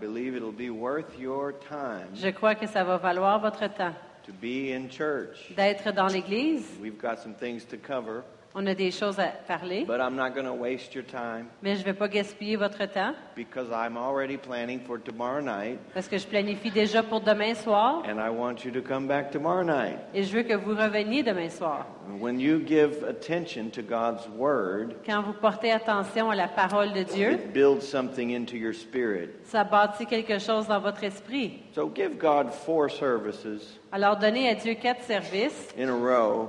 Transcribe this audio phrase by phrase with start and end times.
[0.00, 4.32] believe it'll be worth your time Je crois que ça va valoir votre temps to
[4.40, 5.52] be in church.
[5.56, 6.64] d'être dans l'Église.
[6.80, 8.22] We've got some things to cover,
[8.54, 11.74] On a des choses à parler, but I'm not going to waste your time mais
[11.76, 16.08] je ne vais pas gaspiller votre temps because I'm already planning for tomorrow night, parce
[16.08, 19.62] que je planifie déjà pour demain soir and I want you to come back tomorrow
[19.62, 19.98] night.
[20.14, 21.86] et je veux que vous reveniez demain soir.
[22.20, 27.02] When you give attention to God's Word, Quand vous portez attention à la parole de
[27.02, 29.28] Dieu, it builds something into your spirit.
[29.44, 31.60] ça bâtit quelque chose dans votre esprit.
[31.74, 36.48] So give God four services Alors donnez à Dieu quatre services in a row,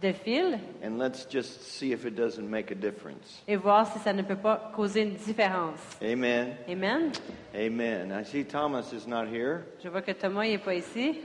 [0.00, 3.42] de fil and let's just see if it doesn't make a difference.
[3.48, 5.78] et voir si ça ne peut pas causer une différence.
[6.02, 6.56] Amen.
[6.68, 7.12] Amen.
[7.54, 8.12] Amen.
[8.12, 9.64] I see Thomas is not here.
[9.82, 11.20] Je vois que Thomas n'est pas ici.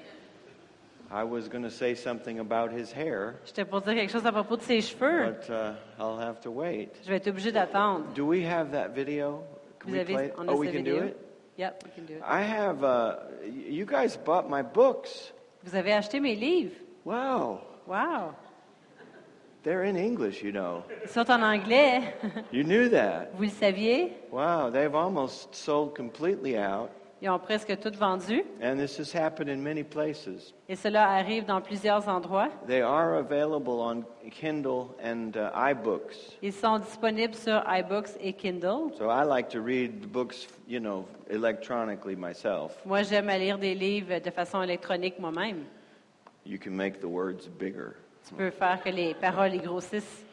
[1.12, 4.32] I was going to say something about his hair, J'étais pour dire quelque chose à
[4.32, 5.26] propos de ses cheveux.
[5.32, 6.90] but uh, I'll have to wait.
[7.04, 8.06] Je vais être d'attendre.
[8.14, 9.44] Do we have that video?
[9.80, 10.34] Can Vous we avez, play it?
[10.38, 11.18] on a Oh, we can do it?
[11.58, 12.22] Yep, we can do it.
[12.24, 15.34] I have, uh, you guys bought my books.
[15.64, 16.76] Vous avez acheté mes livres.
[17.04, 17.60] Wow.
[17.88, 18.36] Wow.
[19.64, 20.84] They're in English, you know.
[21.04, 22.14] Ils sont en anglais.
[22.52, 23.32] You knew that.
[23.34, 24.14] Vous le saviez?
[24.32, 26.90] Wow, they've almost sold completely out.
[27.22, 28.46] Ils ont presque tout vendu.
[28.62, 30.54] And this has happened in many places.
[30.70, 32.50] Et cela arrive dans plusieurs endroits.
[32.66, 36.38] They are available on Kindle and uh, iBooks.
[36.42, 38.94] Ils sont disponibles sur iBooks et Kindle.
[38.98, 42.78] So I like to read the books, you know, electronically myself.
[42.86, 45.66] Moi, j'aime lire des livres de façon électronique moi-même.
[46.46, 47.98] You can make the words bigger.
[48.30, 50.24] Tu peux faire que les paroles y grossissent.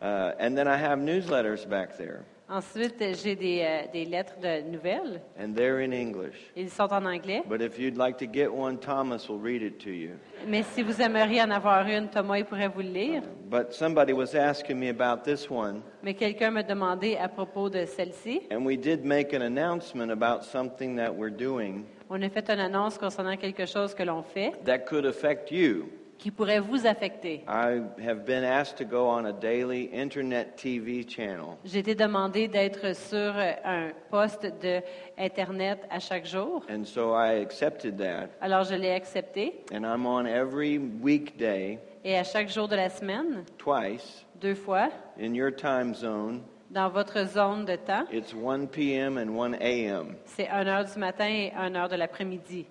[0.00, 4.60] Uh, and then I have newsletters back there, Ensuite, j'ai des, euh, des lettres de
[4.70, 5.20] nouvelles.
[5.40, 6.36] and they're in English.
[6.54, 7.42] Ils sont en anglais.
[7.48, 10.10] But if you'd like to get one, Thomas will read it to you.
[10.46, 13.22] Mais si vous aimeriez en avoir une, Thomas il pourrait vous le lire.
[13.50, 17.84] But somebody was asking me about this one, Mais quelqu'un m'a demandé à propos de
[17.86, 18.42] celle-ci.
[18.52, 22.60] and we did make an announcement about something that we're doing On a fait une
[22.60, 25.86] annonce concernant quelque chose que l'on fait that could affect you.
[26.18, 27.44] Qui pourrait vous affecter.
[27.48, 31.56] I have been asked to go on a daily internet TV channel.
[31.64, 34.80] J'ai été demandé d'être sur euh, un poste de
[35.18, 36.62] Internet à chaque jour.
[36.70, 38.28] And so I accepted that.
[38.40, 39.64] Alors, je l'ai accepté.
[39.72, 44.88] And I'm on every weekday, Et à chaque jour de la semaine, twice, deux fois,
[45.20, 46.42] in your time zone.
[46.70, 49.16] dans votre zone de temps, It's 1 p.m.
[49.18, 50.16] and 1 a.m.
[50.24, 52.66] c'est 1 heure du matin et 1 heure de l'après-midi.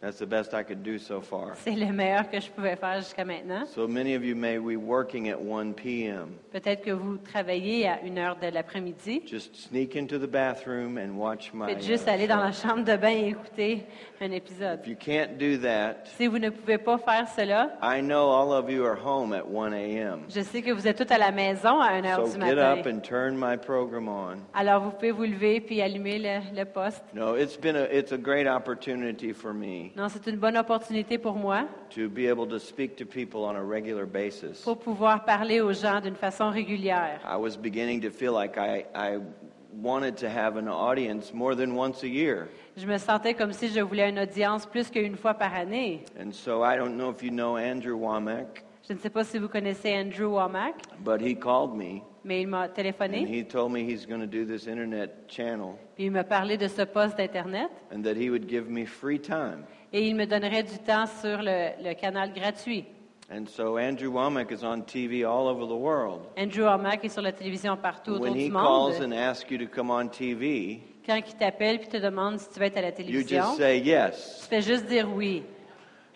[0.00, 1.56] That's the best I could do so far.
[1.56, 3.66] C'est le meilleur que je pouvais faire jusqu'à maintenant.
[3.66, 6.36] So many of you may be working at 1 p.m.
[6.52, 9.22] Peut-être que vous travaillez à 1 heure de l'après-midi.
[9.26, 11.66] Just sneak into the bathroom and watch my.
[11.66, 13.86] Faites juste uh, aller dans la chambre de bain et écouter
[14.20, 14.78] un épisode.
[14.84, 18.52] If you can't do that, Si vous ne pouvez pas faire cela, I know all
[18.52, 20.20] of you are home at 1 a.m.
[20.28, 22.52] je sais que vous êtes tous à la maison à 1 heure So du get
[22.56, 22.90] up matin.
[22.90, 24.36] and turn my program on.
[24.54, 27.02] Alors vous pouvez vous lever puis allumer le, le poste.
[27.14, 31.18] No, it's been a it's a great opportunity for me Non, c'est une bonne opportunité
[31.18, 34.62] pour moi to be able to speak to people on a regular basis.
[34.62, 37.20] pour pouvoir parler aux gens d'une façon régulière.
[37.24, 39.18] I was beginning to feel like I I
[39.80, 42.48] wanted to have an audience more than once a year.
[42.76, 46.04] Je me sentais comme si je voulais une audience plus qu'une fois par année.
[46.20, 49.38] And so I don't know if you know Andrew Womack, Je ne sais pas si
[49.38, 53.72] vous connaissez Andrew Womack, but he called me mais il m'a and téléphoné he told
[53.72, 57.16] me he's going to do this internet channel puis il m'a parlé de ce poste
[57.16, 59.64] d'Internet and that he would give me free time.
[59.92, 62.84] Et il me donnerait du temps sur le, le canal gratuit.
[63.30, 66.20] And so Andrew Womack is on TV all over the world.
[66.38, 69.02] Andrew Womack est sur la télévision partout autour When du he calls monde.
[69.02, 72.58] and asks you to come on TV, Quand il t'appelle puis te demande si tu
[72.58, 74.46] veux être à la you télévision, just say tu yes.
[74.48, 75.42] fais juste dire oui.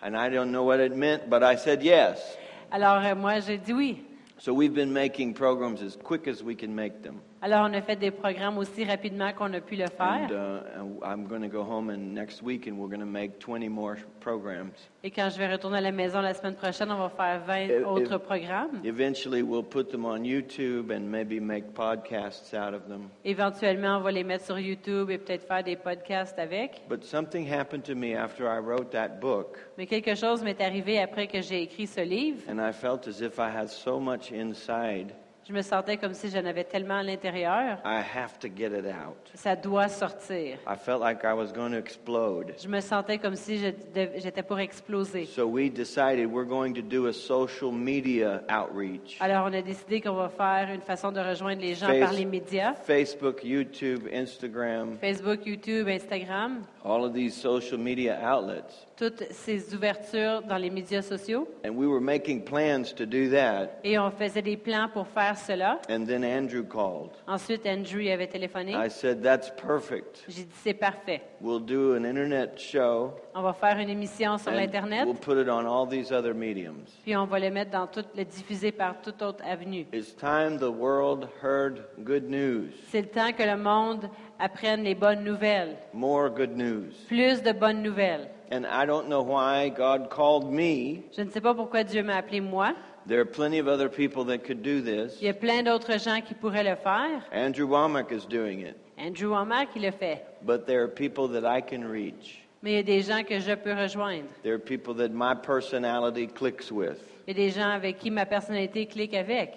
[0.01, 2.37] And I don't know what it meant, but I said yes.
[2.71, 4.03] Alors euh, moi, j'ai dit oui.
[4.39, 7.21] So we've been making programs as quick as we can make them.
[7.45, 10.29] Alors on a fait des programmes aussi rapidement qu'on a pu le faire.
[10.29, 13.05] And uh, and I'm going to go home and next week and we're going to
[13.05, 14.71] make 20 more programs.
[15.03, 17.55] Et quand je vais retourner à la maison la semaine prochaine, on va faire 20
[17.57, 18.79] Et- autres programmes.
[18.85, 23.09] Eventually we'll put them on YouTube and maybe make podcasts out of them.
[23.25, 26.83] Éventuellement, on va les mettre sur YouTube et peut-être faire des podcasts avec.
[26.87, 30.97] But something happened to me after I wrote that book Mais quelque chose m'est arrivé
[31.01, 32.39] après que j'ai écrit ce livre.
[32.49, 35.13] and I felt as if I had so much inside,
[35.45, 37.77] Je me sentais comme si j'en avais tellement à l'intérieur.
[37.83, 39.17] I have to get it out.
[39.35, 40.57] Ça doit sortir.
[40.65, 42.53] I felt like I was going to explode.
[42.57, 45.25] Je me sentais comme si j'étais pour exploser.
[45.25, 49.17] So we decided we're going to do a social media outreach.
[49.19, 52.13] Alors, on a décidé qu'on va faire une façon de rejoindre les gens Face- par
[52.13, 52.73] les médias.
[52.75, 58.85] Facebook, YouTube, Instagram, Facebook, YouTube, Instagram, all of these social media outlets.
[58.95, 61.47] toutes ces ouvertures dans les médias sociaux.
[61.65, 63.79] And we were making plans to do that.
[63.83, 65.79] Et on faisait des plans pour faire cela.
[65.89, 67.11] And then Andrew called.
[67.27, 68.73] Ensuite, Andrew avait téléphoné.
[68.75, 70.23] I said, That's perfect.
[70.27, 71.21] J'ai dit, c'est parfait.
[71.41, 73.13] We'll do an internet show.
[73.35, 76.85] On va faire une émission sur l'Internet, we'll put it on all these other mediums.
[77.03, 79.87] puis on va le mettre dans toute, le diffuser par toute autre avenue.
[79.91, 82.69] It's time the world heard good news.
[82.89, 84.07] C'est le temps que le monde
[84.43, 85.77] apprenne les bonnes nouvelles.
[85.93, 86.93] More good news.
[87.07, 88.27] Plus de bonnes nouvelles.
[88.51, 91.03] And I don't know why God called me.
[91.15, 92.73] Je ne sais pas pourquoi Dieu m'a appelé moi.
[93.07, 95.17] There are plenty of other people that could do this.
[95.21, 97.23] Il y a plein d'autres gens qui pourraient le faire.
[97.31, 98.75] Andrew Womack is doing it.
[98.97, 100.21] Andrew Womack, il le fait.
[100.45, 102.41] But there are people that I can reach.
[102.61, 104.27] Mais il y a des gens que je peux rejoindre.
[104.43, 106.99] There are people that my personality clicks with.
[107.27, 109.53] Il y a des gens avec qui ma personnalité clique avec.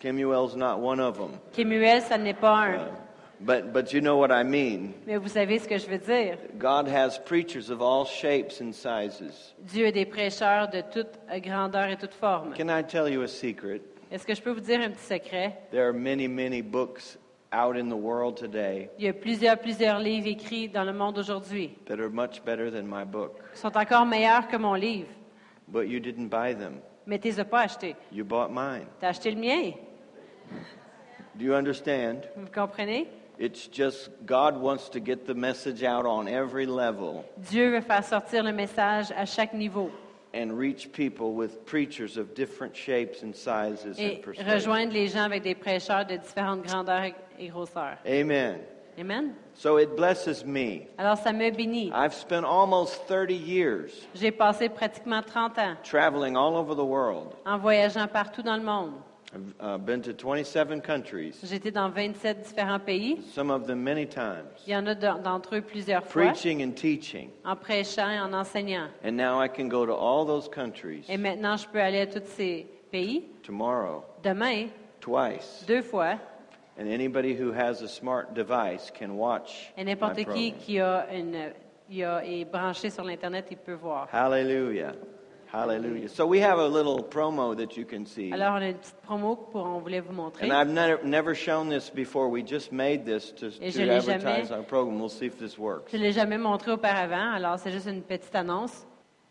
[0.00, 1.38] Kemuel's not one of them.
[1.52, 2.74] Kemuel, ça n'est pas un.
[2.74, 3.03] Uh,
[3.44, 4.94] but, but you know what I mean.
[5.06, 6.38] Mais vous savez ce que je veux dire.
[6.58, 9.54] God has preachers of all shapes and sizes.
[9.58, 12.54] Dieu a des prêcheurs de toute grandeur et toute forme.
[12.54, 13.80] Can I tell you a secret?
[14.10, 15.52] Est-ce que je peux vous dire un petit secret?
[15.70, 17.18] There are many, many books
[17.52, 21.18] out in the world today Il y a plusieurs, plusieurs livres écrits dans le monde
[21.18, 23.32] aujourd'hui that are much better than my book.
[23.52, 25.08] qui sont encore meilleurs que mon livre.
[25.68, 26.80] But you didn't buy them.
[27.06, 27.96] Mais tu les as pas achetés.
[28.12, 28.86] You bought mine.
[29.00, 29.72] Tu as acheté le mien.
[31.34, 32.28] Do you understand?
[32.36, 33.08] Vous comprenez?
[33.38, 38.04] It's just God wants to get the message out on every level Dieu veut faire
[38.04, 39.90] sortir le message à chaque niveau
[40.34, 45.24] and reach people with preachers of different shapes and sizes et and rejoindre les gens
[45.24, 47.98] avec des prêcheurs de différentes grandeurs et grosseurs.
[48.06, 48.60] Amen.
[48.98, 49.34] Amen.
[49.54, 50.86] So it blesses me.
[50.98, 51.90] Alors ça me bénit.
[51.92, 57.34] I've spent almost 30 years J'ai passé pratiquement 30 ans traveling all over the world.
[57.44, 58.92] en voyageant partout dans le monde.
[59.60, 63.20] I've been to 27 countries, J'étais dans 27 différents pays.
[63.32, 66.62] some of them many times, Il y en a d'en- d'entre eux plusieurs fois, preaching
[66.64, 67.30] and teaching.
[67.44, 68.88] en prêchant et en enseignant.
[69.04, 72.06] And now I can go to all those countries Et maintenant, je peux aller à
[72.06, 73.24] tous ces pays.
[73.42, 74.68] tomorrow, Demain,
[75.00, 75.64] twice.
[75.66, 76.16] deux fois.
[76.78, 79.72] And anybody who has a smart device can watch.
[79.76, 81.52] Et n'importe qui qui a une,
[81.88, 84.08] il a- est branché sur l'Internet, il peut voir.
[84.12, 84.92] Hallelujah.
[85.54, 86.08] Hallelujah.
[86.08, 88.32] So we have a little promo that you can see.
[88.32, 90.42] Alors, on a une petite promo pour on voulait vous montrer.
[90.44, 92.28] And I've never, never shown this before.
[92.28, 94.98] We just made this to, Et je to l'ai advertise jamais- our program.
[94.98, 95.92] We'll see if this works.
[95.92, 98.84] Je ne l'ai jamais montré auparavant, alors c'est juste une petite annonce.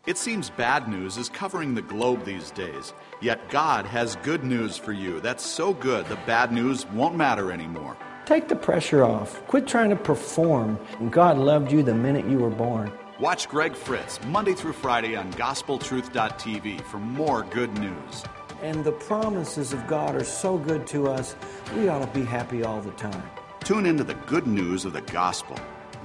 [0.06, 2.94] It seems bad news is covering the globe these days.
[3.20, 5.20] Yet God has good news for you.
[5.20, 7.96] That's so good, the bad news won't matter anymore.
[8.24, 9.42] Take the pressure off.
[9.46, 10.78] Quit trying to perform.
[11.10, 12.90] God loved you the minute you were born.
[13.20, 18.24] Watch Greg Fritz Monday through Friday on GospelTruth.tv for more good news.
[18.60, 21.36] And the promises of God are so good to us,
[21.76, 23.22] we ought to be happy all the time.
[23.60, 25.56] Tune into the good news of the gospel.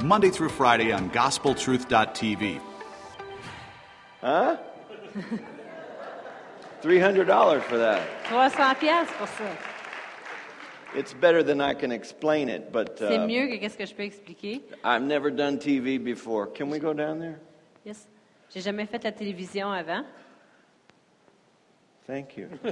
[0.03, 2.61] Monday through Friday on GospelTruth.tv.
[4.21, 4.57] Huh?
[6.83, 8.07] $300 for that.
[8.27, 9.78] 300 pièces pour ça.
[10.95, 13.93] It's better than I can explain it, but C'est uh, mieux que qu'est-ce que je
[13.93, 14.61] peux expliquer.
[14.83, 16.47] I've never done TV before.
[16.47, 17.39] Can we go down there?
[17.85, 18.07] Yes.
[18.49, 20.03] J'ai jamais fait la télévision avant.
[22.07, 22.49] Thank you.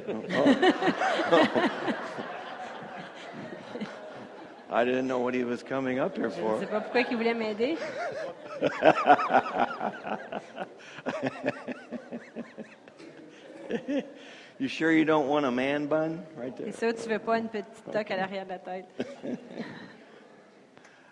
[4.70, 4.70] Oh.
[4.70, 6.60] I didn't know what he was coming up here Je ne for.
[6.60, 7.78] sais pas pourquoi il voulait m'aider.
[14.60, 16.24] You sure you don't want a man bun?
[16.36, 16.72] Right there?
[16.72, 18.86] C'est ça, tu veux pas une petite toque à l'arrière de la tête.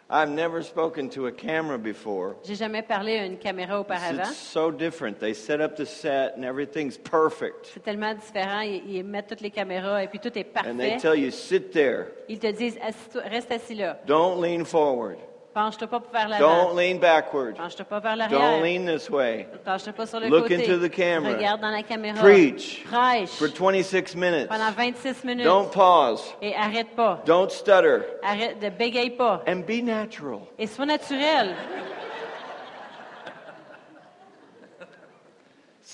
[0.07, 2.35] I've never spoken to a camera before.
[2.43, 4.21] J'ai jamais parlé à une caméra auparavant.
[4.29, 5.19] It's so different.
[5.19, 7.71] They set up the set and everything's perfect.
[7.73, 8.61] C'est tellement différent.
[8.61, 10.97] Ils, ils mettent toutes les caméras et puis tout est And they parfait.
[10.99, 12.09] tell you, sit there.
[12.29, 12.77] Ils te disent,
[13.15, 13.97] reste assis là.
[14.05, 15.17] Don't lean forward.
[15.55, 17.55] Penche-toi pas pour vers Don't lean backward.
[17.55, 19.47] Penche-toi pas vers Don't lean this way.
[19.63, 20.55] Penche-toi pas sur le Look côté.
[20.55, 21.31] into the camera.
[21.31, 22.19] Regarde dans la caméra.
[22.19, 24.49] Preach Prêche for 26 minutes.
[24.49, 25.45] pendant 26 minutes.
[25.45, 26.35] Don't pause.
[26.41, 27.21] Et arrête pas.
[27.25, 27.99] Don't stutter.
[28.21, 29.43] Arrête de bégaye pas.
[29.47, 30.41] And be natural.
[30.59, 31.55] Et sois naturel.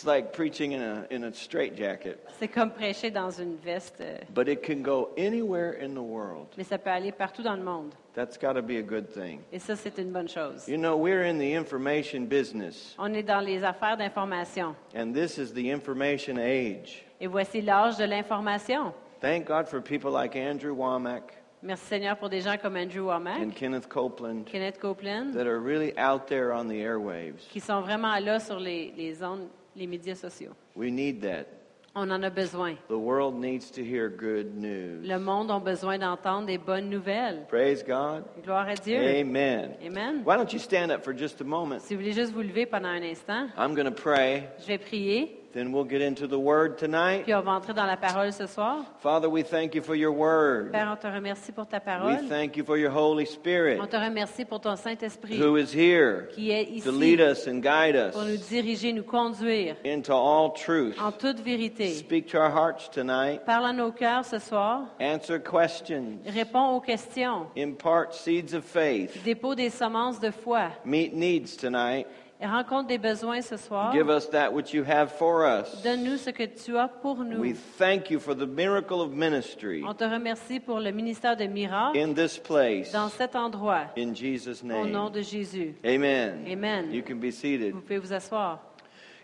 [0.01, 2.17] It's like preaching in a, in a straitjacket.
[2.39, 4.01] C'est comme prêcher dans une veste.
[4.01, 6.47] euh, But it can go anywhere in the world.
[6.57, 7.93] Mais ça peut aller partout dans le monde.
[8.15, 9.41] That's got to be a good thing.
[9.53, 10.67] Et ça, c'est une bonne chose.
[10.67, 14.73] You know, we're in the information business, On est dans les affaires d'information.
[14.95, 17.05] and this is the information age.
[17.19, 18.93] Et voici l'âge de l'information.
[19.19, 23.39] Thank God for people like Andrew Womack Merci Seigneur pour des gens comme Andrew Womack,
[23.39, 27.47] and Kenneth Copeland Kenneth Copeland, that are really out there on the airwaves.
[27.51, 30.53] qui sont vraiment là sur les, les ondes, les médias sociaux.
[30.75, 31.45] We need that.
[31.93, 32.77] On en a besoin.
[32.87, 35.05] The world needs to hear good news.
[35.05, 37.45] Le monde a besoin d'entendre des bonnes nouvelles.
[37.49, 38.23] Praise God.
[38.43, 38.97] Gloire à Dieu.
[38.97, 39.75] Amen.
[39.85, 40.23] Amen.
[40.23, 41.81] Why don't you stand up for just a moment?
[41.81, 44.77] Si vous voulez juste vous lever pendant un instant, I'm going to pray, je vais
[44.77, 47.23] prier, then we'll get into the word tonight.
[47.23, 48.85] puis on va entrer dans la parole ce soir.
[49.01, 50.71] Father, we thank you for your word.
[50.71, 52.27] Père, on te remercie pour ta We parole.
[52.29, 56.27] thank you for your Holy Spirit On te remercie pour ton Saint-Esprit who is here
[56.33, 60.13] qui est to ici lead us and guide pour nous us diriger, nous conduire into
[60.13, 60.95] all truth.
[60.99, 61.89] en toute vérité.
[61.93, 63.45] Speak to our hearts tonight.
[63.45, 64.83] Parle à nos cœurs ce soir.
[64.99, 66.19] Answer questions.
[66.25, 67.47] Réponds aux questions.
[67.57, 69.21] Impart seeds of faith.
[69.23, 70.71] Dépôt des semences de foi.
[70.85, 72.07] Meet needs tonight.
[72.41, 73.91] Rencontre des besoins ce soir.
[73.93, 75.81] Give us that which you have for us.
[75.83, 77.55] Donne-nous ce que tu as pour We nous.
[77.77, 81.97] thank you for the miracle of ministry On te remercie pour le ministère de miracles
[81.97, 82.91] in this place.
[82.91, 83.87] dans cet endroit.
[83.97, 85.11] In Jesus' Au nom name.
[85.11, 85.75] de Jésus.
[85.85, 86.45] Amen.
[86.51, 86.91] Amen.
[86.91, 87.73] You can be seated.
[87.73, 88.59] Vous pouvez vous asseoir.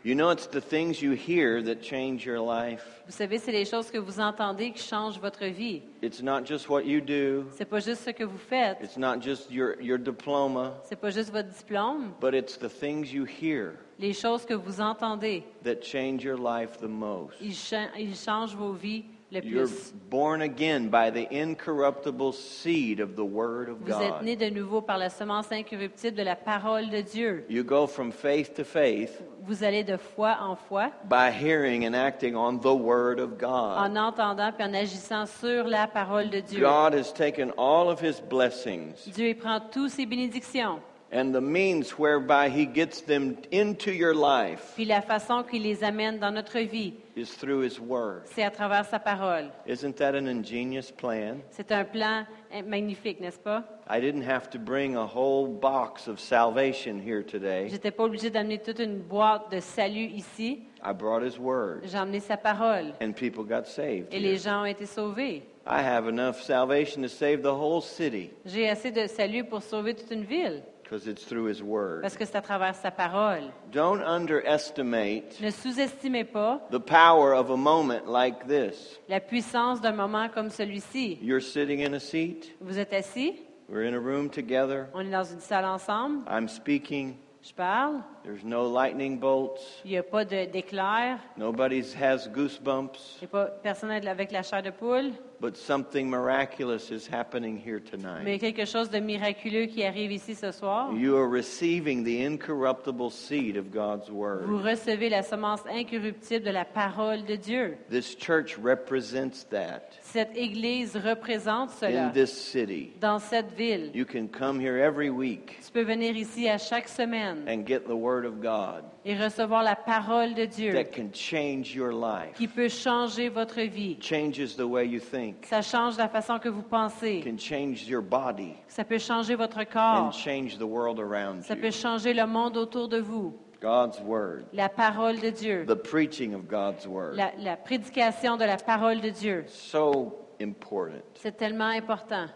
[0.08, 2.82] You know, it's the things you hear that change your life.
[3.08, 5.82] Vous savez, c'est les choses que vous entendez qui changent votre vie.
[6.02, 8.78] It's not just what you do, C'est pas juste ce que vous faites.
[8.82, 12.14] it's not just your, your diploma, C'est pas juste votre diplôme.
[12.22, 16.78] but it's the things you hear Les choses que vous entendez, that change your life
[16.80, 17.34] the most.
[17.42, 19.91] ils, cha- ils changent vos vies le You're plus.
[20.10, 24.24] born again by the incorruptible seed of the Word of Vous êtes God.
[24.24, 27.43] né de nouveau par la semence incorruptible de la parole de Dieu.
[27.50, 31.93] You go from faith to faith Vous allez de foi en foi by hearing and
[31.96, 33.77] acting on the Word of God.
[33.77, 36.62] en entendant puis en agissant sur la parole de Dieu.
[36.62, 40.79] God has taken all of His blessings Dieu prend toutes ses bénédictions,
[41.12, 45.84] and the means whereby He gets them into your life puis la façon qu'il les
[45.84, 48.24] amène dans notre vie, is through His Word.
[48.26, 49.50] c'est à travers sa parole.
[49.68, 51.38] Isn't that an ingenious plan?
[51.50, 53.64] C'est un plan eh, magnifique, n'est-ce pas?
[53.90, 57.70] I didn't have to bring a whole box of salvation here today.
[57.70, 60.64] J'étais pas obligée d'amener toute une boîte de salut ici.
[60.84, 64.14] I brought His Word, J'ai emmené sa parole and people got saved.
[64.14, 64.22] et here.
[64.32, 65.44] les gens ont été sauvés.
[65.70, 69.96] I have enough salvation to save the whole city J'ai assez de salut pour sauver
[69.96, 72.01] toute une ville because it's through His Word.
[72.01, 73.51] parce que c'est à travers sa parole.
[73.72, 78.98] Don't underestimate Ne sous-estimez pas the power of a moment like this.
[79.10, 81.20] la puissance d'un moment comme celui-ci.
[81.22, 83.36] You're sitting in a seat, Vous êtes assis,
[83.70, 88.01] we're in a room together, on est dans une salle ensemble, I'm speaking, je parle,
[88.27, 93.25] there's no lightning bolts, il n'y a pas de- d'éclair, nobody has goosebumps, il n'y
[93.25, 97.89] a pas personne avec la chair de poule, but something miraculous is happening here mais
[97.91, 98.39] tonight.
[98.39, 100.91] quelque chose de miraculeux qui arrive ici ce soir.
[100.93, 104.63] You are receiving the incorruptible seed of God's Vous Word.
[104.63, 107.77] recevez la semence incorruptible de la parole de Dieu.
[107.89, 112.93] This church represents that Cette Église représente cela in this city.
[113.00, 113.91] dans cette ville.
[113.93, 117.81] You can come here every week Tu peux venir ici à chaque semaine and get
[117.88, 122.34] the Word of God et recevoir la parole de Dieu that can change your life,
[122.36, 123.98] qui peut changer votre vie.
[124.02, 127.22] changes the way you think, Ça change la façon que vous pensez.
[127.24, 130.14] can change your body, Ça peut changer votre and corps.
[130.14, 131.62] change the world around Ça you.
[131.62, 133.34] peut changer le monde autour de vous.
[133.60, 135.66] God's Word, La parole de Dieu.
[135.66, 137.16] the preaching of God's Word.
[137.16, 139.46] La, la prédication de la parole de Dieu.
[139.48, 141.02] So important.
[141.16, 142.28] C'est tellement important.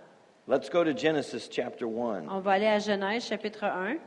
[0.48, 2.28] Let's go to Genesis chapter 1.
[2.28, 3.98] On va aller à Genèse chapitre 1.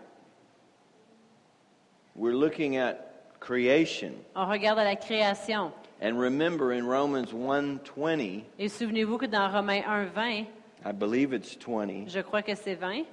[2.16, 4.12] We're looking at creation.
[4.36, 5.72] On regarde à la création.
[6.00, 10.46] And remember in Romans 1:20, Et souvenez-vous que dans Romains 1, 20,
[10.84, 12.08] I believe it's 20.
[12.08, 13.04] je crois que c'est 20.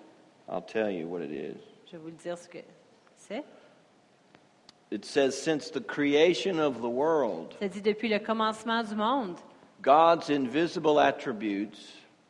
[0.50, 1.58] I'll tell you what it is.
[1.88, 2.60] Je vais vous le dire ce que
[3.16, 3.44] c'est.
[4.92, 9.38] It says since the creation of the world, Ça dit depuis le commencement du monde,
[9.82, 11.80] God's invisible attributes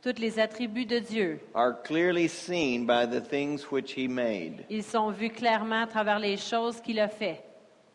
[0.01, 4.65] tous les attributs de Dieu, are clearly seen by the things which he made.
[4.70, 7.43] ils sont vus clairement à travers les choses qu'il a fait.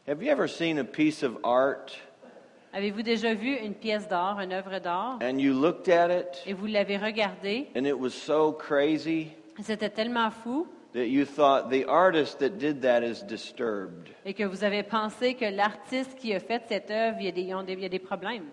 [0.09, 1.93] Have you ever seen a piece of art?
[2.73, 6.53] Avez-vous déjà vu une pièce d'art, une œuvre d'art, and you looked at it et
[6.53, 9.29] vous l'avez regardée, and it was so crazy
[9.63, 14.11] c'était tellement fou, that you thought the artist that did that is disturbed?
[14.25, 17.33] et que vous avez pensé que l'artiste qui a fait cette œuvre, il y a
[17.33, 18.45] des, ils ont des- il y a des problèmes.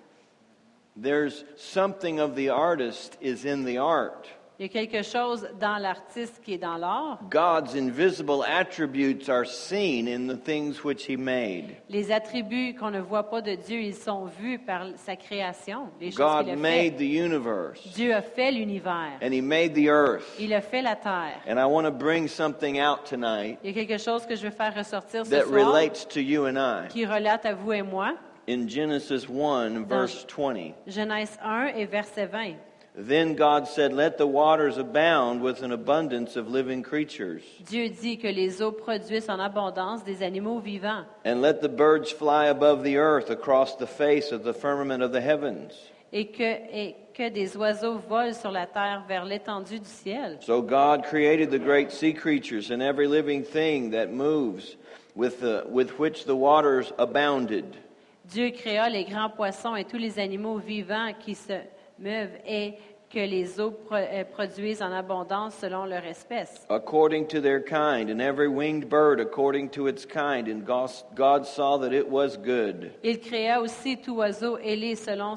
[0.96, 4.28] There's something of the artist is in the art.
[4.60, 7.18] Il y a quelque chose dans l'artiste qui est dans l'art.
[7.32, 11.76] God's invisible attributes are seen in the things which he made.
[11.90, 16.12] Les attributs qu'on ne voit pas de Dieu, ils sont vus par sa création, les
[16.12, 16.98] choses God qu'il a made fait.
[16.98, 19.18] the universe Dieu a fait l'univers.
[19.24, 20.24] and he made the earth.
[20.40, 21.42] Il a fait la terre.
[21.50, 24.44] And I want to bring something out tonight Il y a quelque chose que je
[24.44, 26.88] veux faire ressortir ce that soir relates to you and I.
[26.90, 28.14] qui relate à vous et moi.
[28.46, 32.58] In Genesis 1, verse 20, Genèse 1 et verset 20.
[32.96, 38.22] Then God said, Let the waters abound with an abundance of living creatures, Dieu dit
[38.22, 42.84] que les eaux produisent en abondance des animaux vivants and let the birds fly above
[42.84, 45.74] the earth across the face of the firmament of the heavens.
[46.14, 50.38] et que, et que des oiseaux volent sur la terre vers l'étendue du ciel.
[50.42, 54.78] So God created the great sea creatures and every living thing that moves,
[55.16, 57.78] with, the, with which the waters abounded.
[58.26, 61.54] Dieu créa les grands poissons et tous les animaux vivants qui se
[62.00, 62.76] meuvent et
[63.10, 66.66] que les eaux euh, produisent en abondance selon leur espèce.
[66.70, 70.48] according to their kind, and every winged bird according to its kind.
[70.48, 72.92] And God saw that it was good.
[73.04, 75.36] Il créa aussi tout oiseau ailé selon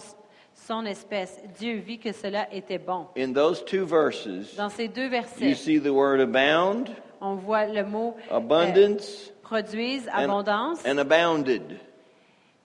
[0.55, 1.43] son espèce.
[1.59, 3.09] Dieu vit que cela était bon.
[3.15, 6.89] In those two verses, Dans ces deux you versets, see the word abound,
[7.21, 11.79] on voit le mot euh, abundance, produise, and, abondance, and abounded.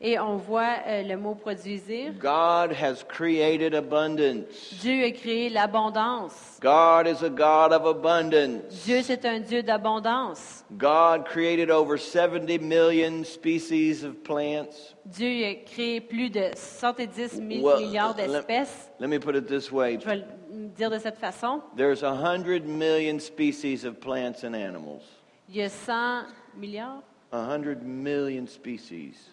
[0.03, 2.13] Et on voit euh, le mot produisir.
[2.19, 4.73] God has created abundance.
[4.81, 6.57] Dieu a créé l'abondance.
[6.59, 8.83] God is a God of abundance.
[8.85, 10.63] Dieu, c'est un Dieu d'abondance.
[10.77, 14.95] God created over 70 million species of plants.
[15.05, 18.89] Dieu a créé plus de 70 000 Well, milliards let- d'espèces.
[18.99, 21.61] Let me put it this way Je vais le dire de cette façon.
[21.75, 25.03] there's 100 million species of plants and animals.
[25.49, 26.25] Il y a 100
[26.57, 29.29] milliards, 100 million species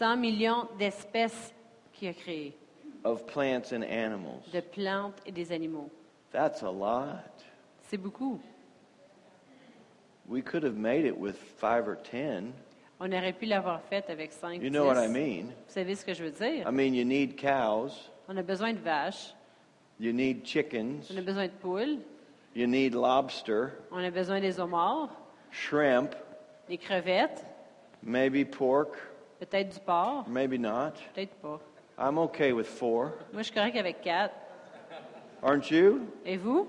[0.00, 1.52] 100 millions d'espèces
[1.92, 2.56] qu'il a créées,
[3.04, 4.40] of plants and animals.
[4.50, 5.90] de plantes et des animaux.
[6.32, 7.44] That's a lot.
[7.82, 8.40] C'est beaucoup.
[10.26, 12.54] We could have made it with five or ten.
[12.98, 15.48] On aurait pu l'avoir fait avec 5 You know what I mean?
[15.66, 16.66] Vous savez ce que je veux dire?
[16.66, 19.34] I mean, you need cows, On a besoin de vaches,
[19.98, 21.98] you need chickens, on a besoin de poules,
[22.54, 25.10] you need lobster, on a besoin des homards,
[25.50, 26.14] shrimp,
[26.68, 27.44] des crevettes,
[28.02, 28.96] maybe pork,
[29.40, 30.92] peut-être du porc, maybe not.
[31.14, 31.58] peut-être pas.
[31.98, 33.12] I'm okay with four.
[33.32, 34.30] Moi, je suis correct avec 4.
[35.42, 36.00] Aren't you?
[36.24, 36.68] Et vous?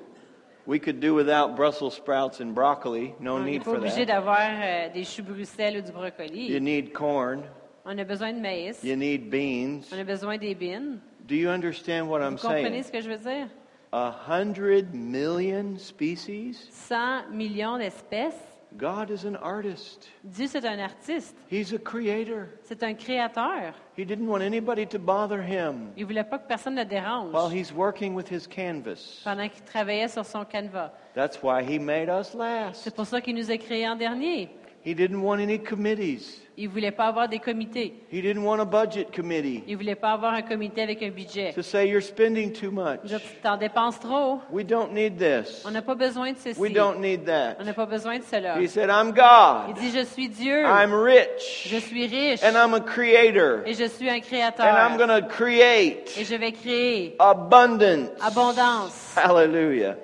[0.68, 3.14] We could do without Brussels sprouts and broccoli.
[3.20, 4.14] No On n'est need pas for obligé that.
[4.14, 6.52] d'avoir euh, des choux Bruxelles ou du brocoli.
[6.52, 7.44] You need corn,
[7.86, 8.82] On a besoin de maïs.
[8.84, 9.82] you need beans.
[9.94, 11.00] On a besoin des bines.
[11.28, 12.84] Do you understand what I'm Vous comprenez saying?
[12.84, 13.48] ce que je veux dire?
[13.94, 16.70] A hundred million species?
[16.72, 18.36] 100 millions d'espèces?
[18.78, 20.08] God is an artist.
[20.24, 21.36] Dieu, c'est un artiste.
[21.52, 22.48] He's a creator.
[22.64, 23.74] C'est un créateur.
[23.98, 27.50] He didn't want anybody to bother him Il voulait pas que personne ne dérange while
[27.50, 29.22] he's working with his canvas.
[29.26, 30.92] pendant qu'il travaillait sur son canevas.
[31.14, 32.84] That's why he made us last.
[32.84, 34.50] C'est pour ça qu'il nous a créés en dernier.
[34.84, 36.40] He didn't want any committees.
[36.58, 37.94] Il voulait pas avoir des comités.
[38.12, 41.54] He didn't want a budget committee Il voulait pas avoir un comité avec un budget.
[41.54, 43.00] to say you're spending too much.
[43.06, 44.42] Dire, tu t'en dépenses trop.
[44.52, 45.64] We don't need this.
[45.66, 46.60] On n'a pas besoin de ceci.
[46.60, 47.56] We don't need that.
[47.60, 48.60] On n'a pas besoin de cela.
[48.60, 49.80] He said, I'm Il God.
[49.80, 50.64] dit, je suis Dieu.
[50.66, 51.68] I'm rich.
[51.70, 52.44] Je suis riche.
[52.44, 53.62] And I'm a creator.
[53.66, 54.98] Et je suis un And I'm créateur.
[54.98, 58.10] going to create Et je vais créer abundance.
[58.20, 59.16] abondance.
[59.16, 59.96] Hallelujah.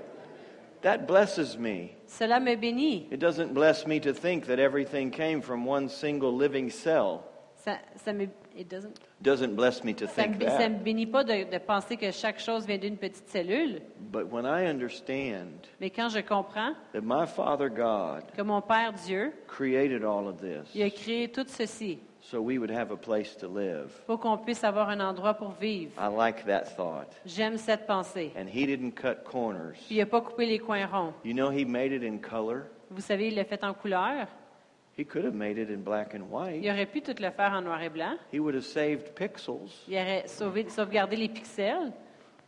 [0.84, 1.97] That blesses me.
[2.18, 3.08] Cela me bénit.
[3.12, 7.24] It doesn't bless me to think that everything came from one single living cell.
[7.64, 10.84] Ça, ça me, it doesn't- Doesn't bless me to ça think me, ça me that.
[10.84, 13.82] bénit pas de, de penser que chaque chose vient d'une petite cellule.
[14.12, 18.94] But when I understand Mais quand je comprends that my Father God que mon Père
[18.94, 22.98] Dieu, created all of this il a créé tout ceci so we would have a
[22.98, 25.92] place to live, pour qu'on puisse avoir un endroit pour vivre.
[25.98, 27.08] I like that thought.
[27.26, 28.32] J'aime cette pensée.
[28.38, 29.74] And He didn't cut corners.
[29.88, 31.14] Puis il n'a pas coupé les coins ronds.
[31.24, 32.64] You know, He made it in color.
[32.90, 34.28] Vous savez, il l'a fait en couleur.
[34.98, 36.66] He could have made it in black and Il white.
[36.72, 38.16] aurait pu tout le faire en noir et blanc.
[38.34, 41.92] He would have saved pixels, Il aurait sauvé, sauvegardé les pixels.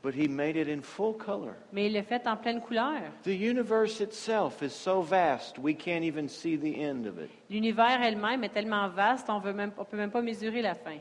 [0.02, 1.56] But He made it in full color.
[1.72, 3.02] Mais il l'a fait en pleine couleur.
[3.24, 7.30] The universe itself is so vast, we can't even see the end of it.
[7.50, 10.98] L'univers elle-même est tellement vaste, on ne peut même pas mesurer la fin.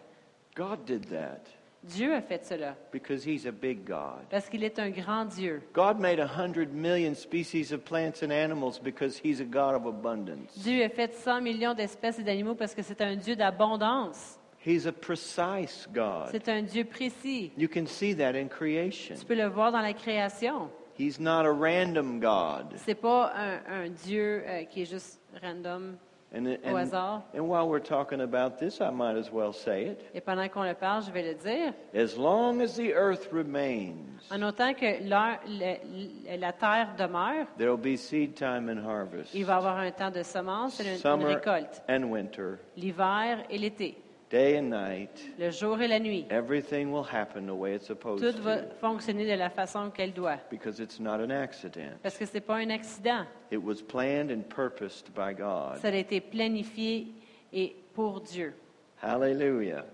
[0.57, 1.43] God did that
[1.85, 4.27] Dieu a fait cela because He's a big God.
[4.31, 5.63] parce qu'il est un grand Dieu.
[5.73, 9.87] God made a hundred million species of plants and animals because He's a God of
[9.87, 10.53] abundance.
[10.57, 14.38] Dieu a fait 100 millions d'espèces et d'animaux parce que c'est un Dieu d'abondance.
[14.67, 16.29] He's a precise God.
[16.33, 17.53] C'est un Dieu précis.
[17.57, 19.15] You can see that in creation.
[19.19, 20.69] Tu peux le voir dans la création.
[20.99, 22.75] He's not a random God.
[22.77, 25.97] C'est pas un, un Dieu euh, qui est juste random.
[26.35, 27.23] And, Au hasard.
[27.35, 30.05] and while we're talking about this, I might as well say it.
[30.13, 31.73] Et pendant qu'on le parle, je vais le dire.
[31.95, 33.95] As long as the earth remains,
[34.31, 39.47] En autant que le- la terre demeure, there will be seed time and harvest, il
[39.47, 41.83] va y avoir un temps de semence et une, récolte.
[41.89, 43.97] and winter, L'hiver et l'été,
[44.31, 45.11] day and night.
[45.39, 46.27] le jour et la nuit.
[46.31, 50.13] Everything will happen the way it's supposed Tout va to fonctionner de la façon qu'elle
[50.13, 50.39] doit.
[50.51, 51.99] because it's not an accident.
[52.03, 53.25] Parce que ce n'est pas un accident.
[53.51, 55.79] It was planned and purposed by God.
[55.81, 57.09] Ça a été planifié
[57.53, 58.55] et pour Dieu.
[59.03, 59.85] Hallelujah.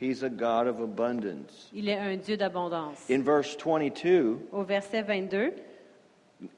[0.00, 1.68] He's a God of abundance.
[1.74, 3.10] Il est un Dieu d'abondance.
[3.10, 5.52] In verse 22, Au verset 22,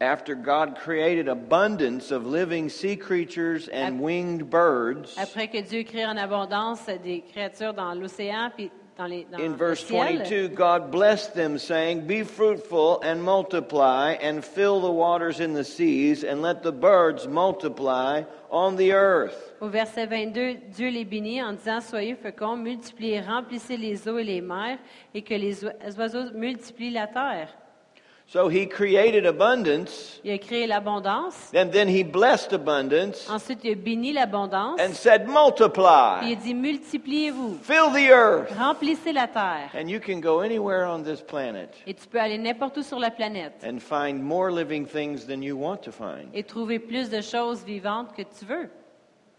[0.01, 6.05] after God created abundance of living sea creatures and winged birds, après que Dieu crée
[6.07, 10.91] en abondance des créatures dans l'océan puis dans, les, dans in verse ciel, 22, God
[10.91, 16.43] blessed them, saying, Be fruitful and multiply, and fill the waters in the seas, and
[16.43, 19.55] let the birds multiply on the earth.
[19.63, 24.25] Au verset 22, Dieu les bénit en disant Soyez féconds, multipliez, remplissez les eaux et
[24.25, 24.79] les mers,
[25.15, 27.49] et que les oi- oiseaux multiplient la terre.
[28.33, 31.51] So he created abundance, Il a créé l'abondance.
[31.53, 34.81] and then he blessed abundance, Ensuite, il a béni l'abondance.
[34.81, 38.53] and said, Puis il Multiply, a dit Multipliez-vous, fill the earth.
[38.57, 39.71] remplissez la terre.
[39.75, 43.01] And you can go anywhere on this planet Et tu peux aller n'importe où sur
[43.01, 46.29] la planète and find more living things than you want to find.
[46.33, 48.71] et trouver plus de choses vivantes que tu veux.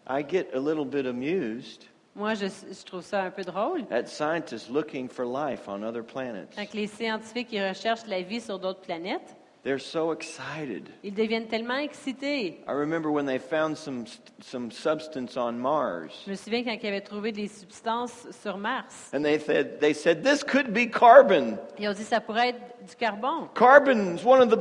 [0.06, 3.84] I get a little bit amused Moi, je, je trouve ça un peu drôle.
[3.90, 6.50] at scientists looking for life on other planets.
[6.56, 10.90] Quand les scientifiques ils recherchent la vie sur d'autres planètes, They're so excited.
[11.04, 12.60] ils deviennent tellement excités.
[12.68, 14.06] I remember when they found some
[14.42, 19.12] some substance on Mars, Je me souviens quand ils avaient trouvé des substances sur Mars.
[19.14, 21.58] and they said they said this could be carbon.
[21.80, 23.48] Ils ont dit ça pourrait être du carbone.
[23.54, 24.60] Carbon's one of the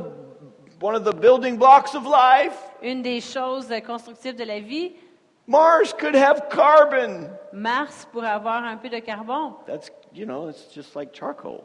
[0.81, 2.55] one of the building blocks of life.
[2.83, 4.93] Une des choses constructives de la vie,
[5.47, 7.29] Mars could have carbon.
[7.53, 9.53] Mars pourrait avoir un peu de carbone.
[9.65, 11.63] That's you know, it's just like charcoal.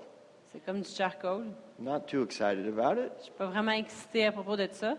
[0.52, 1.44] C'est comme du charcoal.
[1.78, 3.12] Not too excited about it.
[3.18, 4.94] Je suis pas vraiment excitée à propos de ça.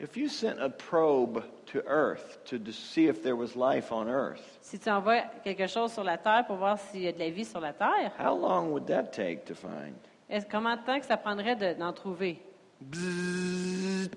[0.00, 4.42] If you sent a probe to Earth to see if there was life on Earth,
[4.60, 7.30] Si tu envoies quelque chose sur la Terre pour voir s'il y a de la
[7.30, 9.94] vie sur la Terre, how long would that take to find?
[10.28, 12.42] est-ce combien de temps que ça prendrait de- d'en trouver?
[12.80, 14.16] Bzzzt.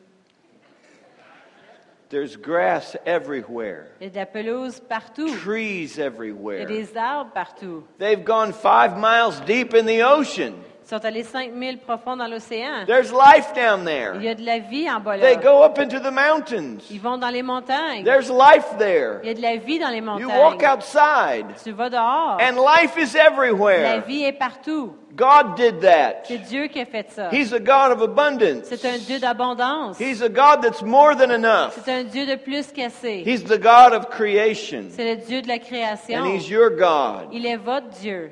[2.10, 5.28] There's grass everywhere, Il y a de la pelouse partout.
[5.38, 7.84] trees Il y a des arbres partout.
[7.98, 10.54] They've gone five miles deep in the ocean.
[10.86, 12.86] Sont allés 5000 profonds dans l'océan.
[12.86, 14.14] There's life down there.
[14.18, 16.78] Il y a de la vie en bas They go up into the mountains.
[16.92, 18.04] Ils vont dans les montagnes.
[18.04, 19.20] There's life there.
[19.24, 20.22] Il y a de la vie dans les montagnes.
[20.22, 22.38] You walk outside, Tu vas dehors.
[22.40, 23.82] and life is everywhere.
[23.82, 24.96] La vie est partout.
[25.16, 26.26] God did that.
[26.26, 27.30] C'est Dieu qui a fait ça.
[27.32, 28.66] He's a God of abundance.
[28.66, 29.98] C'est un Dieu d'abondance.
[30.00, 31.80] He's a God that's more than enough.
[31.84, 33.24] C'est un Dieu de plus qu'assez.
[33.26, 34.90] He's the God of creation.
[34.90, 36.20] C'est le Dieu de la création.
[36.20, 37.30] And He's your God.
[37.32, 38.30] Il est votre Dieu.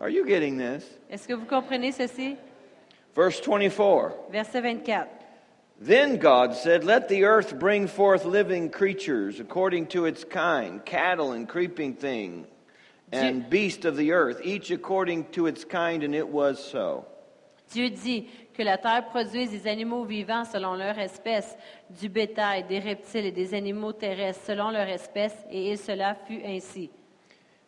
[0.00, 0.84] Are you getting this?
[1.12, 2.38] Est-ce que vous comprenez ceci?
[3.14, 4.30] Verse 24.
[4.30, 5.08] Verset 24.
[5.78, 11.32] Then God said, Let the earth bring forth living creatures according to its kind, cattle
[11.32, 12.46] and creeping thing,
[13.12, 17.04] and beast of the earth, each according to its kind, and it was so.
[17.74, 21.58] Dieu dit que la terre produise des animaux vivants selon leur espèce,
[21.90, 26.90] du bétail, des reptiles et des animaux terrestres selon leur espèce, et cela fut ainsi.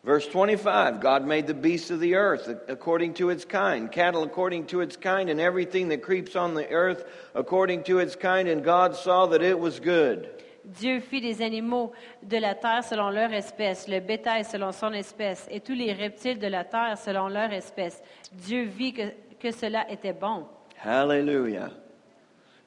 [0.05, 4.67] Verse 25 God made the beasts of the earth according to its kind, cattle according
[4.67, 8.62] to its kind, and everything that creeps on the earth according to its kind, and
[8.62, 10.29] God saw that it was good.
[10.64, 15.47] Dieu fit des animaux de la terre selon leur espèce, le bétail selon son espèce,
[15.51, 18.03] et tous les reptiles de la terre selon leur espèce.
[18.33, 20.47] Dieu vit que, que cela était bon.
[20.83, 21.71] Hallelujah.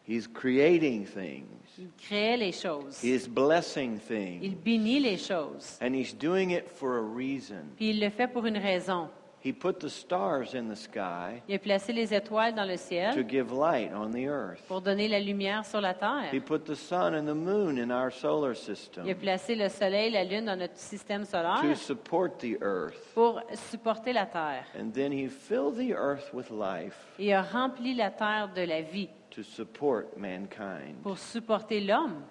[0.03, 3.03] He's creating things, Il créait les choses.
[3.03, 5.77] He is blessing Il things, bénit les choses.
[5.81, 7.65] and He's doing it for a reason.
[7.75, 9.09] Puis il le fait pour une raison.
[9.45, 12.79] He put the stars in the sky Il a placé les étoiles dans le to
[12.81, 14.59] ciel give light on the earth.
[14.67, 16.33] pour donner la lumière sur la terre.
[16.33, 19.69] He put the sun and the moon in our solar Il a system placé le
[19.69, 22.97] soleil, la lune dans notre système to solaire support the earth.
[23.13, 24.65] pour supporter la terre.
[24.77, 28.81] And then He filled the earth with life Il a rempli la terre de la
[28.81, 30.95] vie to support mankind.
[31.03, 32.23] pour supporter l'homme.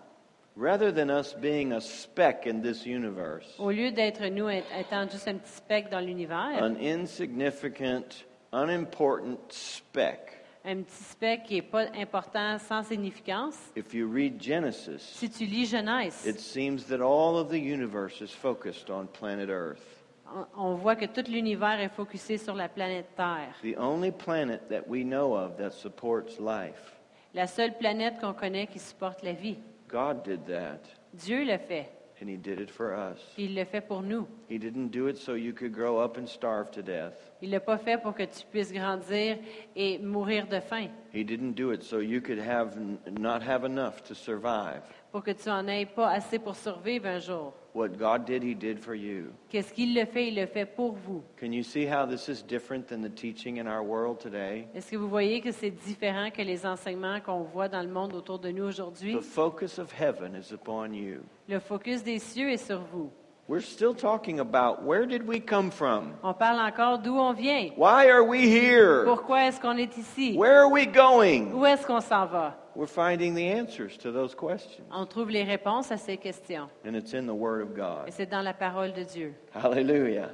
[0.56, 5.28] Rather than us being a speck in this universe, Au lieu d'être nous étant juste
[5.28, 10.32] un petit speck dans l'univers, an insignificant, unimportant speck.
[10.64, 15.44] un petit speck qui n'est pas important, sans significance, If you read Genesis, si tu
[15.46, 20.02] lis Genèse, it seems that all of the universe is focused on planet Earth.
[20.26, 23.54] on- on voit que tout l'univers est focusé sur la planète Terre.
[23.62, 26.95] The only planet that we know of that supports life.
[27.34, 29.58] La seule planète qu'on connaît qui supporte la vie.
[29.88, 30.80] God did that,
[31.14, 33.20] Dieu le fait, and He did it for us.
[33.34, 34.26] puis il le fait pour nous.
[34.50, 37.12] He didn't do it so you could grow up and starve to death.
[37.42, 39.36] Il l'a pas fait pour que tu puisses grandir
[39.76, 42.76] et mourir de faim, He didn't do it so you could have
[43.10, 44.82] not have enough to survive.
[45.12, 47.52] pour que tu en aies pas assez pour survivre un jour.
[47.76, 49.34] What God did, He did for you.
[49.50, 50.28] Qu'est-ce qu'il le fait?
[50.28, 51.22] Il le fait pour vous.
[51.38, 54.66] Can you see how this is different than the teaching in our world today?
[54.74, 58.14] Est-ce que vous voyez que c'est différent que les enseignements qu'on voit dans le monde
[58.14, 59.14] autour de nous aujourd'hui?
[59.14, 61.20] The focus of heaven is upon you.
[61.50, 63.10] Le focus des cieux est sur vous.
[63.46, 66.14] We're still talking about where did we come from?
[66.22, 67.72] On parle encore d'où on vient.
[67.76, 69.04] Why are we here?
[69.04, 70.34] Pourquoi est-ce qu'on est ici?
[70.34, 71.52] Where are we going?
[71.52, 72.56] Où est-ce qu'on s'en va?
[72.76, 74.86] We're finding the answers to those questions.
[74.90, 76.68] On trouve les réponses à ces questions.
[76.84, 78.10] And it's in the Word of Et God.
[78.12, 79.34] c'est dans la parole de Dieu.
[79.54, 80.30] Hallelujah.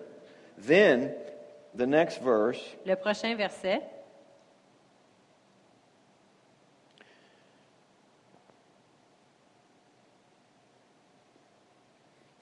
[0.59, 1.14] Then,
[1.76, 3.83] the next verse, Le prochain verset,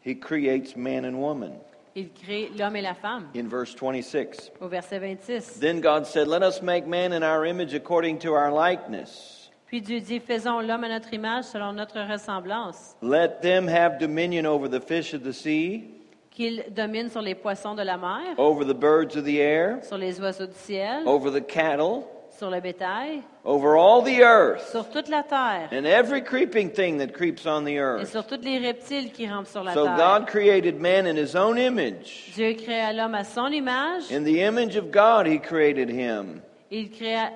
[0.00, 1.52] he creates man and woman.
[1.94, 3.28] il crée l'homme et la femme.
[3.34, 4.50] In verse 26.
[4.60, 5.58] Au verset 26.
[5.58, 9.39] Then God said, Let us make man in our image according to our likeness.
[9.70, 14.44] Puis Dieu dit, faisons l'homme à notre image selon notre ressemblance, Let them have dominion
[14.44, 15.84] over the fish of the sea,
[16.32, 19.96] qu'il domine sur les poissons de la mer, over the birds of the air, sur
[19.96, 22.02] les oiseaux du ciel, over the cattle,
[22.36, 26.98] sur le bétail, over all the earth, sur toute la terre and every creeping thing
[26.98, 28.08] that creeps on the et earth.
[28.10, 29.96] sur tous les reptiles qui rampent sur la So terre.
[29.96, 32.32] God created man in his own image.
[32.34, 34.10] Dieu créa l'homme à son image.
[34.10, 36.42] In the image of God, he created him.
[36.72, 37.30] Il créa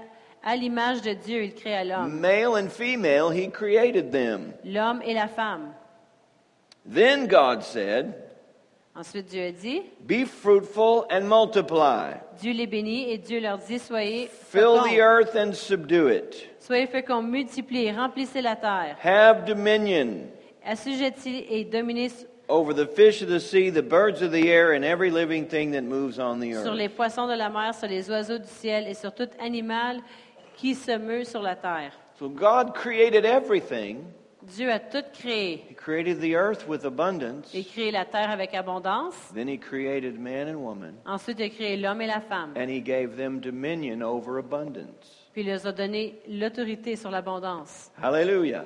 [0.44, 2.20] à l'image de Dieu, il créa l'homme.
[2.20, 4.52] Male and female, he created them.
[4.64, 5.72] L'homme et la femme.
[6.86, 8.14] Then God said,
[8.96, 12.12] Ensuite, Dieu a dit, Be fruitful and multiply.
[12.40, 16.48] Dieu les bénit et Dieu leur dit, soyez Fill the earth and subdue it.
[16.60, 20.28] soyez féconds, multipliez, remplissez la terre, Have dominion
[20.64, 24.84] assujettis et dominez over the fish of the sea, the birds of the air, and
[24.84, 26.94] every living thing that moves on the sur les earth.
[26.96, 30.00] poissons de la mer, sur les oiseaux du ciel et sur tout animal
[30.64, 31.92] qui se meut sur la terre.
[32.18, 34.06] So God created everything.
[34.42, 35.62] Dieu a tout créé.
[35.68, 37.52] He created the earth with abundance.
[37.52, 39.14] Il a créé la terre avec abondance.
[39.34, 42.54] Then he created man and woman, Ensuite, il a créé l'homme et la femme.
[42.56, 45.28] and he gave them dominion over abundance.
[45.34, 47.90] Puis il leur a donné l'autorité sur l'abondance.
[48.02, 48.64] Hallelujah.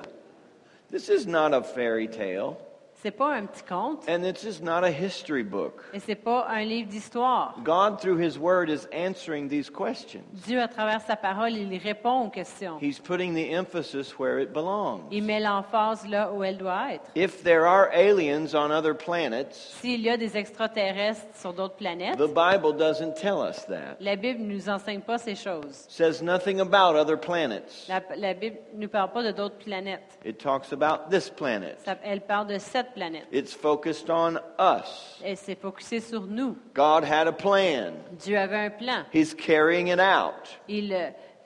[0.89, 2.55] This is not a fairy tale,
[3.01, 5.83] C'est pas un petit conte and this is not a history book.
[5.93, 7.55] et c'est pas un livre d'histoire.
[7.63, 10.21] God, through his word, is answering these questions.
[10.45, 12.77] Dieu, à travers sa parole, il répond aux questions.
[12.81, 15.03] He's putting the emphasis where it belongs.
[15.11, 17.05] Il met l'emphase là où elle doit être.
[17.15, 22.17] If there are aliens on other planets, S'il y a des extraterrestres sur d'autres planètes,
[22.17, 23.95] the Bible doesn't tell us that.
[24.01, 25.85] la Bible ne nous enseigne pas ces choses.
[25.87, 27.87] says nothing about other planets.
[27.87, 30.19] La, la Bible ne parle pas de d'autres planètes.
[30.25, 31.77] It talks about this planet.
[31.85, 33.25] Ça- elle parle de cette planète.
[33.31, 35.19] It's focused on us.
[35.23, 36.55] Elle s'est focusée sur nous.
[36.73, 37.93] God had a plan.
[38.23, 39.05] Dieu avait un plan.
[39.13, 40.57] He's carrying it out.
[40.67, 40.95] Il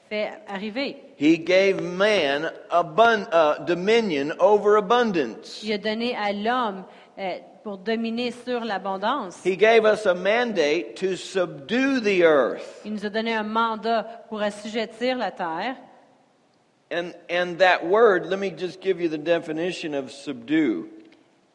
[0.10, 0.98] fait arriver.
[1.18, 5.62] He gave man abun- uh, dominion over abundance.
[5.64, 6.86] Il a donné à l'homme
[7.18, 9.42] euh, pour dominer sur l'abondance.
[9.46, 12.82] He gave us a mandate to subdue the earth.
[12.84, 15.76] Il nous a donné un mandat pour assujettir la terre.
[16.92, 20.90] And, and that word, let me just give you the definition of subdue.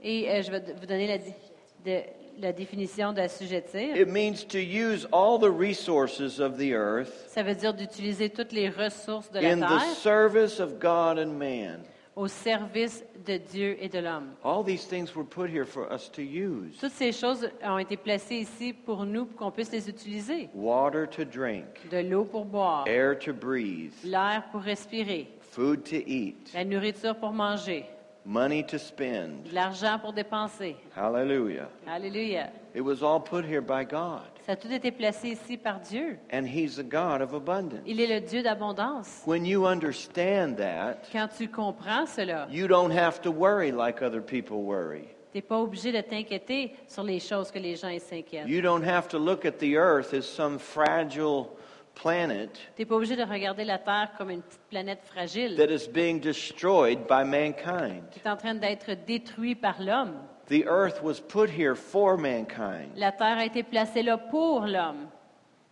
[0.02, 2.02] Et euh, je vais vous donner la, de-
[2.40, 3.96] la définition d'assujettir.
[3.96, 8.52] It means to use all the resources of the earth Ça veut dire d'utiliser toutes
[8.52, 11.80] les ressources de la in the terre service of God and man.
[12.14, 14.30] au service de Dieu et de l'homme.
[14.44, 17.96] All these things were put here for us to use Toutes ces choses ont été
[17.96, 20.48] placées ici pour nous, pour qu'on puisse les utiliser.
[20.54, 25.96] water to drink, De l'eau pour boire, air to breathe, l'air pour respirer, food to
[26.06, 27.84] eat, la nourriture pour manger,
[28.28, 29.50] money to spend.
[29.52, 30.76] l'argent pour dépenser.
[30.94, 31.68] Hallelujah.
[31.86, 32.50] Alléluia.
[32.74, 34.22] It was all put here by God.
[34.46, 36.18] Ça a tout été placé ici par Dieu.
[36.30, 37.82] And He's a God of abundance.
[37.86, 39.22] Il est le Dieu d'abondance.
[39.24, 44.20] When you understand that, Quand tu comprends cela, you don't have to worry like other
[44.20, 45.08] people worry.
[45.32, 48.46] tu n'es pas obligé de t'inquiéter sur les choses que les gens s'inquiètent.
[48.46, 51.48] You don't have to look at the earth as some fragile
[52.02, 55.70] planet Tu n'es pas obligé de regarder la Terre comme une petite planète fragile that
[55.72, 58.02] is being destroyed by mankind.
[58.10, 60.14] qui est en train d'être détruite par l'homme.
[60.48, 62.90] The earth was put here for mankind.
[62.96, 65.08] La Terre a été placée là pour l'homme.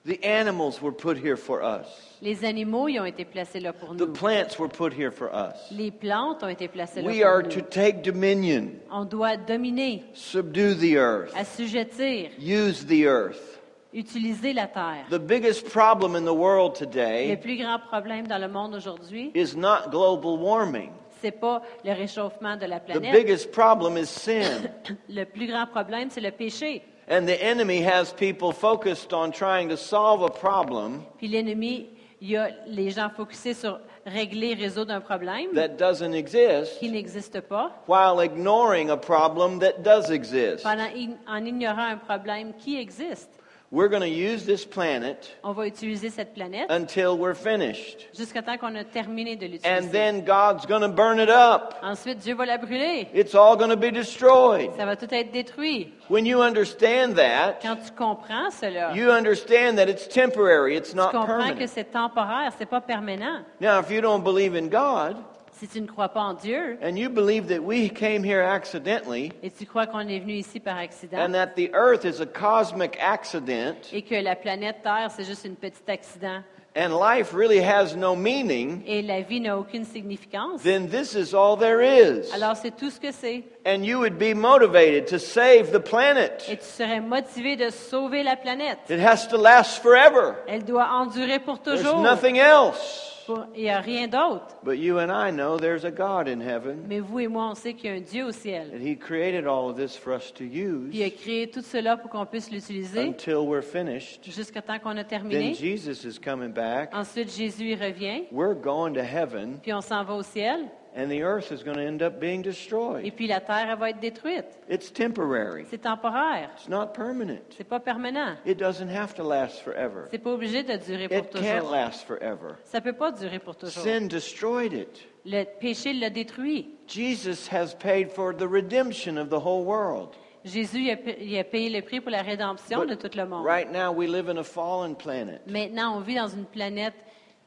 [0.04, 1.86] The animals were put here for us.
[2.22, 4.12] Les animaux y ont été placés là pour The nous.
[4.12, 5.56] plants were put here for us.
[5.72, 7.48] Les plantes ont été placées là We pour are nous.
[7.50, 13.55] to take dominion, On doit dominer, subdue the earth, assujettir, use the earth.
[13.96, 15.06] Utiliser la terre.
[15.10, 19.32] The biggest problem in the world Le today plus grand problème dans le monde aujourd'hui,
[19.34, 20.90] is not global warming.
[21.22, 23.12] c'est pas le réchauffement de la The planète.
[23.12, 24.68] biggest problem is sin.
[25.08, 26.82] Le plus grand problème, c'est le péché.
[27.08, 31.86] And the enemy has people focused on trying to solve a problem Puis l'ennemi,
[32.20, 36.90] il y a les gens focusés sur régler, résoudre un problème that doesn't exist qui
[36.90, 40.62] n'existe pas, while ignoring a problem that does exist.
[40.64, 40.86] pendant,
[41.28, 43.30] en ignorant un problème qui existe.
[43.76, 48.08] We're going to use this planet On va utiliser cette planète until we're finished.
[48.16, 51.74] jusqu'à temps qu'on a terminé de And then God's going to burn it up.
[51.82, 53.06] Ensuite, Dieu va la brûler.
[53.12, 54.70] It's all going to be destroyed.
[54.78, 55.92] Ça va tout être détruit.
[56.08, 60.96] When you understand that, Quand tu comprends cela, you understand that it's temporary, it's tu
[60.96, 63.44] not comprends que c'est temporaire, c'est pas permanent.
[63.60, 65.22] Now, if you don't believe in God,
[65.58, 69.32] Si tu ne crois pas en Dieu and you believe that we came here accidentally,
[69.42, 72.26] et tu crois qu'on est venu ici par accident and that the earth is a
[72.26, 76.42] cosmic accident, et que la planète Terre, c'est juste une petite accident
[76.76, 81.32] and life really has no meaning, et la vie n'a aucune significance, then this is
[81.32, 82.30] all there is.
[82.34, 83.44] alors c'est tout ce que c'est.
[83.64, 86.44] And you would be motivated to save the planet.
[86.50, 88.78] Et tu serais motivé de sauver la planète.
[88.90, 90.34] It has to last forever.
[90.46, 92.02] Elle doit endurer pour There's toujours.
[92.02, 93.15] nothing else.
[93.56, 94.56] N'y a rien d'autre.
[94.62, 97.54] But you and I know there's a God in heaven, Mais vous et moi, on
[97.54, 98.70] sait qu'il y a un Dieu au and ciel.
[98.80, 100.44] He created all of this for us to
[100.90, 104.20] Puis il a use créé tout cela pour qu'on puisse l'utiliser until we're finished.
[104.24, 105.54] jusqu'à temps qu'on a Then terminé.
[105.54, 106.94] Jesus is coming back.
[106.94, 111.08] Ensuite, Jésus il revient, We're going to heaven, puis on s'en va au ciel, and
[111.10, 113.12] the earth is going to end up being et destroyed.
[113.14, 114.46] puis la terre elle va être détruite.
[114.68, 116.50] It's temporary, C'est temporaire.
[116.56, 117.42] it's not permanent.
[117.56, 118.36] C'est pas permanent.
[118.46, 120.08] It doesn't have to last forever.
[120.10, 121.70] C'est pas obligé de durer pour It can't toujours.
[121.70, 122.56] last forever.
[122.64, 123.82] Ça peut pas durer pour toujours.
[123.82, 125.06] Sin destroyed it.
[125.24, 126.70] Le péché l'a détruit.
[126.86, 130.14] Jesus has paid for the redemption of the whole world.
[130.44, 133.44] Jésus a, il a payé le prix pour la rédemption But de tout le monde.
[133.44, 135.40] Right now, we live in a fallen planet.
[135.48, 136.94] Maintenant, on vit dans une planète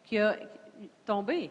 [0.04, 0.36] qui a
[1.06, 1.50] tombé.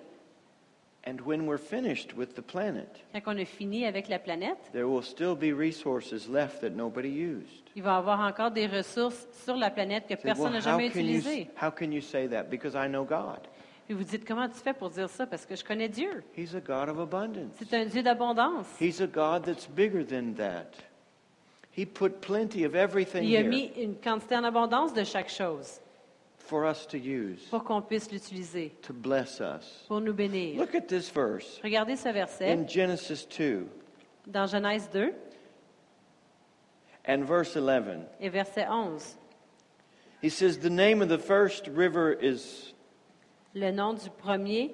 [1.09, 4.89] And when we're finished with the planet, Quand on a fini avec la planète, there
[4.89, 7.71] will still be resources left that nobody used.
[7.75, 10.59] il va y avoir encore des ressources sur la planète que Say, personne well, n'a
[10.59, 11.49] how jamais can, you, utilisées.
[11.63, 12.51] how can you say that?
[12.51, 13.41] Because I know God.
[13.87, 15.27] Puis vous dites, comment tu fais pour dire ça?
[15.27, 16.23] Parce que je connais Dieu.
[16.37, 17.55] He's a God of abundance.
[17.59, 18.67] C'est un Dieu d'abondance.
[18.79, 20.73] He's a God that's bigger than that.
[21.75, 25.31] He put plenty of everything Il a here mis une quantité en abondance de chaque
[25.31, 25.81] chose
[26.49, 29.85] for us to use, pour qu'on puisse l'utiliser, to bless us.
[29.87, 30.57] pour nous bénir.
[30.57, 33.67] Look at this verse Regardez ce verset in Genesis 2
[34.27, 35.13] dans Genèse 2
[37.07, 38.07] and verse 11.
[38.21, 39.17] et verset 11.
[40.23, 42.73] He says, The name of the first river is
[43.55, 44.71] Le nom du premier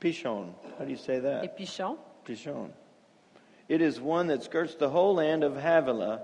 [0.00, 0.52] Pishon.
[0.78, 1.56] How do you say est that?
[1.56, 1.96] Pichon.
[2.26, 2.70] Pishon.
[3.68, 6.20] It is one that skirts the whole land of Havilah,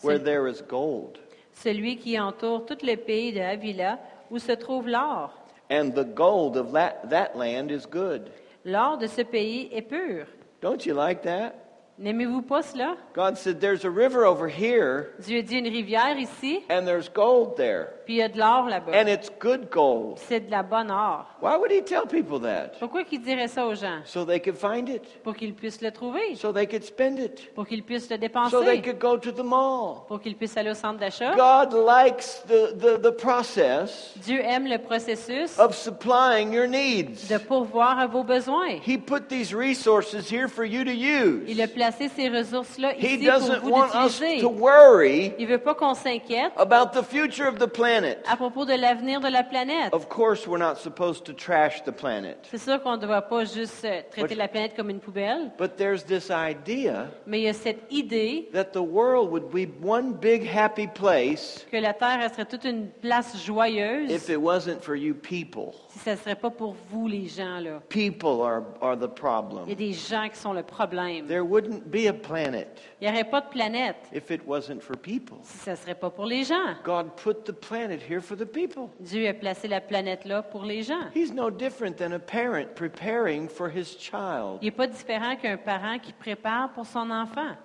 [0.00, 1.18] where C'est- there is gold.
[1.52, 3.98] Celui qui entoure tout le pays de Havila
[4.30, 5.32] où se trouve l'or.
[5.70, 8.30] And the gold of that, that land is good.
[8.64, 10.26] L'or de ce pays est pur.
[10.60, 11.54] Don't you like that?
[12.00, 12.96] N'aimez-vous pas cela?
[13.14, 17.56] God said, There's a river over here, Dieu dit une rivière ici, and there's gold
[17.56, 17.88] there.
[18.06, 18.92] puis il y a de l'or là-bas.
[18.98, 20.16] And it's good gold.
[20.16, 21.26] Puis C'est de la bonne or.
[21.42, 22.78] Why would he tell people that?
[22.78, 24.00] Pourquoi qu'il dirait ça aux gens?
[24.06, 27.52] So they could find it, Pour qu'ils puissent le trouver, so they could spend it,
[27.54, 30.06] pour qu'ils puissent le so they dépenser, could go to the mall.
[30.08, 31.34] pour qu'ils puissent aller au centre d'achat.
[31.36, 37.28] God likes the, the, the process Dieu aime le processus of supplying your needs.
[37.28, 38.80] de pourvoir à vos besoins.
[38.86, 41.42] He put these resources here for you to use.
[41.46, 44.40] Il a placé ces ressources-là He ici pour doesn't vous want us d'utiliser.
[44.40, 48.18] to worry Il veut pas qu'on s'inquiète about the future of the planet.
[48.30, 49.92] à propos de l'avenir de la planète.
[49.92, 52.38] Of course, we're not supposed to trash the planet.
[52.50, 55.50] C'est sûr qu'on ne doit pas juste euh, traiter What- la planète comme une poubelle,
[55.58, 59.66] But there's this idea mais il y a cette idée that the world would be
[59.84, 64.38] one big happy place que la Terre elle serait toute une place joyeuse if it
[64.40, 65.72] wasn't for you people.
[66.04, 67.58] Ça ne serait pas pour vous, les gens.
[67.60, 67.80] là.
[67.88, 69.74] People are, are the Il y a problem.
[69.74, 71.26] des gens qui sont le problème.
[71.26, 72.68] There wouldn't be a planet
[73.00, 75.38] Il n'y aurait pas de planète if it wasn't for people.
[75.42, 76.74] si ça ne serait pas pour les gens.
[76.84, 78.88] God put the planet here for the people.
[79.00, 81.10] Dieu a placé la planète là pour les gens.
[81.14, 84.58] He's no different than a parent preparing for his child.
[84.62, 87.56] Il n'est pas différent qu'un parent qui prépare pour son enfant.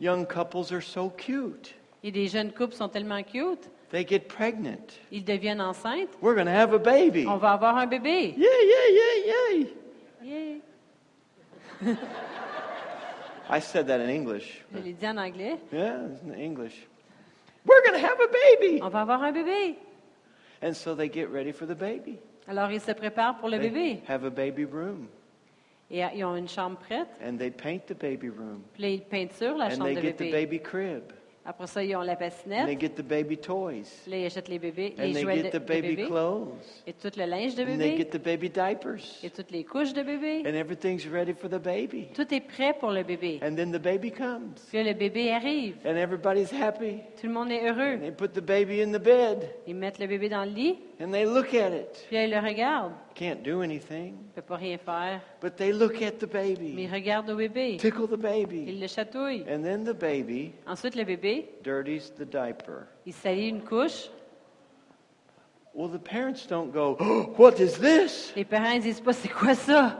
[0.00, 1.74] Young couples are so cute.
[2.04, 4.98] Et des jeunes couples sont tellement cute, They get pregnant.
[5.12, 6.08] ils deviennent enceintes.
[6.20, 7.26] We're going to have a baby.
[7.26, 8.34] On va avoir un bébé.
[8.36, 9.66] Yay, yay, yay,
[10.24, 10.60] yay.
[11.84, 11.94] Yeah.
[13.50, 14.62] I said that in English.
[14.74, 15.58] Je l'ai dit en anglais.
[15.72, 16.86] Yeah, in English.
[17.66, 18.80] We're going to have a baby.
[18.82, 19.76] On va avoir un bébé.
[20.62, 22.18] And so they get ready for the baby.
[22.48, 24.02] Alors ils se préparent pour le They bébé.
[24.08, 25.06] have a baby room.
[25.90, 27.08] Et euh, ils ont une chambre prête.
[27.22, 28.62] And they paint the baby room.
[28.72, 31.12] Puis ils peinturent la And chambre they de get the baby crib.
[31.44, 32.80] Après ça, ils ont la And they bassinette.
[32.80, 33.82] get the baby toys.
[34.06, 36.04] Là, ils achètent les bébés, And les they jouets get de, the baby bébé.
[36.06, 36.52] clothes.
[36.86, 37.96] Et tout le linge de And they bébé.
[37.98, 39.18] get the baby diapers.
[39.24, 40.42] Et toutes les couches de bébé.
[40.46, 42.08] And everything's ready for the baby.
[42.14, 43.40] Tout est prêt pour le bébé.
[43.42, 44.54] And then the baby comes.
[44.70, 45.76] Puis le bébé arrive.
[45.84, 46.98] And everybody's happy.
[47.20, 47.94] Tout le monde est heureux.
[47.96, 49.48] And they put the baby in the bed.
[49.66, 50.78] Ils mettent le bébé dans le lit.
[51.02, 52.04] And they look at it.
[52.06, 52.92] Puis là, il le regarde.
[53.14, 54.14] Can't do anything.
[54.36, 55.20] Ne pas rien faire.
[55.40, 56.74] But they look at the Mais baby.
[56.84, 57.76] il regarde au bébé.
[57.78, 58.78] Tickle the Il baby.
[58.80, 59.44] le chatouille.
[59.50, 62.86] And then the baby Ensuite, le bébé, dirties the diaper.
[63.04, 64.10] il salit une couche.
[65.74, 68.32] Well, the parents don't go, oh, What is this?
[68.36, 69.98] Les parents ne disent pas c'est quoi ça?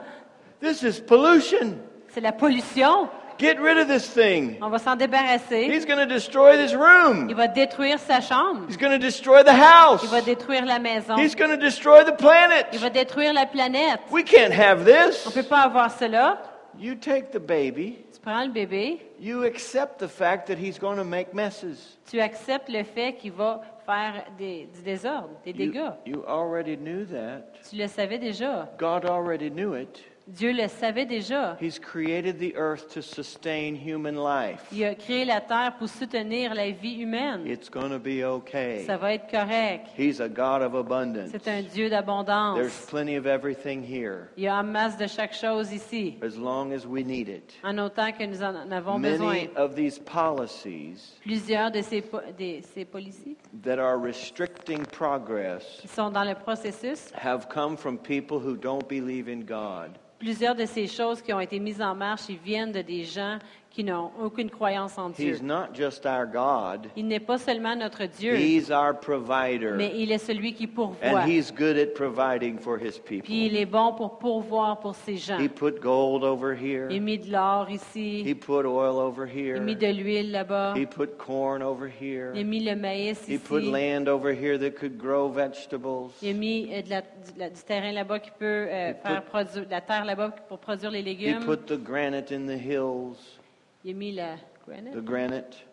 [0.60, 1.78] This is pollution.
[2.08, 3.08] C'est la pollution.
[3.42, 4.56] Get rid of this thing.
[4.62, 5.64] On va s'en débarrasser.
[5.68, 7.28] He's going to destroy this room.
[7.28, 8.66] Il va détruire sa chambre.
[8.68, 10.02] He's going to destroy the house.
[10.04, 11.16] Il va détruire la maison.
[11.16, 12.66] He's going to destroy the planet.
[12.72, 14.00] Il va détruire la planète.
[14.10, 15.26] We can't have this.
[15.26, 16.40] ne peut pas avoir cela.
[16.78, 20.96] You take the baby, Tu prends le bébé, you accept the fact that he's going
[20.96, 21.98] to make messes.
[22.10, 25.90] tu acceptes le fait qu'il va faire des, du désordre, des You, dégâts.
[26.06, 27.42] you already knew that.
[27.68, 28.70] Tu le savais déjà.
[28.78, 30.02] God already knew it.
[30.28, 31.56] Dieu le savait déjà.
[31.60, 34.60] He's created the earth to sustain human life.
[34.72, 37.46] Il a créé la terre pour soutenir la vie humaine.
[37.46, 38.84] It's going to be okay.
[38.86, 39.88] Ça va être correct.
[39.98, 41.30] He's a God of abundance.
[41.32, 42.86] C'est un Dieu There's d'abondance.
[42.88, 46.72] plenty of everything here Il y a en masse de chaque chose ici, as long
[46.72, 47.54] as we need it.
[47.64, 49.32] en autant que nous en avons besoin.
[49.34, 55.64] Many of these policies Plusieurs de ces, po- des- ces policiers that are restricting progress
[55.80, 59.98] qui sont dans le processus, have come from people who don't believe in God.
[60.22, 63.40] Plusieurs de ces choses qui ont été mises en marche, viennent de des gens
[63.72, 65.32] qui n'ont aucune croyance en Dieu.
[65.32, 69.90] He's not just our God, Il n'est pas seulement notre Dieu, He's our mais provider.
[69.94, 70.96] il est celui qui pourvoit.
[71.08, 73.56] And He's good at providing for His Puis il people.
[73.56, 75.38] est bon pour pourvoir pour ces gens.
[75.38, 79.24] He put gold over here, Il a mis de l'or He ici, put oil over
[79.34, 82.60] il a mis here, de l'huile là-bas, He put corn over il a here, mis
[82.60, 86.10] le maïs He put ici, land over here that could grow vegetables.
[86.20, 87.06] il a mis euh, de la- du,
[87.38, 90.58] la- du terrain là-bas qui peut euh, faire put- produire, de la terre là-bas pour
[90.58, 91.40] produire les He légumes.
[91.46, 93.38] put the granite in the hills,
[93.84, 95.64] Il a mis la granite, the granite,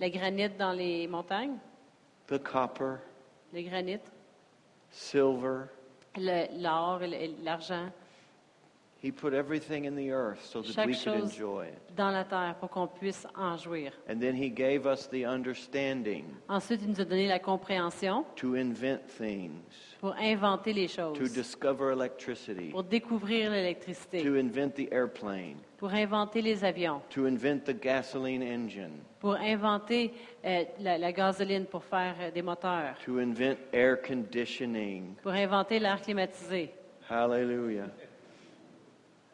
[0.00, 1.58] la granite dans les montagnes,
[2.26, 3.00] the copper,
[3.52, 4.00] le granit,
[4.90, 5.68] silver.
[6.16, 7.90] l'or, et l'argent.
[9.00, 11.94] He put everything in the earth so that Chaque we could enjoy it.
[11.94, 13.92] dans la terre pour qu'on puisse en jouir.
[14.08, 18.56] And then He gave us the understanding Ensuite, il nous a donné la compréhension to
[18.56, 19.60] invent things,
[20.00, 25.94] pour inventer les to choses, discover electricity, pour découvrir l'électricité, to invent the airplane, pour
[25.94, 30.12] inventer les avions, to invent the gasoline engine, pour inventer
[30.44, 35.14] euh, la, la gasoline pour faire euh, des moteurs, to invent air conditioning.
[35.22, 36.70] pour inventer l'air climatisé.
[37.08, 37.88] Hallelujah.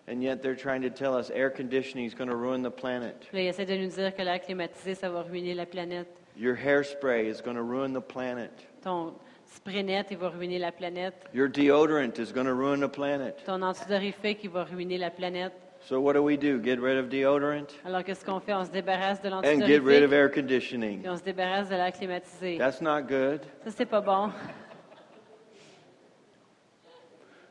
[0.06, 3.26] And yet they're trying to tell us air conditioning is going to ruin the planet.
[3.30, 6.08] Puis là, il essaie de nous dire que l'air climatisé, ça va ruiner la planète.
[6.36, 8.50] Your hairspray is going to ruin the planet.
[8.82, 9.14] Ton
[9.46, 11.14] spray net, il va ruiner la planète.
[11.32, 13.42] Your deodorant is going to ruin the planet.
[13.46, 15.54] Ton antidorifique, il va ruiner la planète.
[15.86, 16.58] So what do we do?
[16.58, 18.54] Get rid of deodorant Alors, qu'est-ce qu'on fait?
[18.54, 21.06] On se débarrasse de and get rid of air conditioning.
[21.06, 22.56] on se débarrasse de l'air climatisé.
[22.56, 23.42] That's not good.
[23.66, 24.32] Ça, c'est pas bon.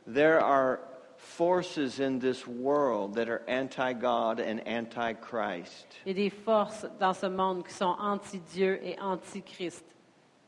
[0.07, 0.79] There are
[1.15, 5.85] forces in this world that are anti God and anti Christ.
[6.05, 9.85] Il y a des forces dans ce monde qui sont anti-Dieu et anti-Christ.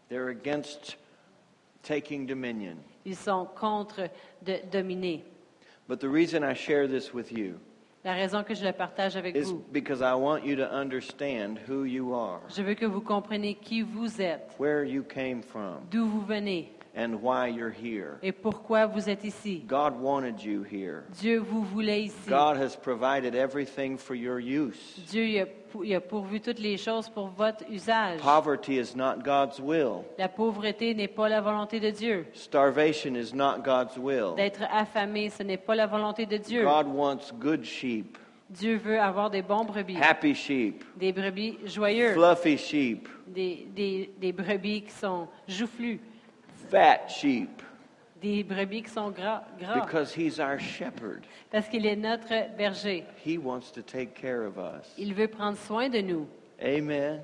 [0.09, 0.97] They're against
[1.83, 2.77] taking dominion.
[3.05, 4.09] Ils sont contre
[4.43, 5.23] de dominer.
[5.88, 7.59] But the reason I share this with you
[8.06, 11.58] La raison que je le partage avec is vous, because I want you to understand
[11.68, 15.80] who you are, je veux que vous compreniez qui vous êtes, where you came from,
[15.89, 18.20] d'où vous venez and why you're here.
[18.22, 19.64] et pourquoi vous êtes ici.
[19.68, 21.06] God wanted you here.
[21.20, 22.30] Dieu vous voulait ici.
[22.30, 24.78] God has provided everything for your use.
[25.10, 25.47] Dieu a,
[25.84, 28.19] il a pourvu toutes les choses pour votre usage.
[28.21, 30.03] Poverty is not God's will.
[30.17, 32.26] La pauvreté n'est pas la volonté de Dieu.
[32.34, 34.36] Starvation is not God's will.
[34.36, 36.63] D'être affamé, ce n'est pas la volonté de Dieu.
[36.63, 38.17] God wants good sheep,
[38.49, 44.11] Dieu veut avoir des bons brebis, happy sheep, des brebis joyeux, fluffy sheep, des, des,
[44.19, 45.99] des brebis qui sont joufflus,
[46.69, 47.49] fat sheep,
[48.22, 51.26] des brebis qui sont gras, gras because He's our shepherd.
[51.51, 53.03] parce qu'il est notre berger.
[53.26, 54.93] He wants to take care of us.
[54.97, 56.28] Il veut prendre soin de nous.
[56.61, 57.22] Amen.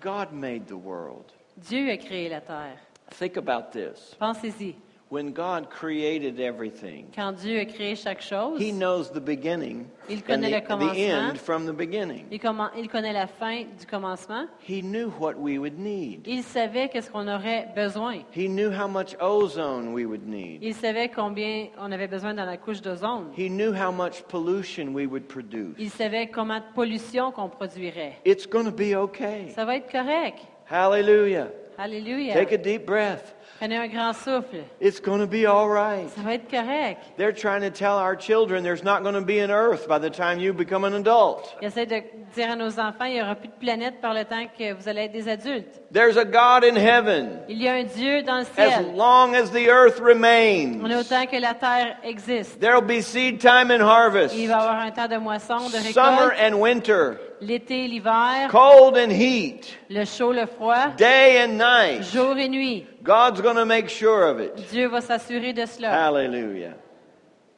[0.00, 1.24] God made the world.
[1.56, 2.78] Dieu a créé la terre.
[3.18, 4.14] Think about this.
[4.18, 4.76] Pensez-y.
[5.10, 10.18] When God created everything, Quand Dieu a créé chaque chose, He knows the beginning Il
[10.18, 11.30] and connaît le the commencement.
[11.32, 12.26] end from the beginning.
[12.30, 14.46] il, connaît la fin du commencement.
[14.60, 16.20] He knew what we would need.
[16.28, 18.18] Il savait qu'est-ce qu'on aurait besoin.
[18.32, 20.62] He knew how much ozone we would need.
[20.62, 23.32] Il savait combien on avait besoin dans la couche d'ozone.
[23.36, 25.74] He knew how much pollution we would produce.
[25.80, 28.20] Il savait comment de pollution qu'on produirait.
[28.24, 29.48] It's going to be okay.
[29.56, 30.38] Ça va être correct.
[30.70, 31.48] Hallelujah.
[31.76, 32.34] Alléluia.
[32.34, 33.34] Take a deep breath.
[33.60, 34.64] Prenez un grand souffle.
[34.80, 36.08] It's going to be all right.
[36.16, 37.18] Ça va être correct.
[37.18, 40.08] They're trying to tell our children there's not going to be an earth by the
[40.08, 41.54] time you become an adult.
[41.60, 42.02] Il essaie de
[42.34, 44.88] dire à nos enfants, il n'y aura plus de planète par le temps que vous
[44.88, 45.82] allez être des adultes.
[45.92, 49.50] There's a God in heaven Il y a un Dieu dans le as long as
[49.50, 50.82] the earth remains.
[50.82, 52.60] est autant que la terre existe.
[52.60, 55.92] There'll be seed time and harvest, Il va y avoir un temps de moisson, de
[55.92, 62.02] summer and winter, l'été, l'hiver, cold and heat, le chaud, le froid, day and night.
[62.02, 62.86] jour et nuit.
[63.02, 64.54] God's going to make sure of it.
[64.70, 65.90] Dieu va s'assurer de cela.
[65.90, 66.74] Hallelujah.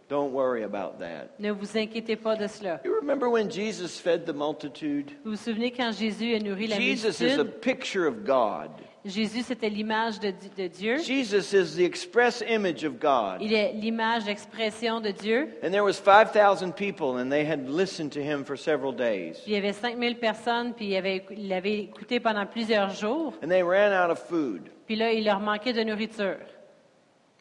[0.09, 1.31] Don't worry about that.
[1.39, 2.81] Ne vous inquiétez pas de cela.
[2.85, 5.11] You remember when Jesus fed the multitude?
[5.25, 7.61] Vous vous souvenez quand Jésus a nourri la Jesus is a multitude?
[7.63, 8.71] picture of God.
[9.05, 10.99] Jésus, c'était l'image de, de Dieu.
[10.99, 13.39] Jesus is the express image of God.
[13.41, 15.49] Il est l'image d'expression de Dieu.
[15.65, 19.43] And there was 5,000 people and they had listened to him for several days.
[19.47, 23.35] Il y avait 5000 personnes, puis il avait, il l'avait écouté pendant plusieurs jours.
[23.43, 24.71] And they ran out of food.
[24.87, 26.39] Puis là, il leur manquait de nourriture.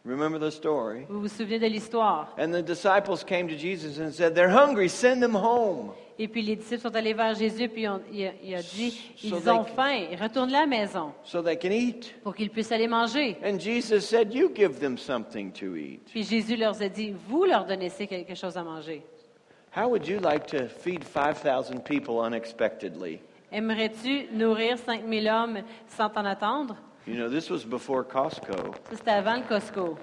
[0.04, 1.06] Remember the story?
[1.10, 2.34] Vous vous souvenez de l'histoire?
[2.40, 5.92] And the disciples came to Jesus and said, They're hungry, send them home.
[6.18, 8.92] Et puis les disciples sont allés vers Jésus, puis on- il, a, il a dit,
[9.16, 12.14] So ils they ont faim, retournent à la maison so they can eat.
[12.24, 13.38] pour qu'ils puissent aller manger.
[13.44, 16.02] And Jesus said, You give them something to eat.
[16.12, 19.04] Puis Jésus leur a dit, vous leur donnez quelque chose à manger.
[19.76, 23.20] How would you like to feed 5,000 people unexpectedly?
[23.52, 26.76] Aimerais-tu nourrir 5000 hommes sans t'en attendre?
[27.08, 28.74] You know, this was before Costco.
[28.90, 29.98] Ça, c'était avant le Costco.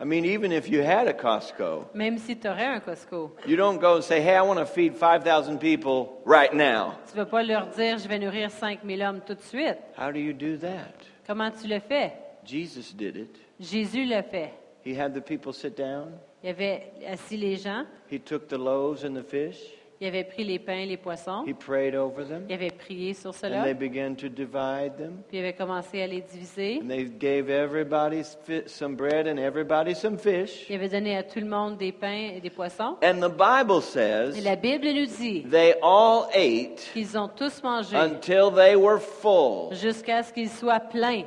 [0.00, 3.30] I mean, even if you had a Costco, Même si tu aurais un Costco.
[3.46, 6.94] you don't go and say, Hey, I want to feed 5,000 people right now.
[7.08, 9.78] Tu vas pas leur dire, je vais nourrir 5000 hommes tout de suite.
[9.96, 10.92] How do you do that?
[11.26, 12.12] Comment tu le fais?
[12.44, 13.36] Jesus did it.
[13.60, 14.50] Jésus le fait.
[14.84, 16.12] He had the people sit down,
[16.42, 19.56] Il avait assis les gens, he took the loaves and the fish,
[20.02, 23.14] il avait pris les pains et les poissons, he prayed over them, il avait prié
[23.14, 25.22] sur and cela, they began to divide them.
[25.28, 26.80] puis il avait commencé à les diviser.
[26.82, 30.66] And they gave everybody fi- some bread and everybody some fish.
[30.68, 32.96] Il avait donné à tout le monde des pains et des poissons.
[33.00, 37.62] And the Bible Et says la Bible nous dit they all ate qu'ils ont tous
[37.62, 39.72] mangé until they were full.
[39.72, 41.26] jusqu'à ce qu'ils soient pleins.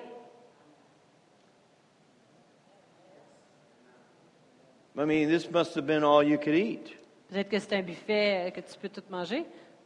[4.98, 6.94] I mean, this must have been all you could eat,
[7.30, 9.46] Peut-être que c'est un buffet euh, que tu peux tout manger.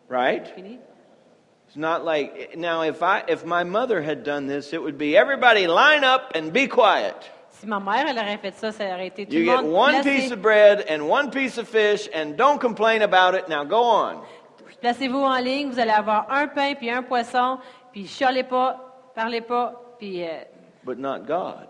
[0.10, 0.48] right?
[0.56, 0.78] Fini.
[1.68, 5.16] It's not like now if I if my mother had done this, it would be
[5.16, 7.14] everybody line up and be quiet.
[7.52, 10.02] Si ma mère elle aurait fait ça, ça aurait été tout You le get one
[10.02, 13.48] piece of bread and one piece of fish and don't complain about it.
[13.48, 14.22] Now go on.
[14.82, 17.60] Placez-vous en ligne, vous allez avoir un pain puis un poisson,
[17.92, 20.40] puis chialez pas, parlez pas, puis euh,
[20.84, 21.68] But not God.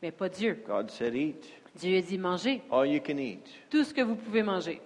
[0.00, 0.62] mais pas Dieu.
[0.66, 1.44] God said eat.
[1.76, 3.44] Dieu a dit mangez All you can eat.
[3.70, 4.80] tout ce que vous pouvez manger.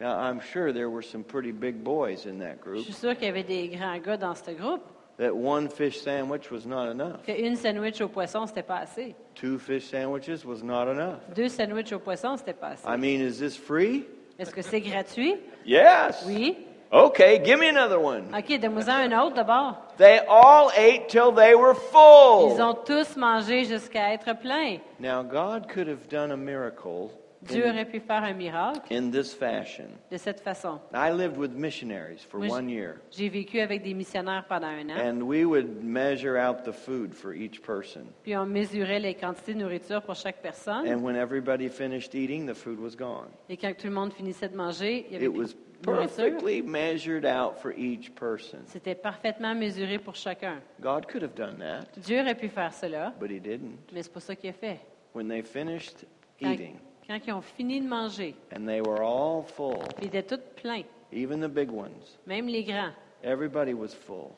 [0.00, 2.84] Now I'm sure there were some pretty big boys in that Je group.
[2.84, 4.82] suis sûre qu'il y avait des grands gars dans ce groupe.
[5.18, 7.24] That one fish sandwich was not enough.
[7.26, 9.16] Qu'une sandwich au poisson, c'était pas assez.
[9.34, 11.18] Two fish sandwiches was not enough.
[11.34, 12.86] Deux sandwichs au poisson, c'était pas assez.
[12.86, 14.04] I mean, is this free?
[14.38, 15.34] Est-ce que c'est gratuit?
[15.66, 16.24] Yes.
[16.28, 16.56] Oui.
[16.90, 18.34] Okay, give me another one.
[18.34, 19.76] OK, donne-moi un autre d'abord.
[19.98, 22.54] They all ate till they were full.
[22.54, 24.80] Ils ont tous mangé jusqu'à être pleins.
[24.98, 27.10] Now, God could have done a miracle
[27.42, 29.86] Dieu in, aurait pu faire un miracle in this fashion.
[30.10, 30.80] de cette façon.
[30.92, 34.90] I lived with missionaries for Moi, one year, J'ai vécu avec des missionnaires pendant un
[34.90, 38.06] an, and we would measure out the food for each person.
[38.22, 40.88] puis on mesurait les quantités de nourriture pour chaque personne.
[40.88, 43.28] And when everybody finished eating, the food was gone.
[43.48, 47.24] Et quand tout le monde finissait de manger, il y avait It was perfectly measured
[47.24, 48.58] out for each person.
[48.66, 50.60] C'était parfaitement mesuré pour chacun.
[50.80, 53.78] God could have done that, Dieu aurait pu faire cela, but He didn't.
[53.92, 54.80] mais c'est pas ça qu'il a fait.
[55.14, 56.04] When they finished
[56.40, 56.76] eating,
[57.08, 60.84] quand ils ont fini de manger, and they were all full, ils étaient tous pleins,
[61.12, 62.92] even the big ones, même les grands.
[63.24, 64.30] everybody was full.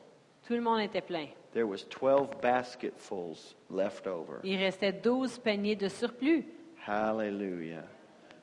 [0.47, 1.27] Tout le monde était plein.
[1.53, 4.39] There was 12 basketfuls left over.
[4.43, 6.45] Il restait 12 paniers de surplus,
[6.87, 7.83] Hallelujah.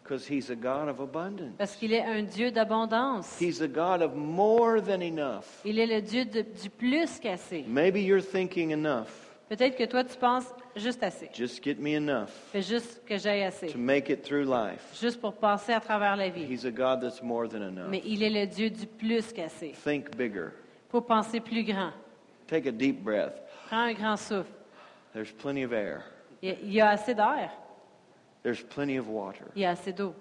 [0.02, 1.54] Because He's a God of abundance.
[1.58, 3.38] parce qu'il est un Dieu d'abondance.
[3.40, 5.60] He's a God of more than enough.
[5.66, 7.64] Il est le Dieu de- du plus qu'assez.
[7.66, 9.36] Maybe you're thinking enough.
[9.50, 10.46] Peut-être que toi, tu penses
[10.78, 11.28] juste assez.
[11.32, 13.68] Just get me enough Fais juste que j'aille assez.
[13.68, 14.82] to make it through life.
[15.00, 16.44] Juste pour passer à travers la vie.
[16.44, 17.88] He's a God that's more than enough.
[17.88, 19.74] Mais il est le Dieu du plus qu'assez.
[19.84, 20.50] Think bigger.
[20.90, 21.92] Faut penser plus grand.
[22.46, 23.42] Take a deep breath.
[23.68, 24.50] Prends un grand souffle.
[25.12, 26.04] There's plenty of air.
[26.42, 27.50] Il y a, il y a assez d'air.
[28.42, 29.44] There's plenty of water.
[29.54, 30.14] Il y a assez d'eau.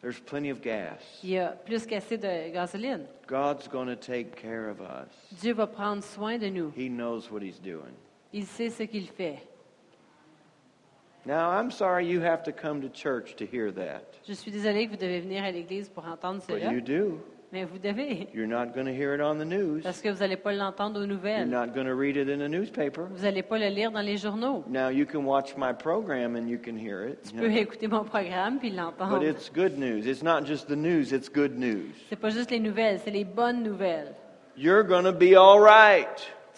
[0.00, 0.98] There's plenty of gas.
[1.22, 3.06] Il y a plus qu'assez de gasoline.
[3.26, 5.08] God's going to take care of us.
[5.40, 6.72] Dieu va prendre soin de nous.
[6.76, 7.94] He knows what He's doing.
[8.32, 9.38] Il sait ce qu'il fait.
[11.26, 14.02] Now, I'm sorry you have to come to church to hear that.
[14.28, 17.18] Je suis désolée que vous devez venir à l'église pour entendre But cela, you do.
[17.50, 19.80] Mais vous devez, You're not going to hear it on the news.
[19.82, 21.48] parce que vous n'allez pas l'entendre aux You're nouvelles.
[21.48, 23.06] not going to read it in a newspaper.
[23.10, 24.64] Vous n'allez pas le lire dans les journaux.
[24.68, 27.22] Now you can watch my program and you can hear it.
[27.30, 29.22] Tu peux écouter mon programme puis But l'entendre.
[29.22, 30.04] it's good news.
[30.06, 31.86] It's not just the news, it's good news.
[32.10, 34.12] C'est pas juste les nouvelles, c'est les bonnes nouvelles.
[34.56, 36.08] You're going to be all right.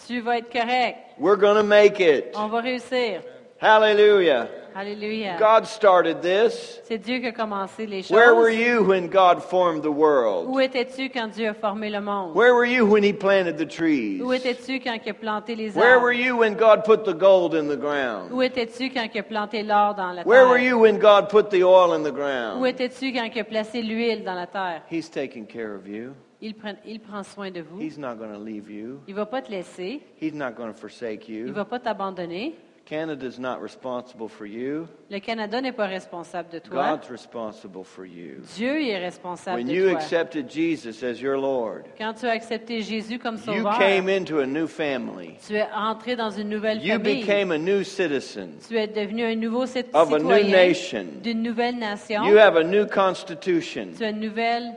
[0.07, 0.97] Tu vas être correct.
[1.19, 2.33] We're going to make it.
[2.35, 3.21] On va réussir.
[3.59, 4.47] Hallelujah.
[4.75, 5.37] Alléluia.
[5.39, 6.79] God started this.
[6.83, 8.59] C'est Dieu qui a commencé les Where were choses.
[8.59, 10.47] you when God formed the world?
[10.49, 12.35] Où étais-tu quand Dieu a formé le monde?
[12.35, 14.21] Where were you when He planted the trees?
[14.21, 16.23] Où étais-tu quand il a planté les Where were arbres?
[16.23, 18.31] you when God put the gold in the ground?
[18.31, 20.67] Où étais-tu quand il a planté l'or dans la Where were terre?
[20.67, 22.63] you when God put the oil in the Où ground?
[22.67, 24.83] étais-tu quand il a placé l'huile dans la terre?
[24.91, 26.11] He's taking care of you.
[26.39, 27.79] Il prend, il prend soin de vous.
[27.81, 28.99] He's not going to leave you.
[29.07, 30.01] Il va pas te laisser.
[30.21, 31.51] He's not going to forsake Il you.
[31.53, 32.53] va pas t'abandonner.
[32.87, 34.87] Canada's not responsible for you.
[35.11, 36.91] Le Canada n'est pas responsable de toi.
[36.95, 38.41] God's responsible for you.
[38.55, 39.97] Dieu est responsable When de you toi.
[39.99, 44.39] accepted Jesus as your Lord, Quand tu as accepté Jésus comme you sauveur, came into
[44.39, 45.35] a new family.
[45.45, 47.21] tu es entré dans une nouvelle You famille.
[47.25, 51.05] became a new citizen Tu es devenu un nouveau cit- of a new citoyen nation.
[51.21, 52.23] d'une nouvelle nation.
[52.23, 54.75] You have a new constitution, Tu as une nouvelle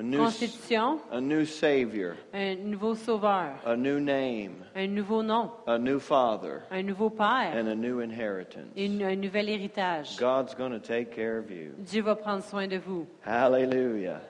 [0.00, 5.50] a new, constitution, a new Savior, un nouveau sauveur, a new name, un nouveau nom,
[5.66, 8.72] a new Father, un nouveau père and a new inheritance.
[8.76, 10.16] une- un nouvel héritage.
[10.18, 11.74] God's going to take care of you.
[11.84, 13.06] Dieu va prendre soin de vous.
[13.26, 14.22] Hallelujah.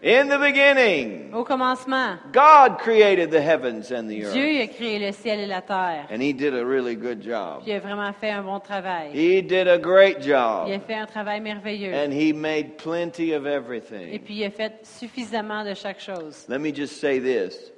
[0.00, 4.70] In the beginning, Au commencement, God created the heavens and the Dieu earth.
[4.70, 6.06] a créé le ciel et la terre.
[6.08, 7.62] And He did a really good job.
[7.64, 9.10] Puis il a vraiment fait un bon travail.
[9.12, 10.80] He did a great Il a job.
[10.86, 11.92] fait un travail merveilleux.
[11.92, 14.18] And He made plenty of Et everything.
[14.20, 16.46] puis il a fait suffisamment de chaque chose.
[16.48, 17.72] Let me just say this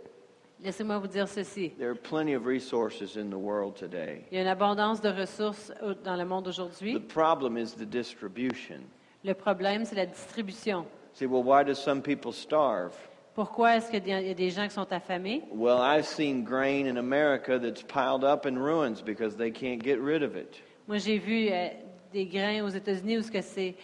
[0.62, 1.70] Laissez-moi vous dire ceci.
[1.78, 4.26] there are plenty of resources in the world today.
[4.30, 5.72] Il y a une abondance de ressources
[6.04, 7.00] dans le monde The aujourd'hui.
[7.00, 8.80] problem is the distribution.
[9.24, 10.84] Le problème, c'est la distribution.
[11.14, 12.92] See, well, why do some people starve?
[13.34, 15.42] Pourquoi est-ce qu'il y a des gens qui sont affamés?
[15.52, 20.00] Well, I've seen grain in America that's piled up in ruins because they can't get
[20.00, 20.60] rid of it.
[20.86, 21.68] Moi, j'ai vu euh,
[22.12, 23.76] des grains aux États-Unis où ce que c'est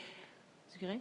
[0.73, 0.99] du grain?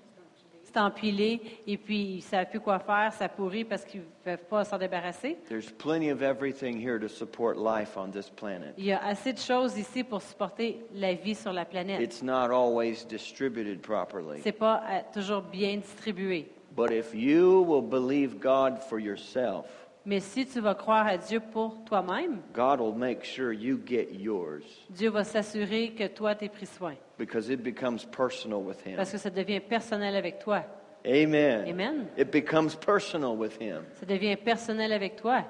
[0.77, 4.45] Empilé et puis ils ne savent plus quoi faire, ça pourrit parce qu'ils ne peuvent
[4.49, 5.37] pas s'en débarrasser.
[5.47, 8.73] There's plenty of everything here to support life on this planet.
[8.77, 12.01] Il y a assez de choses ici pour supporter la vie sur la planète.
[12.01, 14.41] It's not always distributed properly.
[14.43, 16.49] C'est pas euh, toujours bien distribué.
[16.75, 21.39] But if you will believe God for yourself, Mais si tu vas croire à Dieu
[21.39, 26.45] pour toi-même, God will make sure you get yours Dieu va s'assurer que toi, tu
[26.45, 26.95] es pris soin.
[27.17, 28.97] because it becomes personal with Him.
[28.97, 30.63] Parce que ça devient personnel avec toi.
[31.05, 31.67] Amen.
[31.67, 32.07] Amen.
[32.17, 33.83] It becomes personal with Him.
[33.99, 35.43] Ça devient personnel avec toi.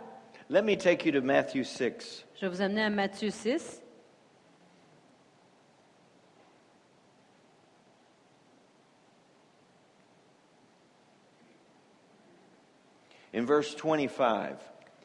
[0.49, 2.23] Let me take you to Matthew 6.
[2.35, 3.81] Je vais vous amener à Matthieu 6.
[13.35, 14.55] In verse 25,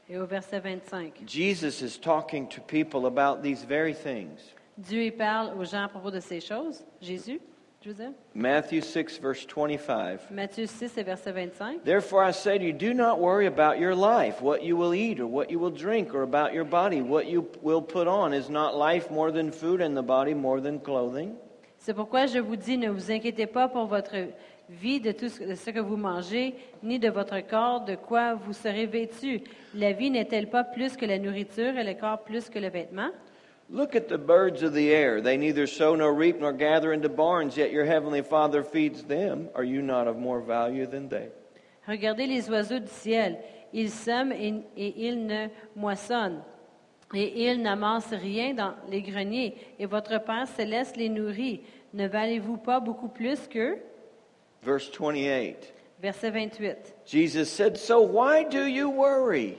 [0.09, 4.55] Et au verset 25, Jesus is talking to people about these very things.
[4.79, 6.85] Dieu y parle aux gens à propos de ces choses.
[7.03, 7.41] Jésus,
[7.83, 8.13] je veux dire.
[8.33, 10.31] Matthew 6, verse 25.
[10.31, 11.83] Matthieu 6 et verset 25.
[11.85, 15.19] Therefore I say to you, do not worry about your life, what you will eat
[15.19, 18.33] or what you will drink, or about your body, what you will put on.
[18.33, 21.35] Is not life more than food and the body more than clothing?
[21.79, 24.15] C'est pourquoi je vous dis, ne vous inquiétez pas pour votre
[24.71, 28.35] vie de tout ce de ce que vous mangez, ni de votre corps, de quoi
[28.35, 29.43] vous serez vêtu.
[29.75, 33.11] La vie n'est-elle pas plus que la nourriture et le corps plus que le vêtement?
[33.73, 35.23] Look at the birds of the air.
[35.23, 39.49] They neither sow nor reap nor gather into barns, yet your heavenly Father feeds them.
[39.55, 41.31] Are you not of more value than they?
[41.87, 43.39] Regardez les oiseaux du ciel.
[43.73, 45.47] Ils sèment et, et ils ne
[45.77, 46.43] moissonnent.
[47.15, 49.57] Et ils n'amassent rien dans les greniers.
[49.79, 51.63] Et votre Père céleste les nourrit.
[51.95, 53.79] Ne valez-vous pas beaucoup plus qu'eux?
[54.63, 55.73] Verse 28.
[56.01, 56.77] Verset 28.
[57.07, 59.57] Jesus said, So why do you worry?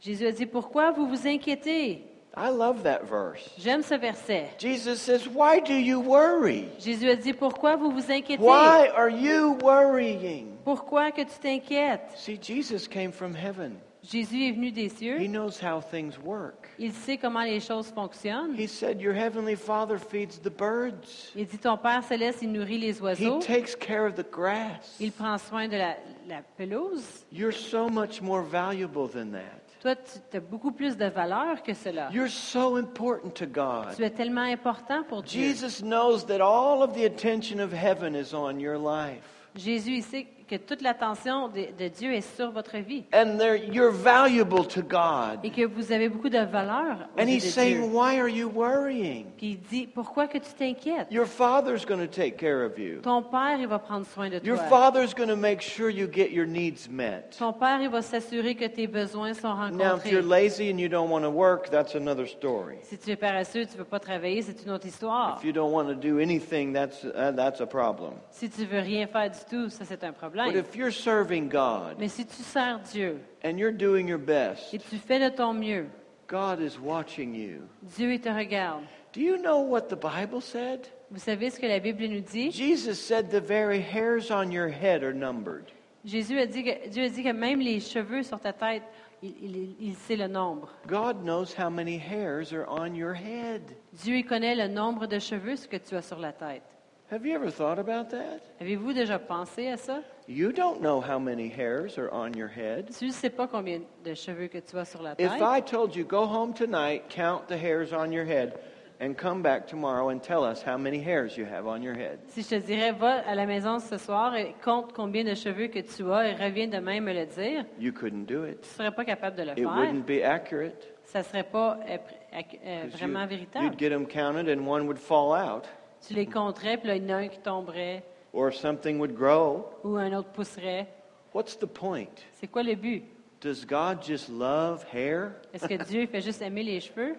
[0.00, 2.04] Jésus a dit, pourquoi vous vous inquiétez?
[2.36, 3.50] I love that verse.
[3.58, 4.50] J'aime ce verset.
[4.58, 6.68] Jesus says, Why do you worry?
[6.78, 8.38] Jésus a dit, pourquoi vous vous inquiétez?
[8.38, 10.56] Why are you worrying?
[10.64, 12.16] Pourquoi que tu t'inquiètes?
[12.16, 13.80] See, Jesus came from heaven.
[14.10, 15.20] Jésus est venu des cieux.
[15.20, 16.68] He knows how things work.
[16.78, 18.54] Il sait comment les choses fonctionnent.
[18.58, 22.78] He said, Your heavenly Father feeds the birds, Il dit, ton Père céleste, il nourrit
[22.78, 23.38] les He oiseaux.
[23.40, 24.96] takes care of the grass.
[24.98, 25.96] Il prend soin de la,
[26.26, 27.26] la pelouse.
[27.30, 29.60] You're so much more valuable than that.
[29.82, 29.94] Toi,
[30.30, 32.08] tu as beaucoup plus de valeur que cela.
[32.10, 34.00] You're so important to Tu God.
[34.00, 35.40] es tellement important pour Dieu.
[35.52, 39.22] Jesus knows that all of the attention of heaven is on your life.
[39.54, 43.62] Jésus, il sait que toute l'attention de, de Dieu est sur votre vie and they're-
[43.72, 45.40] you're valuable to God.
[45.44, 47.90] et que vous avez beaucoup de valeur And yeux He's de saying, Dieu.
[47.92, 49.26] Why are you worrying?
[49.36, 51.08] Puis il dit, pourquoi que tu t'inquiètes?
[51.10, 53.00] Your Father's going to take care of you.
[53.02, 54.66] Ton Père, il va prendre soin de Your toi.
[54.68, 57.30] Father's going to make sure you get your needs met.
[57.38, 60.10] Ton Père, il va s'assurer que tes besoins sont Now, if rencontrés.
[60.12, 62.76] you're lazy and you don't want to work, that's another story.
[62.82, 65.36] Si tu es paresseux, tu ne veux pas travailler, c'est une autre histoire.
[65.38, 68.14] If you don't want to do anything, that's, uh, that's a problem.
[68.30, 70.64] Si tu veux rien faire du tout, ça c'est un But problème.
[70.64, 74.78] if you're serving God Mais si tu sers Dieu and you're doing your best, et
[74.78, 75.86] tu fais de ton mieux,
[76.28, 77.62] God is watching you.
[77.96, 78.82] Dieu il te regarde.
[79.12, 80.86] Do you know what the Bible said?
[81.10, 82.50] Vous savez ce que la Bible nous dit?
[82.52, 85.64] Jesus said the very hairs on your head are numbered.
[86.04, 88.82] Jésus a dit que Dieu a dit que même les cheveux sur ta tête,
[89.22, 90.68] il, il- il sait le nombre.
[90.86, 93.62] God knows how many hairs are on your head.
[93.94, 96.62] Dieu il connaît le nombre de cheveux ce que tu as sur la tête.
[97.10, 98.40] Have you ever thought about that?
[98.60, 100.02] Avez-vous déjà pensé à ça?
[100.28, 102.90] You don't know how many hairs are on your head.
[102.98, 105.26] Tu ne sais pas combien de cheveux que tu as sur la tête.
[105.32, 108.52] If I told you, go home tonight, count the hairs on your head,
[109.00, 112.18] and come back tomorrow and tell us how many hairs you have on your head.
[112.26, 115.68] Si je te dirais, va à la maison ce soir et compte combien de cheveux
[115.68, 118.60] que tu as et reviens demain me le dire, You couldn't do it.
[118.60, 119.68] tu serais pas capable de le It faire.
[119.78, 120.86] wouldn't be accurate.
[121.04, 123.64] Ça serait pas euh, pr- ac- euh, 'cause vraiment you- véritable.
[123.64, 125.64] You'd get them counted and one would fall out,
[126.06, 129.14] Tu les compterais, puis là, il y en a un qui tomberait or something would
[129.14, 129.66] grow.
[129.84, 130.86] ou un autre pousserait.
[131.34, 132.08] What's the point?
[132.34, 133.04] C'est quoi le but?
[133.40, 135.32] Does God just love hair?
[135.52, 137.16] Est-ce que Dieu fait juste aimer les cheveux?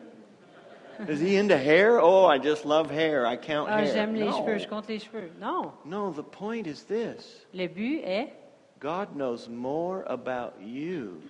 [1.07, 1.99] Is he into hair?
[2.01, 3.25] Oh, I just love hair.
[3.25, 3.93] I count Ah, hair.
[3.93, 4.31] j'aime les no.
[4.33, 5.31] cheveux, je compte les cheveux.
[5.39, 5.71] Non.
[5.85, 8.33] no, the point is this Le but est,
[8.81, 11.21] God knows more about you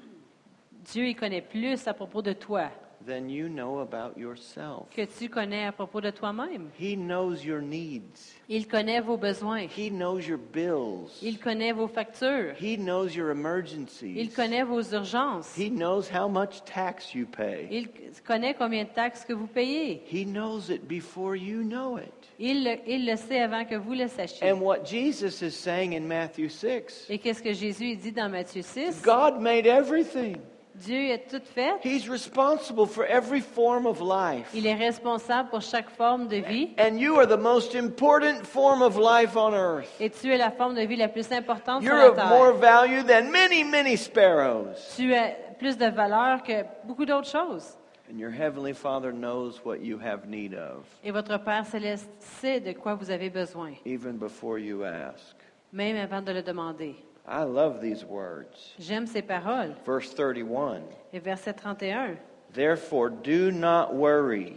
[0.92, 2.70] Dieu, il connaît plus à propos de toi
[3.06, 4.90] than you know about yourself.
[4.96, 6.70] que tu connais à propos de toi-même.
[6.80, 8.36] He knows your needs.
[8.48, 9.68] Il connaît vos besoins.
[9.78, 11.20] He knows your bills.
[11.22, 12.56] Il connaît vos factures.
[12.60, 14.16] He knows your emergencies.
[14.16, 15.56] Il connaît vos urgences.
[15.58, 17.68] He knows how much tax you pay.
[17.72, 17.90] Il
[18.26, 20.02] connaît combien de taxes que vous payez.
[20.12, 22.14] He knows it before you know it.
[22.40, 24.50] Il le, il le sait avant que vous le sachiez.
[24.50, 28.62] And what Jesus is saying in Matthew 6 Et qu'est-ce que Jésus dit dans Matthieu
[28.62, 29.02] 6?
[29.04, 30.38] God made everything.
[30.76, 31.74] Dieu a tout fait.
[31.84, 34.50] He's responsible for every form of life.
[34.54, 36.70] Il est responsable pour chaque forme de vie.
[36.80, 39.90] And you are the most important form of life on earth.
[40.00, 42.52] Et tu es la forme de vie la plus importante sur You're la of more
[42.54, 42.62] terre.
[42.62, 44.76] value than many, many sparrows.
[44.96, 47.76] Tu as plus de valeur que beaucoup d'autres choses.
[48.12, 52.60] And your Heavenly Father knows what you have need of, Et votre Père céleste sait
[52.60, 55.36] de quoi vous avez besoin, even before you ask.
[55.74, 56.96] même avant de le demander.
[57.30, 58.74] I love these words.
[58.80, 59.76] J'aime ces paroles.
[59.86, 60.82] Verse 31
[61.14, 62.18] Et verset 31.
[62.54, 64.56] Therefore, do not worry.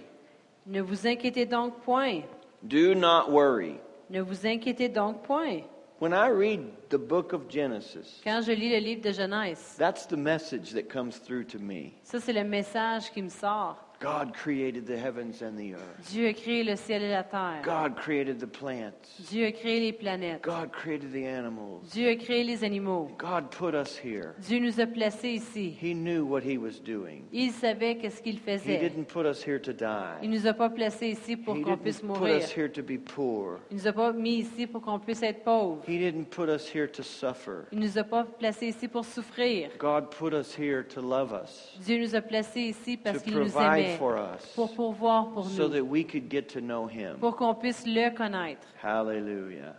[0.67, 2.23] Ne vous inquiétez donc point.
[2.63, 3.79] Do not worry.
[4.09, 5.63] Ne vous inquiétez donc point.
[5.99, 10.07] When I read the book of Genesis, Quand je lis le livre de Genèse, that's
[10.07, 11.93] the message that comes through to me.
[12.03, 13.77] ça c'est le message qui me sort.
[14.03, 16.11] God created the heavens and the earth.
[16.11, 17.63] Dieu a créé le ciel et la terre.
[17.63, 19.21] God created the plants.
[19.31, 20.43] Dieu a créé les planètes.
[20.43, 21.89] God created the animals.
[21.93, 23.11] Dieu a créé les animaux.
[23.17, 24.35] God put us here.
[24.41, 25.77] Dieu nous a placés ici.
[25.81, 27.23] He knew what he was doing.
[27.33, 28.79] Il savait qu'est-ce qu'il He faisait.
[28.81, 29.73] didn't put us here to
[30.21, 32.37] Il nous a pas placés ici pour He qu'on puisse didn't put mourir.
[32.43, 33.61] us here to be poor.
[33.71, 35.83] Il nous a pas mis ici pour qu'on puisse être pauvres.
[35.87, 37.67] He didn't put us here to suffer.
[37.71, 39.71] Il nous a pas placés ici pour souffrir.
[39.79, 43.57] God put us here to love us, Dieu nous a placés ici parce qu'il nous
[43.57, 47.17] aimait, for us, pour pourvoir pour so nous, that we could get to know him.
[47.21, 48.67] pour qu'on puisse le connaître.
[48.83, 49.75] Hallelujah.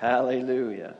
[0.00, 0.94] Hallelujah.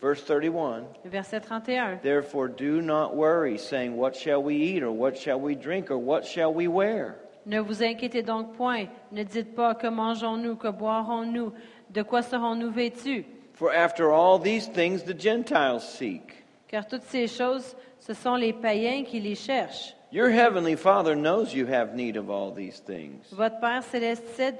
[0.00, 2.00] Verse 31 Verset 31.
[2.02, 5.98] Therefore, do not worry, saying, What shall we eat, or what shall we drink, or
[5.98, 7.16] what shall we wear?
[7.46, 8.88] Ne vous inquiétez donc point.
[9.10, 11.52] Ne dites pas que mangeons-nous, que boirons-nous,
[11.90, 13.24] de quoi serons-nous vêtus?
[13.54, 16.44] For after all these things the Gentiles seek.
[16.68, 19.95] Car toutes ces choses, ce sont les païens qui les cherchent.
[20.12, 23.26] Your heavenly Father knows you have need of all these things.
[23.32, 24.54] Votre Père céleste sait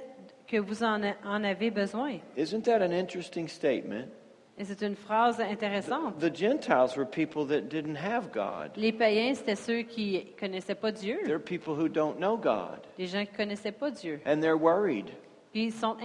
[0.46, 2.20] que vous en, a- en avez besoin.
[2.36, 4.08] Isn't that an interesting statement?
[4.58, 6.18] Et c'est une phrase intéressante.
[6.18, 8.70] The Gentiles were people that didn't have God.
[8.76, 11.18] Les païens, c'était ceux qui connaissaient pas Dieu.
[11.26, 12.80] They're people who don't know God.
[12.98, 14.20] Les gens qui connaissaient pas Dieu.
[14.24, 15.10] And they're worried
[15.56, 15.96] Puis ils sont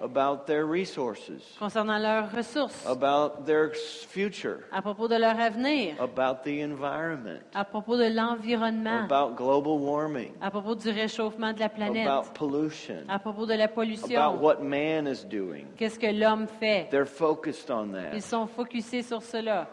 [0.00, 3.70] about their resources, concernant leurs ressources, about their
[4.08, 9.78] future, à propos de leur avenir, about the environment, à propos de l'environnement, about global
[9.78, 13.74] warming, à propos du réchauffement de la planète, about pollution, à propos de la about
[13.74, 14.40] pollution.
[14.40, 15.66] what man is doing.
[15.76, 16.88] Qu'est-ce que l'homme fait?
[16.88, 19.68] They're focused on Ils sont focusés sur cela.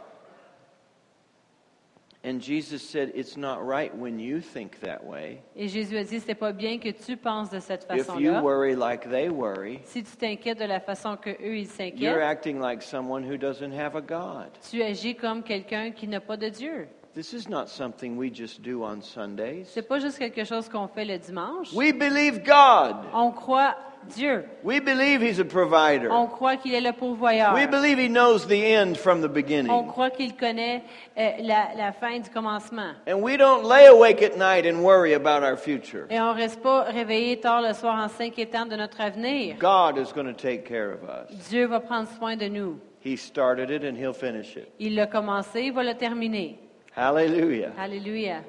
[2.26, 5.41] And Jesus said, It's not right when you think that way.
[5.57, 8.41] Et Jésus a dit, c'est pas bien que tu penses de cette If you façon-là.
[8.41, 12.21] worry like they worry, Si tu t'inquiètes de la façon que eux ils you're s'inquiètent,
[12.21, 14.51] acting like someone who doesn't have a God.
[14.71, 16.88] tu agis comme quelqu'un qui n'a pas de Dieu.
[17.13, 19.65] This is not something we just do on Sundays.
[19.65, 21.74] C'est pas juste quelque chose qu'on fait le dimanche.
[21.74, 22.95] We believe God.
[23.13, 23.76] On croit
[24.10, 24.43] Dieu.
[24.64, 26.10] We believe He's a provider.
[26.12, 27.54] On croit qu'il est le pourvoyeur.
[27.54, 29.72] We believe He knows the end from the beginning.
[29.72, 30.84] On croit qu'il connaît
[31.18, 32.93] euh, la, la fin du commencement.
[33.08, 36.06] And we don't lay awake at night and worry about our future.
[36.10, 39.58] Et on reste pas réveillé tard le soir en s'inquiétant de notre avenir.
[39.60, 41.49] God is going to take care of us.
[41.49, 42.80] Dieu va prendre soin de nous.
[43.04, 44.70] He started it and He'll finish it.
[44.80, 46.60] Il l'a commencé, il va le terminer.
[46.95, 47.72] Hallelujah.
[47.78, 48.43] Alléluia.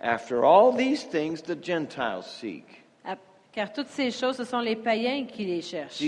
[0.00, 2.82] After all these things, the Gentiles seek.
[3.56, 6.02] Car toutes ces choses, ce sont les païens qui les cherchent.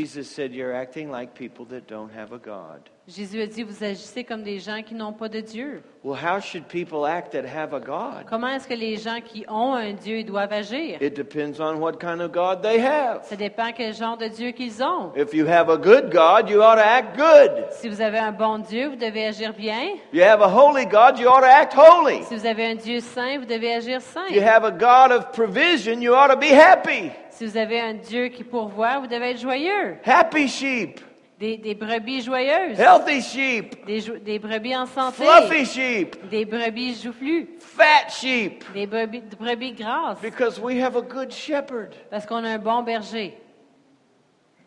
[3.08, 5.82] Jésus a dit, vous agissez comme des gens qui n'ont pas de Dieu.
[6.04, 8.26] Well, how should people act that have a God?
[8.28, 10.98] Comment est-ce que les gens qui ont un Dieu doivent agir?
[11.00, 13.20] It depends on what kind of God they have.
[13.22, 15.12] Ça dépend quel genre de Dieu qu'ils ont.
[15.16, 17.64] If you have a good God, you ought to act good.
[17.70, 19.96] Si vous avez un bon Dieu, vous devez agir bien.
[20.12, 22.24] You have a holy God, you ought to act holy.
[22.24, 24.28] Si vous avez un Dieu saint, vous devez agir saint.
[24.28, 27.10] You have a God of provision, you ought to be happy.
[27.30, 29.96] Si vous avez un Dieu qui pourvoit, vous devez être joyeux.
[30.04, 31.00] Happy sheep,
[31.38, 32.76] Des, des brebis joyeuses.
[32.80, 35.22] healthy sheep, Des, des brebis en santé.
[35.24, 37.48] fluffy sheep, Des brebis joufflues.
[37.60, 38.64] fat sheep.
[38.74, 40.20] Des brebis, des brebis grasses.
[40.20, 41.94] Because we have a good shepherd.
[42.10, 43.34] Parce qu'on a un bon berger.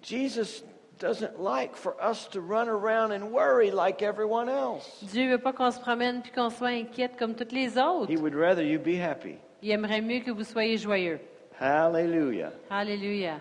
[0.02, 0.64] Jesus
[0.98, 4.88] doesn't like for us to run around and worry like everyone else.
[5.12, 8.10] Dieu veut pas qu'on se promène puis qu'on soit inquiète comme toutes les autres.
[8.10, 9.36] He would rather you be happy.
[9.62, 11.20] Il aimerait mieux que vous soyez joyeux.
[11.60, 12.52] Hallelujah.
[12.70, 13.40] Alléluia.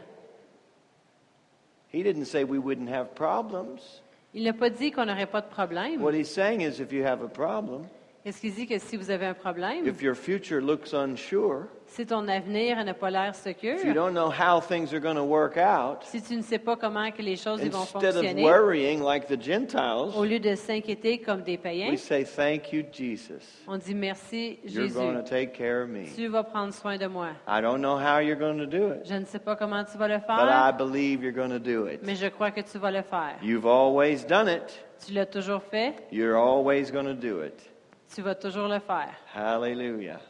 [1.92, 4.00] He didn't say we wouldn't have problems.
[4.32, 6.00] Il n'a pas dit qu'on n'aurait pas de problème.
[6.00, 7.86] What he's saying is if you have a problem,
[8.24, 12.04] Est-ce qu'il dit que si vous avez un problème, if your future looks unsure, si
[12.04, 15.24] ton avenir n'a pas l'air if you secure, don't know how things are going to
[15.24, 18.44] work out, si tu ne sais pas comment que les choses vont instead of fonctionner,
[18.44, 22.84] worrying like the au Gentiles, lieu de s'inquiéter comme des païens, we say, Thank you,
[22.92, 23.62] Jesus.
[23.66, 24.94] on dit merci You're Jésus.
[24.98, 26.04] going to take care of me.
[26.14, 27.28] Tu vas prendre soin de moi.
[27.48, 29.96] I don't know how you're going to do it, Je ne sais pas comment tu
[29.96, 32.00] vas le but I faire, believe you're going to do it.
[32.04, 33.36] mais je crois que tu vas le faire.
[33.42, 34.84] You've always done it.
[35.06, 37.69] Tu l'as toujours fait, You're always going to do it.
[38.14, 39.14] Tu vas toujours le faire.
[39.34, 40.20] Hallelujah.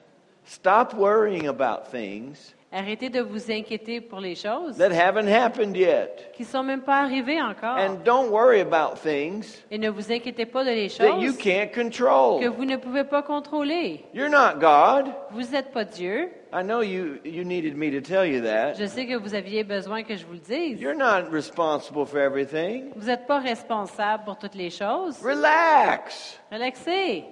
[0.45, 6.31] Stop worrying about things Arrêtez de vous inquiéter pour les choses that haven't happened yet.
[6.35, 7.77] qui ne sont même pas arrivées encore.
[7.77, 11.39] And don't worry about things Et ne vous inquiétez pas de les that you choses
[11.39, 14.05] can't que vous ne pouvez pas contrôler.
[14.15, 15.13] You're not God.
[15.33, 16.31] Vous n'êtes pas Dieu.
[16.53, 18.75] I know you, you needed me to tell you that.
[18.75, 20.81] Je sais que vous aviez besoin que je vous le dise.
[20.81, 22.93] You're not responsible for everything.
[22.95, 25.21] Vous n'êtes pas responsable pour toutes les choses.
[25.25, 26.41] Relax.
[26.53, 27.25] Relaxez.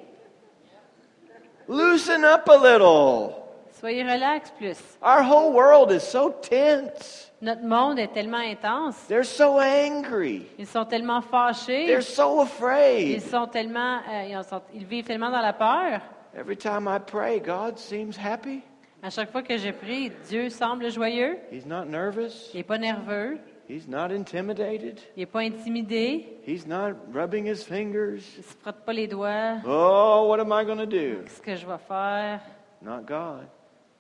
[1.69, 3.35] Loosen up a little.
[3.81, 4.79] Soyez relax plus.
[5.03, 7.31] Our whole world is so tense.
[7.41, 8.97] Notre monde est tellement intense.
[9.07, 10.47] They're so angry.
[10.59, 11.87] Ils sont tellement fâchés.
[11.87, 13.23] They're so Ils afraid.
[13.23, 16.01] sont tellement, euh, ils, sont- ils vivent tellement dans la peur.
[16.37, 18.63] Every time I pray, God seems happy.
[19.03, 21.39] À chaque fois que je prie, Dieu semble joyeux.
[21.53, 22.51] He's not nervous.
[22.53, 23.39] Il n'est pas nerveux.
[23.69, 24.99] He's not intimidated.
[25.15, 26.27] Il n'est pas intimidé.
[26.47, 28.23] He's not rubbing his fingers.
[28.37, 29.61] Il ne se frotte pas les doigts.
[29.67, 31.23] Oh, what am I going to do?
[31.25, 32.41] Qu'est-ce que je vais faire?
[32.81, 33.47] Not God.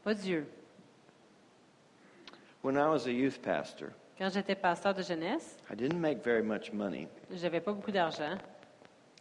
[0.04, 0.46] Pas Dieu.
[2.62, 6.42] When I was a youth pastor, Quand j'étais pasteur de jeunesse, I didn't make very
[6.42, 7.06] much money.
[7.30, 8.36] j'avais pas beaucoup d'argent.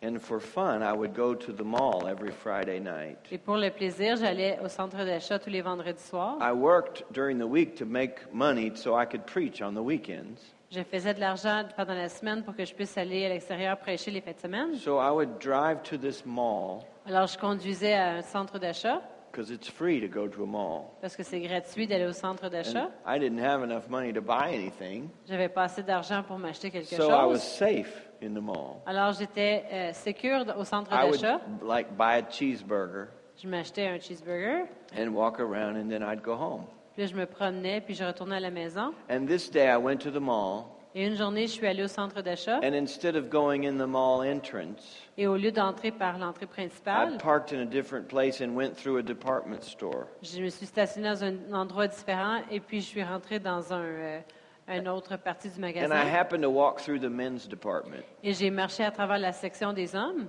[0.04, 3.18] And for fun, I would go to the mall every Friday night.
[3.32, 6.38] Et pour le plaisir, j'allais au centre d'achat tous les vendredis soirs.
[6.40, 10.54] I worked during the week to make money so I could preach on the weekends.
[10.70, 14.12] Je faisais de l'argent pendant la semaine pour que je puisse aller à l'extérieur prêcher
[14.12, 14.76] les fêtes de semaine.
[14.76, 19.50] So I would drive to this mall Alors, je conduisais à un centre d'achat because
[19.50, 20.84] it's free to go to a mall.
[21.02, 22.90] parce que c'est gratuit d'aller au centre d'achat.
[23.06, 26.70] And I didn't have enough money to buy anything, J'avais pas assez d'argent pour m'acheter
[26.70, 27.44] quelque so I was chose.
[27.44, 28.82] safe in the mall.
[28.86, 31.40] Alors, j'étais euh, sécure au centre I would d'achat.
[31.64, 33.08] like buy a cheeseburger
[33.42, 34.66] Je m'achetais un cheeseburger.
[34.98, 36.64] and walk around and then I'd go home.
[36.94, 38.94] Puis là, je me promenais, puis je retournais à la maison.
[39.10, 40.66] And this day I went to the mall
[40.96, 42.58] Et une journée, je suis allée au centre d'achat.
[42.64, 46.48] and instead of going in the mall entrance, Et au lieu d'entrer par l'entrée I
[46.48, 50.08] principale, parked in a different place and went through a department store.
[50.24, 53.84] je me suis stationnée dans un endroit différent et puis je suis rentrée dans un,
[53.84, 54.20] euh,
[54.68, 55.96] une autre partie du And I magasin.
[55.96, 58.04] happened to walk through the men's department.
[58.24, 60.28] Et j'ai marché à travers la section des hommes.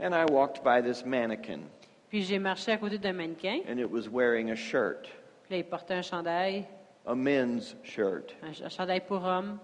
[0.00, 1.60] And I walked by this mannequin
[2.08, 3.60] Puis j'ai marché à côté d'un mannequin.
[3.68, 5.08] and it was wearing a shirt,
[5.44, 6.64] Puis là, il portait un chandail,
[7.06, 8.34] a men's shirt.
[8.42, 9.58] un, un chandail pour hommes.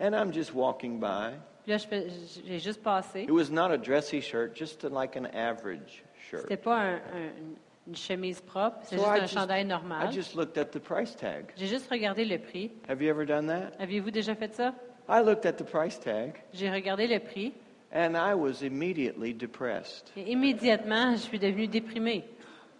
[0.00, 1.32] And I'm just walking by
[1.64, 1.78] Puis là,
[2.44, 3.22] j'ai juste passé.
[3.22, 6.42] It was not a dressy shirt, just like an average shirt.
[6.42, 7.54] C'était pas un- un-
[7.86, 10.12] une chemise propre, c'est So juste I un just- chandail I normal.
[10.12, 11.46] just looked at the price tag.
[11.56, 12.70] J'ai juste regardé le prix.
[12.88, 13.72] Have you ever done that?
[13.80, 14.72] Aviez-vous déjà fait ça?
[15.08, 17.52] I looked at the price tag J'ai regardé le prix
[17.92, 20.12] and I was immediately depressed.
[20.16, 22.24] et immédiatement, je suis devenue déprimée.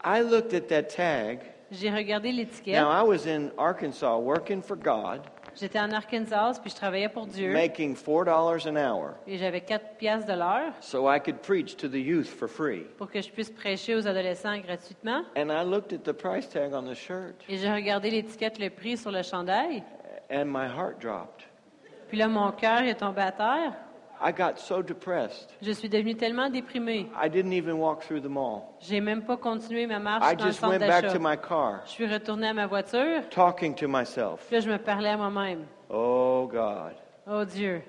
[0.04, 1.40] I looked at that tag.
[1.70, 2.74] J'ai regardé l'étiquette.
[2.80, 5.22] Now, I was in Arkansas working for God,
[5.54, 7.52] J'étais en Arkansas, puis je travaillais pour Dieu.
[7.52, 11.88] making $4 an hour Et j'avais 4 piastres de l'heure so I could preach to
[11.88, 12.86] the youth for free.
[12.98, 15.22] pour que je puisse prêcher aux adolescents gratuitement.
[15.36, 18.70] And I looked at the price tag on the shirt Et j'ai regardé l'étiquette, le
[18.70, 19.82] prix sur le chandail.
[20.30, 21.44] and my heart dropped.
[22.08, 23.72] Puis là, mon cœur est tombé à terre.
[24.24, 25.50] I got so depressed.
[25.62, 27.08] Je suis devenue tellement déprimée.
[27.20, 28.62] I didn't even walk through the mall.
[28.80, 31.14] J'ai même pas continué ma marche I dans le just centre went back d'achat.
[31.14, 33.28] to my car, Je suis retournée à ma voiture.
[33.30, 34.46] talking to myself.
[34.46, 35.64] Puis là, je me parlais à moi-même.
[35.90, 36.92] Oh, God,
[37.26, 37.82] Oh Dieu,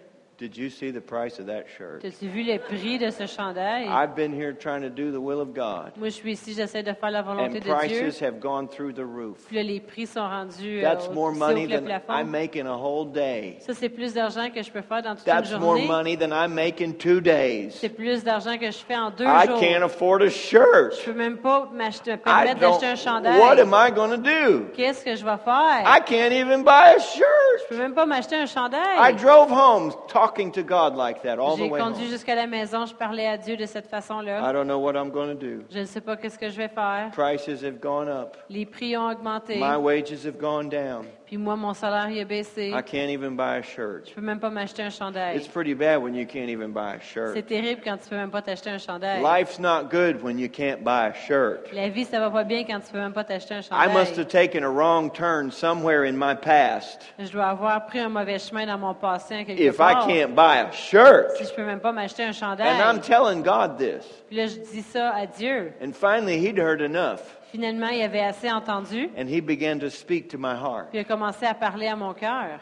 [0.44, 2.04] did you see the price of that shirt?
[2.04, 3.88] as-tu vu le prix de ce chandail?
[3.88, 6.84] I've been here trying to do the will of God, Moi, je suis ici, j'essaie
[6.84, 7.74] de faire la volonté and de Dieu.
[7.74, 9.38] prices have gone through the roof.
[9.48, 12.14] Puis là, les prix sont rendus euh, That's more money than plafond.
[12.20, 13.56] I make in a whole day.
[13.62, 15.88] Ça, c'est plus d'argent que je peux faire dans toute une That's more journée.
[15.88, 17.72] money than I make in two days.
[17.80, 19.60] C'est plus d'argent que je fais en deux I jours.
[19.62, 20.94] can't afford a shirt.
[21.00, 22.72] Je peux même pas m'acheter, me I permettre don't.
[22.72, 23.40] d'acheter un chandail.
[23.40, 24.66] What am I going to do?
[24.76, 25.84] Qu'est-ce que je vais faire?
[25.86, 27.24] I can't even buy a shirt.
[27.64, 28.98] Je peux même pas m'acheter un chandail.
[29.00, 29.92] I drove home
[30.34, 32.12] talking to God like that all the J'ai way conduit home.
[32.12, 34.40] jusqu'à la maison, je parlais à Dieu de cette façon-là.
[34.42, 35.64] I don't know what I'm going to do.
[35.70, 37.12] Je ne sais pas qu'est-ce que je vais faire.
[37.12, 38.38] Prices have gone up.
[38.50, 39.58] Les prix ont augmenté.
[39.58, 41.06] My wages have gone down.
[41.26, 42.70] Puis moi, mon salaire il a baissé.
[42.70, 44.08] I can't even buy a shirt.
[44.10, 45.38] Je peux même pas m'acheter un chandail.
[45.38, 47.34] It's pretty bad when you can't even buy a shirt.
[47.34, 49.22] C'est terrible quand tu peux même pas t'acheter un chandail.
[49.22, 51.72] Life's not good when you can't buy a shirt.
[51.74, 54.16] La vie, ça va pas bien quand tu peux même pas t'acheter un I must
[54.16, 54.18] chandail.
[54.20, 58.40] have taken a wrong turn somewhere in my past Je dois avoir pris un mauvais
[58.40, 61.32] chemin dans mon passé en quelque if I can't buy a shirt.
[61.38, 62.68] Si je peux même pas m'acheter un chandail.
[62.68, 64.06] And I'm telling God this.
[64.28, 65.74] Puis là, je dis ça à Dieu.
[65.82, 67.22] And finally, he'd heard enough.
[67.54, 69.12] Finalement, il avait assez entendu.
[69.16, 70.90] And he began to speak to my heart.
[70.90, 72.60] Puis il a commencé à parler à mon cœur.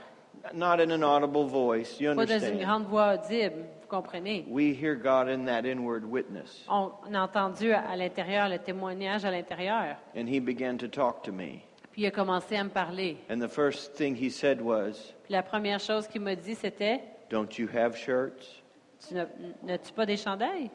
[0.53, 4.43] Not in an audible voice, you Pas dans une grande voix audible, vous comprenez?
[4.49, 6.65] We hear God in that inward witness.
[6.67, 9.95] On a entendu à l'intérieur, le témoignage à l'intérieur.
[10.13, 11.61] And he began to talk to me.
[11.93, 13.15] Puis il a commencé à me parler.
[13.29, 16.99] And the first thing he said was, Puis la première chose qu'il m'a dit, c'était
[17.29, 18.61] Don't you have shirts?
[19.07, 19.27] Tu n'as-
[19.63, 20.69] N'as-tu pas des chandails?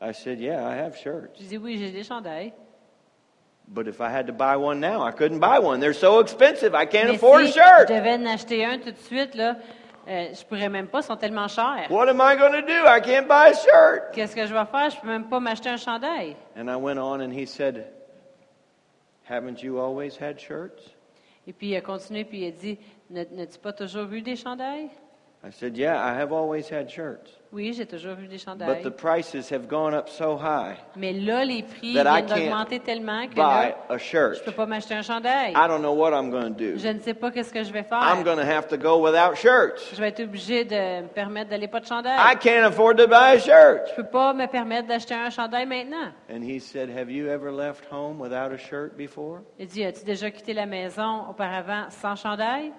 [0.00, 1.36] I said, Yeah, I have shirts.
[1.38, 2.54] Je dis Oui, j'ai des chandails.
[3.68, 5.80] But if I had to buy one now, I couldn't buy one.
[5.80, 6.74] They're so expensive.
[6.74, 7.88] I can't Mais afford a si shirt.
[7.88, 9.56] je devais en acheter un tout de suite, là,
[10.08, 11.90] euh, je pourrais même pas, ils sont tellement chers.
[11.90, 12.86] What am I going to do?
[12.86, 14.12] I can't buy a shirt.
[14.12, 14.90] Qu'est-ce que je vais faire?
[14.90, 16.36] Je peux même pas m'acheter un chandail.
[16.56, 17.86] And I went on and he said,
[19.28, 20.94] Haven't you always had shirts?
[21.48, 22.78] Et puis il a continué, puis il a dit
[23.10, 24.90] "N'a- N'as-tu pas toujours eu des chandails?
[25.44, 27.35] I said, Yeah, I have always had shirts.
[27.52, 28.82] Oui, j'ai toujours eu des But chandails.
[28.82, 32.78] the prices have gone up so high Mais là, les prix that I viennent d'augmenter
[32.78, 34.44] can't tellement que buy là, a je shirt.
[34.44, 35.52] peux pas m'acheter un chandail.
[35.52, 36.76] I don't know what I'm going to do.
[36.78, 38.00] Je ne sais pas qu'est-ce que je vais faire.
[38.02, 39.80] I'm going to have to go without shirts.
[39.94, 42.18] Je vais être obligé de me permettre d'aller pas de chandail.
[42.18, 43.88] I can't afford to buy a shirt.
[43.90, 46.12] Je peux pas me permettre d'acheter un chandail maintenant.
[46.28, 49.40] And he said, Have you ever left home without a shirt before?
[49.58, 52.72] Il dit As-tu déjà quitté la maison auparavant sans chandail?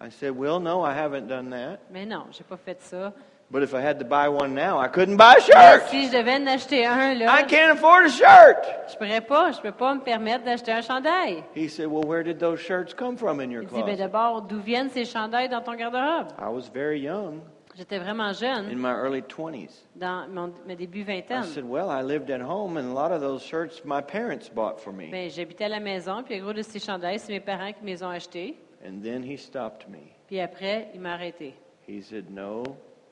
[0.00, 1.78] I said, Well, no, I haven't done that.
[1.90, 3.12] Mais non, j'ai pas fait ça.
[3.50, 6.12] But if I had to buy one now, I couldn't buy a Mais si je
[6.12, 8.66] devais en acheter un, I là, can't afford a shirt.
[8.90, 9.52] je pourrais pas.
[9.52, 11.42] Je peux pas me permettre d'acheter un chandail.
[11.56, 13.96] He said, Well, where did those shirts come from in your Il dit, ben closet?
[13.96, 16.28] d'abord, d'où viennent ces chandails dans ton garde-robe?
[16.38, 17.40] I was very young,
[17.74, 19.70] J'étais vraiment in jeune, my early 20s.
[19.96, 21.44] dans mon, mes débuts I vingtaine.
[21.44, 24.78] said, Well, I lived at home, and a lot of those shirts my parents bought
[24.78, 25.08] for me.
[25.10, 27.82] Ben, j'habitais à la maison, puis un gros de ces chandails, c'est mes parents qui
[27.82, 28.58] me les ont achetés.
[28.86, 30.00] And then he stopped me.
[30.26, 31.54] Puis après, il m'a arrêté.
[31.88, 32.62] He said, No,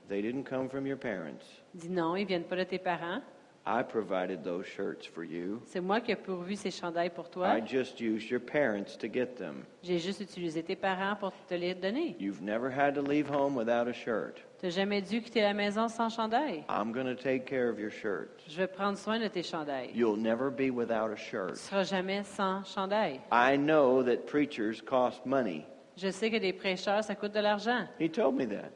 [0.08, 1.44] they didn't come from your parents.
[1.74, 3.22] Dit non, ils viennent pas de tes parents.
[3.68, 5.60] I provided those shirts for you.
[5.66, 7.48] C'est moi qui ai pourvu ces chandails pour toi.
[7.58, 9.64] I just used your parents to get them.
[9.82, 12.14] J'ai juste utilisé tes parents pour te les donner.
[12.20, 14.36] You've never had to leave home without a shirt.
[14.60, 16.62] Tu n'as jamais dû quitter la maison sans chandail.
[16.68, 18.40] I'm going to take care of your shirt.
[18.48, 19.90] Je vais prendre soin de tes chandails.
[19.92, 21.50] You'll never be without a Tu shirt.
[21.50, 23.20] ne seras jamais sans chandail.
[23.32, 25.66] I know that preachers cost money.
[25.96, 27.88] Je sais que des prêcheurs, ça coûte de l'argent.
[27.98, 28.70] He told me that.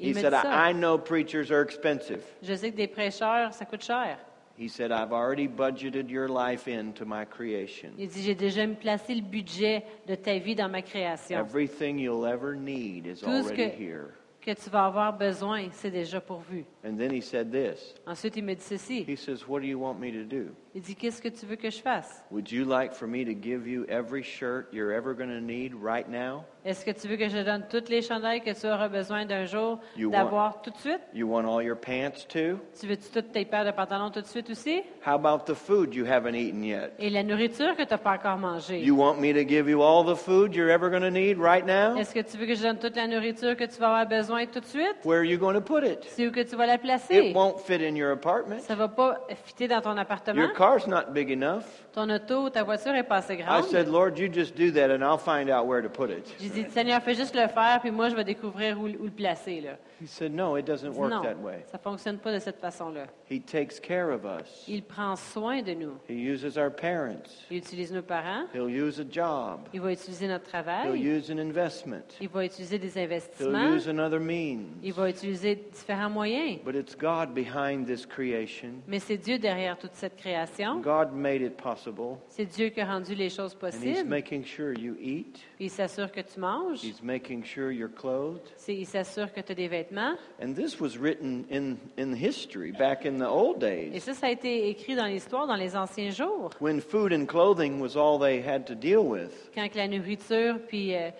[0.00, 0.32] Il He said.
[0.32, 2.22] I I know preachers are expensive.
[2.42, 4.18] Je sais que des prêcheurs, ça coûte cher.
[4.58, 7.90] He said, I've already budgeted your life into my creation.
[7.96, 11.38] Il dit, j'ai déjà placé le budget de ta vie dans ma création.
[11.38, 14.14] Everything you'll ever need is Tout ce already que- here.
[14.42, 16.64] que tu vas avoir besoin, c'est déjà pourvu.
[16.84, 17.94] And then he said this.
[18.06, 19.04] Ensuite, il me dit ceci.
[19.08, 20.50] He says, What do you want me to do?
[20.72, 22.24] Il dit, qu'est-ce que tu veux que je fasse?
[22.30, 25.72] Would you like for me to give you every shirt you're ever going to need
[25.74, 26.44] right now?
[26.64, 29.46] Est-ce que tu veux que je donne toutes les chandails que tu auras besoin d'un
[29.46, 31.00] jour You d'avoir tout de suite?
[31.14, 32.58] You want all your pants too?
[32.78, 34.82] Tu veux-tu toutes tes paires de pantalons tout de suite aussi?
[35.04, 36.92] How about the food you haven't eaten yet?
[36.98, 38.80] Et la nourriture que tu n'as pas encore mangée?
[38.80, 41.64] You want me to give you all the food you're ever going to need right
[41.64, 41.96] now?
[41.96, 44.44] Est-ce que tu veux que je donne toute la nourriture que tu vas avoir besoin
[44.46, 44.96] tout de suite?
[45.04, 46.04] Where are you going to put it?
[46.10, 47.30] C'est où que tu vas la placer?
[47.30, 48.60] It won't fit in your apartment.
[48.60, 50.42] Ça va pas fitter dans ton appartement?
[50.42, 51.64] Your car's not big enough.
[51.94, 53.64] Ton auto, ta voiture est pas assez I grande.
[53.64, 56.26] said, Lord, you just do that and I'll find out where to put it.
[56.38, 59.10] J'ai dit, Seigneur, fais juste le faire, puis moi, je vais découvrir où, où le
[59.10, 59.60] placer.
[59.62, 59.78] Là.
[60.00, 61.62] He said, No, it doesn't Il dit, work non, that way.
[61.70, 63.06] ça fonctionne pas de cette façon-là.
[63.30, 64.64] He takes care of us.
[64.66, 65.92] Il prend soin de nous.
[66.08, 67.44] He uses our parents.
[67.50, 68.46] Il utilise nos parents.
[68.54, 69.60] He'll use a job.
[69.74, 71.00] Il va utiliser notre He'll travail.
[71.06, 72.16] use an investment.
[72.20, 73.74] Il va utiliser des He'll investissements.
[73.76, 74.64] use another means.
[74.82, 76.60] Il va utiliser différents moyens.
[76.64, 78.80] But it's God behind this creation.
[78.88, 80.80] Mais c'est Dieu derrière toute cette création.
[80.80, 82.16] God made it possible.
[82.28, 84.08] C'est Dieu qui a rendu les choses And He's possibles.
[84.08, 85.40] making sure you eat.
[85.62, 86.82] Il s'assure que tu manges.
[86.82, 88.40] He's making sure you're clothed.
[88.56, 90.14] C'est- Il s'assure que tu as des vêtements.
[90.42, 94.26] And this was written in, in history back in the old Et days ça, ça
[94.28, 96.50] a été écrit dans l'histoire dans les anciens jours.
[96.60, 99.50] when food and clothing was all they had to deal with.
[99.54, 101.10] Quand la nourriture, puis euh,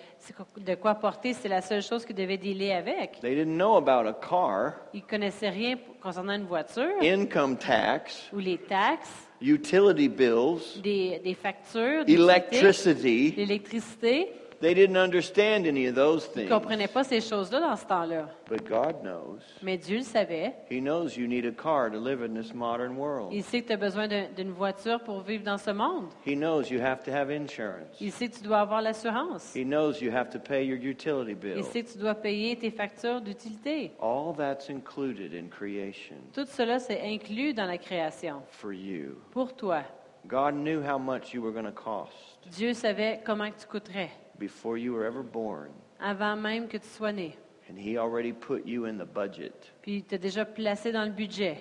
[0.57, 3.21] de quoi porter, c'est la seule chose qu'ils devaient dealer avec.
[3.21, 8.39] They didn't know about a car, Ils connaissaient rien concernant une voiture income tax, ou
[8.39, 13.35] les taxes, utility bills, des, des factures, electricity.
[13.37, 14.33] l'électricité.
[14.61, 16.49] They didn't understand any of those Ils ne things.
[16.51, 18.29] comprenaient pas ces choses-là dans ce temps-là.
[18.47, 19.39] But God knows.
[19.63, 20.53] Mais Dieu le savait.
[20.71, 23.43] He knows you need a car to live in this modern Il world.
[23.43, 26.09] sait que tu as besoin d'un- d'une voiture pour vivre dans ce monde.
[26.27, 27.97] He knows you have to have insurance.
[28.03, 29.55] Il sait que tu dois avoir l'assurance.
[29.57, 31.65] He knows you have to pay your utility Il bill.
[31.65, 33.93] sait que tu dois payer tes factures d'utilité.
[33.99, 38.43] All that's included in creation Tout cela, c'est inclus dans la création.
[38.51, 39.17] for you.
[39.31, 39.85] Pour toi.
[40.27, 42.13] God knew how much you were going to cost
[42.53, 45.69] Dieu savait comment tu coûterais before you were ever born.
[46.01, 47.37] avant même que tu sois né.
[47.71, 49.53] And He already put you in the budget.
[49.83, 51.59] Puis il t'a déjà placé dans le budget.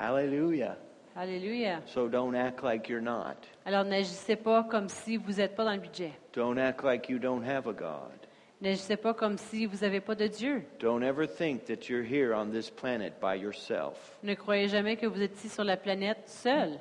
[0.00, 0.76] Hallelujah.
[1.14, 1.80] Alléluia.
[1.86, 3.36] So don't act like you're not.
[3.64, 6.12] Alors n'agissez pas comme si vous n'êtes pas dans le budget.
[6.32, 8.12] Don't act like you don't have a God.
[8.60, 10.62] N'agissez pas comme si vous n'avez pas de Dieu.
[10.80, 14.16] Don't ever think that you're here on this planet by yourself.
[14.22, 16.78] Ne croyez jamais que vous êtes ici sur la planète seul.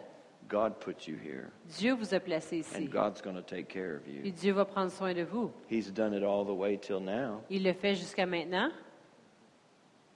[0.47, 2.75] God put you here, Dieu vous a placé ici.
[2.75, 4.31] and God's going to take care of you.
[4.31, 5.51] Dieu va prendre soin de vous.
[5.69, 7.41] He's done it all the way till now.
[7.49, 8.69] Il le fait jusqu'à maintenant.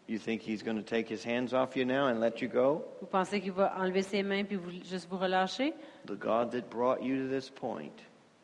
[0.08, 2.84] You think He's going to take His hands off you now and let you go?
[3.00, 5.74] Vous pensez qu'il va enlever ses mains puis vous, juste vous relâcher?
[6.06, 7.92] The God that brought you to this point,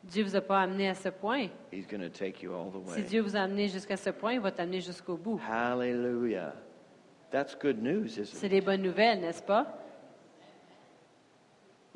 [0.04, 1.48] Dieu vous a pas amené à ce point.
[1.72, 3.02] He's going to take you all the Si way.
[3.02, 5.40] Dieu vous a amené jusqu'à ce point, il va t'amener jusqu'au bout.
[5.46, 6.54] Hallelujah.
[7.30, 8.52] That's good news, isn't C'est it?
[8.52, 9.66] des bonnes nouvelles, n'est-ce pas?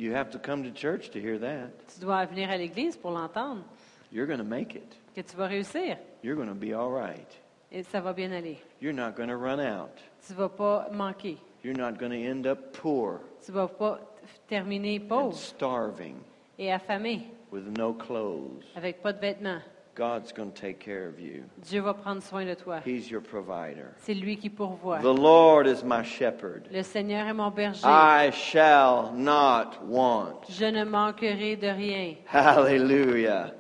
[0.03, 1.71] You have to come to church to hear that.
[1.95, 3.63] Tu dois venir à l'église pour l'entendre,
[4.11, 4.97] You're going to make it.
[5.15, 7.29] que tu vas réussir You're going to be all right.
[7.71, 8.59] et ça va bien aller.
[8.81, 9.97] You're not going to run out.
[10.27, 11.39] Tu vas pas manquer.
[11.63, 14.01] You're not going to end up poor Tu vas pas
[14.49, 15.29] terminer pauvre.
[15.29, 16.17] and starving
[16.59, 18.65] et affamé, with no clothes.
[18.75, 19.63] avec pas de vêtements.
[19.95, 21.45] God's going to take care of you.
[21.69, 22.81] Dieu va prendre soin de toi.
[22.83, 23.95] He's your provider.
[23.99, 25.01] C'est lui qui pourvoit.
[25.01, 26.67] The Lord is my shepherd.
[26.73, 27.85] Le Seigneur est mon berger.
[27.85, 30.47] I shall not want.
[30.49, 32.17] Je ne manquerai de rien.
[32.27, 33.53] Hallelujah.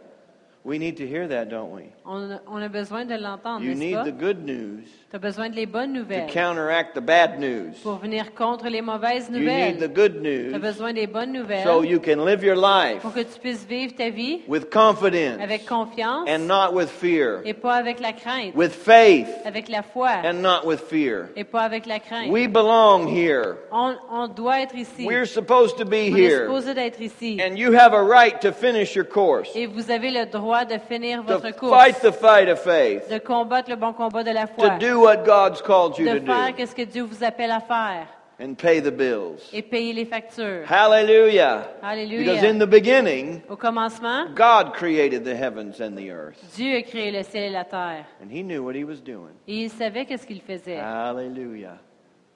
[0.64, 1.92] We need to hear that, don't we?
[2.04, 4.04] On a, on a besoin de l'entendre, You n'est-ce need pas?
[4.04, 7.74] the good news Tu as besoin de les bonnes to nouvelles counteract the bad news.
[7.82, 9.92] pour venir contre les mauvaises You need the nouvelles.
[9.94, 13.12] good Tu as news besoin des bonnes nouvelles so you can live your life pour
[13.14, 17.54] que tu puisses vivre ta vie with confidence avec confiance and not with fear, et
[17.54, 21.28] pas avec la crainte, with faith avec la foi and not with fear.
[21.36, 22.30] et pas avec la crainte.
[22.32, 23.58] We belong here.
[23.70, 25.06] On, on doit être ici.
[25.06, 26.46] We're supposed to be On est here.
[26.46, 27.38] supposé d'être ici.
[27.40, 30.78] And you have a right to finish your course, Et vous avez le droit de
[30.88, 34.32] finir to votre course, fight the fight of faith, de combattre le bon combat de
[34.32, 37.02] la foi, to do what God's called you de to faire do, ce que Dieu
[37.04, 38.06] vous appelle à faire
[38.40, 39.48] and pay the bills.
[39.52, 40.64] et payer les factures.
[40.68, 41.68] Hallelujah.
[41.82, 42.32] Alléluia.
[42.34, 46.82] Because in the beginning, Au commencement, God created the heavens and the earth, Dieu a
[46.82, 48.04] créé le ciel et la terre.
[48.20, 49.32] and He knew what He was doing.
[49.46, 50.78] Et il savait qu'est-ce qu'il faisait.
[50.78, 51.78] Hallelujah.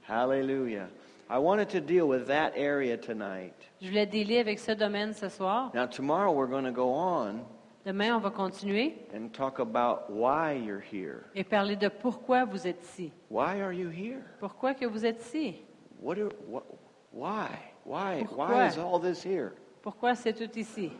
[0.08, 0.88] Hallelujah.
[1.28, 3.52] I wanted to deal with that area tonight.
[3.82, 5.70] Je voulais délire avec ce domaine ce soir.
[5.74, 7.40] Now, tomorrow we're going to go on
[7.86, 11.22] Demain, on va continuer and talk about why you're here.
[11.36, 13.12] et parler de pourquoi vous êtes ici.
[13.30, 14.24] Why are you here?
[14.40, 15.62] Pourquoi que vous êtes ici?
[16.02, 16.64] What are, what,
[17.12, 17.46] why?
[17.84, 18.24] Why?
[18.24, 18.48] Pourquoi?
[18.48, 19.52] Why is all this here?
[19.82, 20.90] Pourquoi c'est tout ici?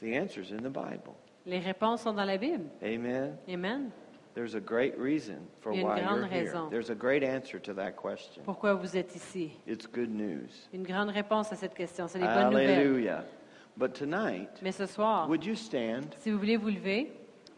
[0.00, 1.16] The answer's in the Bible.
[1.44, 2.70] Les réponses sont dans la Bible.
[2.80, 3.36] Amen.
[3.48, 3.90] Amen.
[4.36, 6.44] There's a great reason for Il y a une why grande you're here.
[6.44, 6.70] raison.
[6.70, 8.44] There's a great answer to that question.
[8.44, 9.50] Pourquoi vous êtes ici?
[9.66, 10.68] It's good news.
[10.72, 12.06] Une grande réponse à cette question.
[12.06, 12.78] C'est des bonnes nouvelles.
[12.78, 13.24] Hallelujah.
[13.76, 16.14] But tonight, Mais ce soir, would you stand?
[16.18, 17.10] si vous voulez vous lever,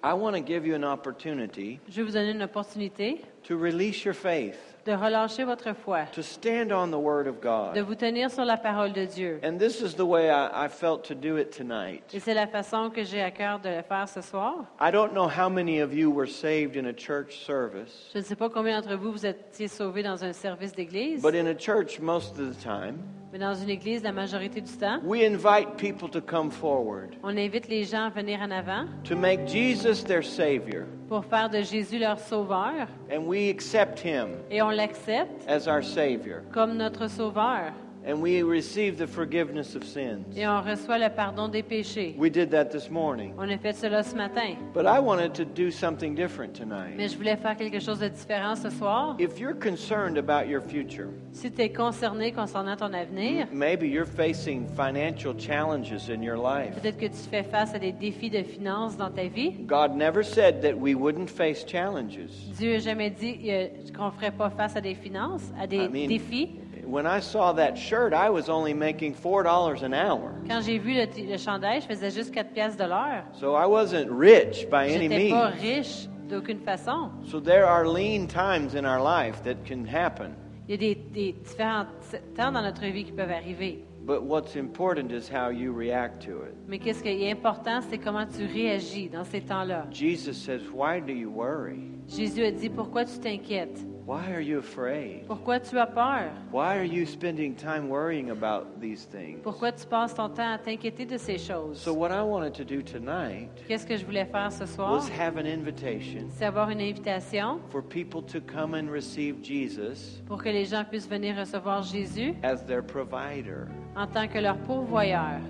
[0.07, 4.05] I want to give you an opportunity je vais vous donner une opportunité to release
[4.05, 4.55] your faith,
[4.87, 7.79] de relâcher votre foi, to stand on the Word of de God.
[7.87, 9.41] vous tenir sur la parole de Dieu.
[9.43, 12.03] And this is the way I, I felt to do it tonight.
[12.15, 14.67] Et c'est la façon que j'ai à cœur de le faire ce soir.
[14.81, 18.25] I don't know how many of you were saved in a church service, Je ne
[18.25, 21.55] sais pas combien d'entre vous vous étiez sauvés dans un service d'église, but in a
[21.59, 22.99] church, most of the time,
[23.35, 27.37] mais dans une église, la majorité du temps, we invite people to come forward on
[27.37, 31.61] invite les gens à venir en avant to make Jesus their Savior, pour faire de
[31.61, 32.87] Jésus leur sauveur.
[33.11, 37.73] And we accept Him et on l'accepte as our Savior, comme notre sauveur
[38.07, 40.25] and we receive the forgiveness of sins.
[40.37, 42.15] et on reçoit le pardon des péchés.
[42.19, 43.33] We did that this morning.
[43.39, 46.95] On a fait cela ce matin, But I wanted to do something different tonight.
[46.97, 49.17] mais je voulais faire quelque chose de différent ce soir.
[49.19, 54.07] If you're concerned about your future, Si tu es concerné concernant ton avenir, maybe you're
[54.07, 56.75] facing financial challenges in your life.
[56.81, 59.53] peut-être que tu fais face à des défis de finances dans ta vie.
[59.67, 62.29] God never said that we wouldn't face challenges.
[62.59, 65.79] Dieu n'a jamais dit euh, qu'on ne ferait pas face à des finances, à des
[65.79, 66.51] I mean- défis.
[66.87, 70.33] When I saw that shirt, I was only making $4 an hour.
[70.49, 73.25] Quand j'ai vu le, t- le chandail, je faisais juste 4 pièces de l'heure.
[73.33, 75.61] So I wasn't rich by Je any n'étais pas means.
[75.61, 77.11] riche d'aucune façon.
[77.27, 80.35] So there are lean times in our life that can happen.
[80.69, 83.85] Il y a des, des différents t- temps dans notre vie qui peuvent arriver.
[84.07, 86.55] But what's important is how you react to it.
[86.69, 89.87] Mais qu'est-ce qui est important, c'est comment tu réagis dans ces temps-là.
[89.91, 91.79] Jesus says, Why do you worry?
[92.09, 93.81] Jésus a dit, pourquoi tu t'inquiètes?
[94.07, 95.27] Why are you afraid?
[95.27, 96.31] Pourquoi tu as peur?
[96.53, 99.41] Why are you spending time worrying about these things?
[99.43, 101.79] Pourquoi tu passes ton temps à t'inquiéter de ces choses?
[101.81, 104.91] So, what I wanted to do tonight Qu'est-ce que je voulais faire ce soir?
[104.93, 110.21] was have an invitation C'est avoir une invitation for people to come and receive Jesus
[110.27, 113.69] pour que les gens puissent venir recevoir Jésus as their provider.
[113.97, 115.41] en tant que leur pourvoyeur.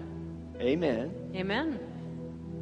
[0.61, 1.11] Amen.
[1.35, 1.77] Amen.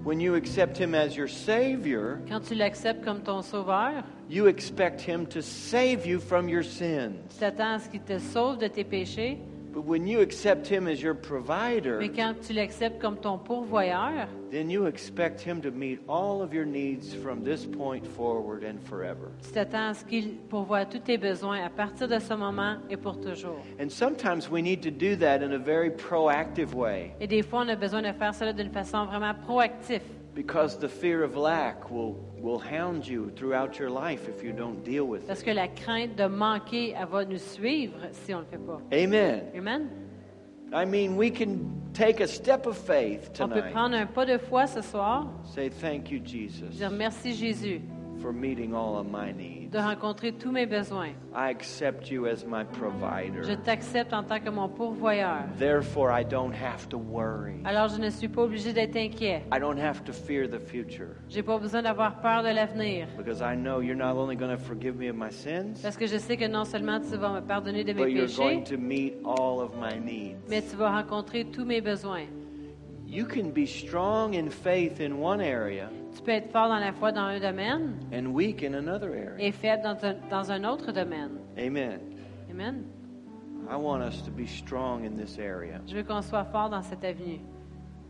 [0.05, 5.01] When you accept Him as your Savior, Quand tu l'acceptes comme ton sauveur, you expect
[5.01, 7.13] Him to save you from your sins.
[7.31, 9.39] tu t'attends à ce qu'il te sauve de tes péchés.
[9.73, 14.29] But when you accept Him as your provider, Mais quand tu l'acceptes comme ton pourvoyeur,
[14.51, 18.79] then you expect Him to meet all of your needs from this point forward and
[18.87, 19.31] forever.
[19.43, 22.99] tu t'attends à ce qu'il pourvoie tous tes besoins à partir de ce moment et
[22.99, 23.65] pour toujours.
[23.81, 27.63] And sometimes we need to do that in a very proactive way Et des fois,
[27.65, 30.03] on a besoin de faire cela d'une façon vraiment proactive.
[30.35, 34.83] Because the fear of lack will, will hound you throughout your life if you don't
[34.85, 35.45] deal with Parce it.
[35.45, 38.81] que la crainte de manquer, elle va nous suivre si on le fait pas.
[38.93, 39.45] Amen.
[39.55, 39.89] Amen.
[40.75, 43.73] I mean, we can take a step of faith On peut tonight.
[43.73, 47.83] prendre un pas de foi ce soir, Say, Thank you, Jesus, dire merci Jésus
[48.23, 49.62] for meeting all of my needs.
[49.73, 51.13] De rencontrer tous mes besoins.
[51.35, 53.57] I accept you as my Je provider.
[53.65, 55.45] t'accepte en tant que mon pourvoyeur.
[55.59, 57.55] Therefore, I don't have to worry.
[57.65, 59.43] Alors je ne suis pas obligé d'être inquiet.
[59.51, 63.07] I don't have to fear the future J'ai pas besoin d'avoir peur de l'avenir.
[63.17, 66.07] because I know you're not only going to forgive me of my sins, Parce que
[66.07, 68.77] je sais que non seulement tu vas me pardonner de mes but you're going péchés,
[68.77, 70.37] to meet all of my needs.
[70.51, 72.27] mais tu vas rencontrer tous mes besoins.
[73.13, 76.93] You can be strong in faith in one area Tu peux être fort dans la
[76.93, 79.37] foi dans un domaine and weak in another area.
[79.39, 81.39] et faible dans un, dans un autre domaine.
[81.59, 82.01] Amen.
[82.51, 82.85] Amen.
[83.69, 86.83] I want us to be strong in this area Je veux qu'on soit fort dans
[86.83, 87.41] cette avenue.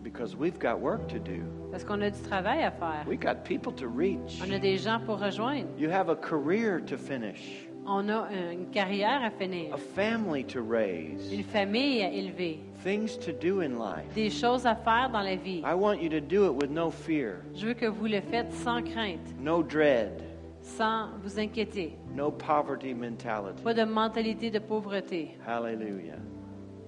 [0.04, 1.42] because we've got work to do.
[1.72, 3.04] Parce qu'on a du travail à faire.
[3.08, 4.40] We got people to reach.
[4.40, 5.66] On a des gens pour rejoindre.
[5.78, 9.74] You have a career to finish, On a une carrière à finir.
[9.74, 12.60] a family to raise, Une famille à élever.
[12.82, 14.06] Things to do in life.
[14.14, 15.62] Des choses à faire dans la vie.
[15.64, 18.52] I want you to do it with no fear, Je veux que vous le faites
[18.52, 20.22] sans crainte, no dread,
[20.60, 21.96] sans vous inquiéter.
[22.14, 23.62] no poverty mentality.
[23.62, 25.36] Pas de mentalité de pauvreté.
[25.46, 26.18] Hallelujah.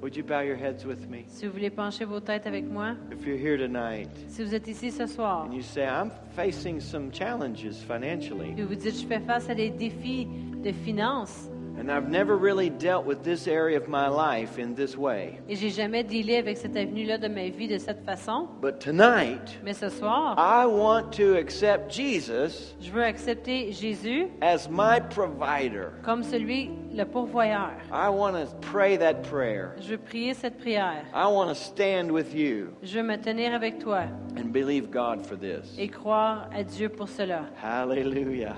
[0.02, 1.24] Would you bow your heads with me?
[1.28, 4.68] Si vous voulez pencher vos têtes avec moi, If you're here tonight si vous êtes
[4.68, 9.06] ici ce soir, and you say, I'm facing some challenges financially, et vous dites, je
[9.06, 10.26] fais face à des défis
[10.62, 14.96] de finances and I've never really dealt with this area of my life in this
[14.96, 15.40] way.
[15.48, 19.58] et j'ai jamais dealé avec cette avenue-là de ma vie de cette façon, But tonight,
[19.64, 25.88] mais ce soir, I want to accept Jesus je veux accepter Jésus as my provider.
[26.04, 27.72] comme celui, le pourvoyeur.
[27.92, 29.70] I want to pray that prayer.
[29.80, 31.04] Je veux prier cette prière.
[31.12, 34.02] I want to stand with you Je veux me tenir avec toi
[34.38, 35.74] and believe God for this.
[35.78, 37.46] et croire à Dieu pour cela.
[37.62, 38.56] Hallelujah.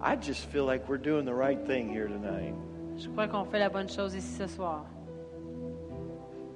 [0.00, 2.54] I just feel like we're doing the right thing here tonight.
[2.96, 4.84] Je crois qu'on fait la bonne chose ici ce soir.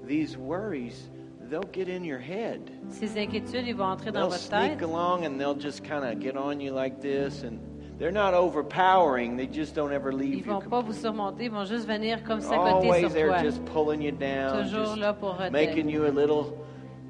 [0.06, 1.08] These worries,
[1.50, 2.60] they'll get in your head.
[2.88, 4.82] Ces inquiétudes, ils vont entrer dans They'll votre sneak tête.
[4.82, 7.58] along and they'll just kind of get on you like this, and
[7.98, 9.36] they're not overpowering.
[9.36, 10.52] They just don't ever Ils leave you.
[10.52, 13.42] vont pas vous surmonter, ils vont juste venir comme s'accoter Always sur they're toi.
[13.42, 16.52] just pulling you down, Toujours just là pour, euh, te- making you a little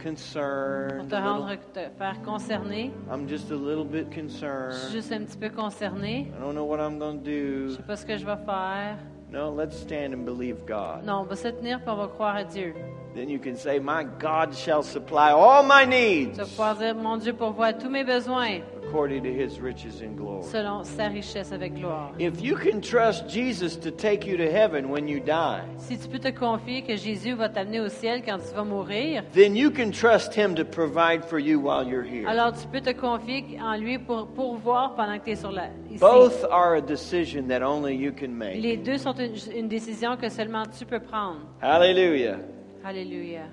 [0.03, 1.09] pour concerned.
[1.09, 2.91] te a little- rendre, te faire concerné.
[3.11, 4.91] I'm just a little bit Je suis concerned.
[4.93, 6.29] juste un petit peu concerné.
[6.37, 7.77] I don't know what I'm going to Je do.
[7.77, 8.97] sais pas ce que je vais faire.
[9.31, 11.05] No, let's stand and believe God.
[11.05, 12.75] Non, on va se tenir puis on va croire à Dieu.
[13.15, 16.95] Then you can say, My God shall supply all my needs Tu vas pouvoir dire,
[16.95, 20.43] mon Dieu pourvoit tous mes besoins according to his riches in glory.
[20.45, 22.13] selon sa richesse avec gloire.
[22.19, 26.09] If you can trust Jesus to take you to heaven when you die, Si tu
[26.09, 29.71] peux te confier que Jésus va t'amener au ciel quand tu vas mourir, then you
[29.71, 32.27] can trust him to provide for you while you're here.
[32.29, 35.67] alors tu peux te confier en lui pour pourvoir pendant que tu es sur la
[35.91, 35.99] ici.
[35.99, 38.57] Both are a decision that only you can make.
[38.63, 41.41] Les deux sont une, une décision que seulement tu peux prendre.
[41.63, 42.37] Hallelujah.
[42.85, 43.47] Alléluia.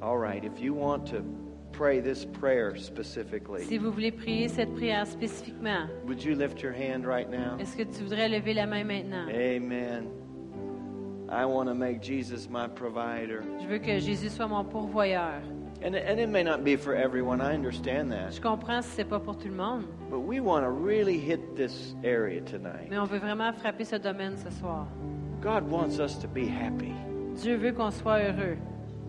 [0.00, 1.22] All right, if you want to
[1.72, 6.72] pray this prayer specifically, Si vous voulez prier cette prière spécifiquement, would you lift your
[6.72, 7.56] hand right now?
[7.58, 9.28] est-ce que tu voudrais lever la main maintenant?
[9.28, 10.08] Amen.
[11.30, 13.42] I want to make Jesus my provider.
[13.60, 15.40] Je veux que Jésus soit mon pourvoyeur.
[15.84, 18.32] And, and it may not be for everyone, I understand that.
[18.32, 21.56] Je comprends si c'est pas pour tout le monde, But we want to really hit
[21.56, 22.88] this area tonight.
[22.90, 24.86] mais on veut vraiment frapper ce domaine ce soir.
[25.40, 26.92] God wants us to be happy.
[27.36, 28.56] Dieu veut qu'on soit heureux.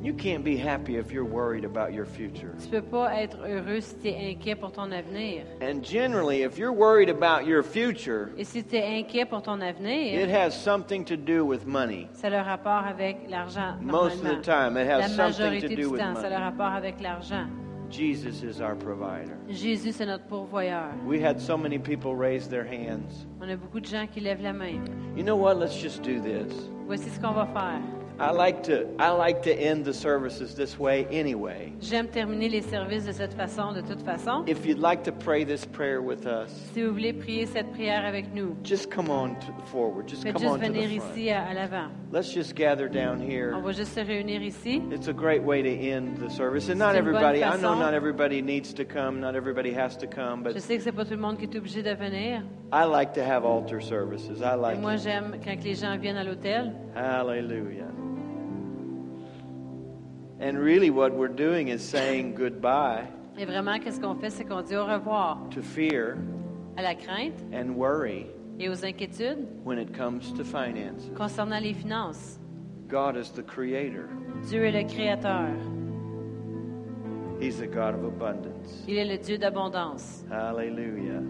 [0.02, 2.50] You can't be happy if you're worried about your future.
[2.62, 5.44] Tu peux pas être heureux si tu es inquiet pour ton avenir.
[5.62, 9.60] And generally, if you're worried about your future, Et si tu es inquiet pour ton
[9.62, 12.10] it avenir, has something to do with money.
[12.12, 13.78] ça a le rapport avec l'argent.
[13.82, 16.28] Most of the time, it La has something to majorité do du with temps, ça
[16.28, 16.44] a le money.
[16.44, 17.48] rapport avec l'argent.
[17.90, 19.38] Jesus is our provider.
[19.48, 20.90] Jésus, c'est notre pourvoyeur.
[21.06, 23.26] We had so many people raise their hands.
[23.40, 24.84] On a beaucoup de gens qui lèvent la main.
[25.16, 25.56] You know what?
[25.60, 26.52] Let's just do this.
[26.88, 27.80] Voici ce qu'on va faire.
[28.20, 31.74] I like to I like to end the services this way anyway.
[31.82, 34.44] J'aime terminer les services de cette façon, de toute façon.
[34.48, 38.06] If you'd like to pray this prayer with us, Si vous voulez prier cette prière
[38.06, 40.08] avec nous, just come on to forward.
[40.08, 41.12] Just come juste on to venir the front.
[41.18, 41.90] ici à, à l'avant.
[42.12, 43.52] Let's just gather down On here.
[43.60, 44.82] va juste se réunir ici.
[44.92, 46.70] It's a great way to end the service.
[46.70, 50.44] And not everybody, I know not everybody needs to come, not everybody has to come,
[50.46, 52.44] Je but sais que c'est pas tout le monde qui est obligé de venir.
[52.72, 54.40] I like to have altar services.
[54.40, 56.72] I Et like moi, j'aime quand les gens viennent à l'hôtel.
[56.96, 57.92] Hallelujah.
[60.40, 63.08] And really, what we're doing is saying goodbye
[63.38, 64.30] Et vraiment, qu'est-ce qu'on fait?
[64.30, 66.18] C'est qu'on dit au revoir to fear
[66.78, 68.28] à la crainte and worry
[68.60, 71.10] et aux inquiétudes when it comes to finances.
[71.16, 72.38] concernant les finances.
[72.88, 74.08] God is the creator,
[74.48, 75.50] Dieu est le créateur.
[77.40, 78.84] He's the God of abundance.
[78.88, 80.24] Il est le Dieu d'abondance.
[80.30, 81.24] Hallelujah.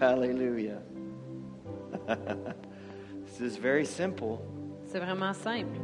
[0.00, 0.80] Hallelujah.
[3.38, 4.40] this is very simple.
[4.86, 5.78] C'est vraiment simple.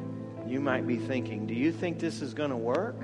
[0.46, 2.96] You might be thinking, do you think this is going to work?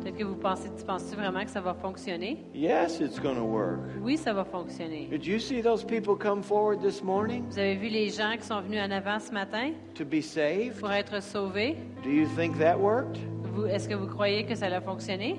[0.00, 2.44] Peut-être que vous pensez, tu penses-tu vraiment que ça va fonctionner?
[2.54, 3.80] Yes, it's going to work.
[4.02, 5.08] Oui, ça va fonctionner.
[5.10, 8.44] Did you see those people come forward this morning Vous avez vu les gens qui
[8.46, 10.78] sont venus en avant ce matin to be saved?
[10.78, 11.76] pour être sauvés?
[12.02, 13.18] Do you think that worked?
[13.54, 15.36] Vous, est-ce que vous croyez que ça a fonctionné?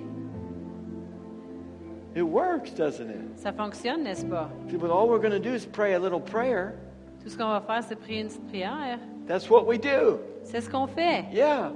[2.15, 3.37] It works, doesn't it?
[3.37, 4.49] Ça fonctionne, n'est-ce pas?
[4.69, 6.73] See, But all we're going to do is pray a little prayer.
[7.25, 8.99] Tout ce qu'on va faire, c'est prier une petite prière.
[9.27, 10.19] That's what we do.
[10.43, 11.25] C'est ce qu'on fait.
[11.33, 11.71] Yeah.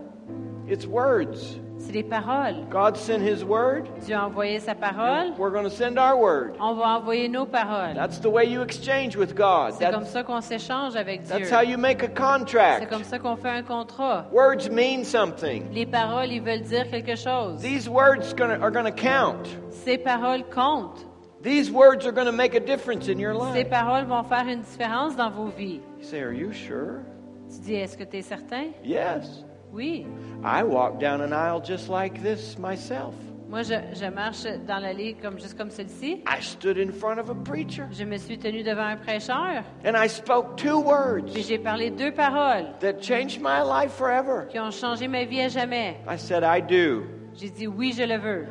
[0.70, 1.58] It's words.
[1.80, 2.68] C'est des paroles.
[2.70, 3.86] God sent His word.
[4.06, 5.34] Dieu a envoyé sa parole.
[5.40, 6.54] We're going to send our word.
[6.60, 7.96] On va envoyer nos paroles.
[7.96, 9.74] That's the way you exchange with God.
[9.74, 11.40] C'est comme That's, ça qu'on s'échange avec Dieu.
[11.40, 12.90] that's how you make a C'est contract.
[12.92, 14.28] comme ça qu'on fait un contrat.
[14.32, 15.64] Words mean something.
[15.74, 17.60] Les paroles, ils veulent dire quelque chose.
[17.60, 19.48] These words are going to count.
[19.72, 21.09] Ces paroles comptent.
[21.42, 23.70] These words are going to make a difference in your Ces life.
[23.70, 25.80] paroles vont faire une différence dans vos vies.
[26.00, 27.02] You say, Are you sure?
[27.50, 28.74] Tu dis, est-ce que tu es certain?
[28.84, 29.44] Yes.
[29.72, 30.06] Oui.
[30.44, 33.14] I walked down an aisle just like this myself.
[33.48, 36.22] Moi, je, je marche dans l'allée comme, juste comme celle-ci.
[36.28, 39.64] I stood in front of a preacher Je me suis tenue devant un prêcheur.
[39.86, 44.46] and I spoke two Puis words j'ai parlé deux paroles that changed my life forever.
[44.50, 45.96] qui ont changé ma vie à jamais.
[46.08, 47.06] I said, I do.
[47.34, 48.46] J'ai dit, oui, je le veux.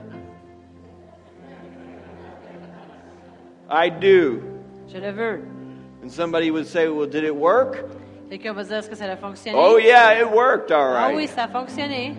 [3.70, 4.40] I do.
[4.88, 5.40] Je le veux.
[6.02, 7.84] And somebody would say, Well, did it work?
[8.30, 9.58] Quelqu'un va dire, est-ce que ça a fonctionné?
[9.58, 11.30] Oh, yeah, it worked all Ah oui, right.
[11.30, 12.14] ça a fonctionné.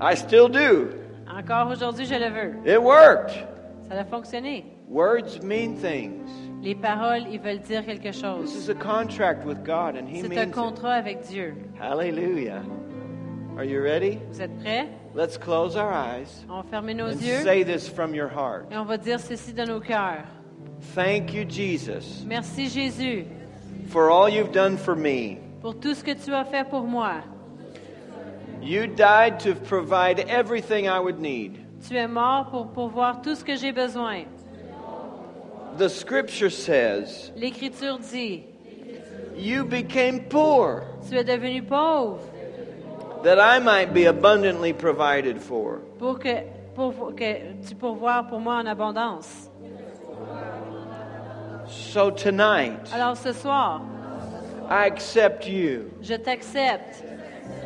[0.00, 0.90] I still do.
[1.28, 2.54] Encore aujourd'hui, je le veux.
[2.66, 3.34] It worked.
[3.88, 4.64] Ça a fonctionné.
[4.88, 6.28] Words mean things.
[6.62, 8.54] Les paroles, ils veulent dire quelque This chose.
[8.54, 10.52] is a contract with God, and He C'est un means it.
[10.52, 11.54] contrat avec Dieu.
[11.80, 12.62] Hallelujah.
[13.56, 14.18] Are you ready?
[14.30, 14.88] Vous êtes prêts?
[15.14, 18.66] Let's close our eyes On va fermer nos and yeux say this from your heart.
[18.70, 20.24] et on va dire ceci de nos cœurs.
[20.94, 23.26] Thank you, Jesus, Merci Jésus
[23.88, 25.38] for all you've done for me.
[25.60, 27.22] pour tout ce que tu as fait pour moi.
[28.62, 31.58] You died to provide everything I would need.
[31.88, 34.26] Tu es mort pour pourvoir tout ce que j'ai besoin.
[35.78, 38.44] The scripture says, L'Écriture dit,
[39.36, 42.20] You became poor tu es devenu pauvre
[43.22, 45.80] that I might be abundantly provided for.
[45.98, 46.42] pour que,
[46.74, 49.49] pour que tu pourvoies pour moi en abondance.
[51.70, 53.80] So tonight, Alors ce soir,
[54.68, 55.90] I accept you.
[56.02, 57.04] je t'accepte.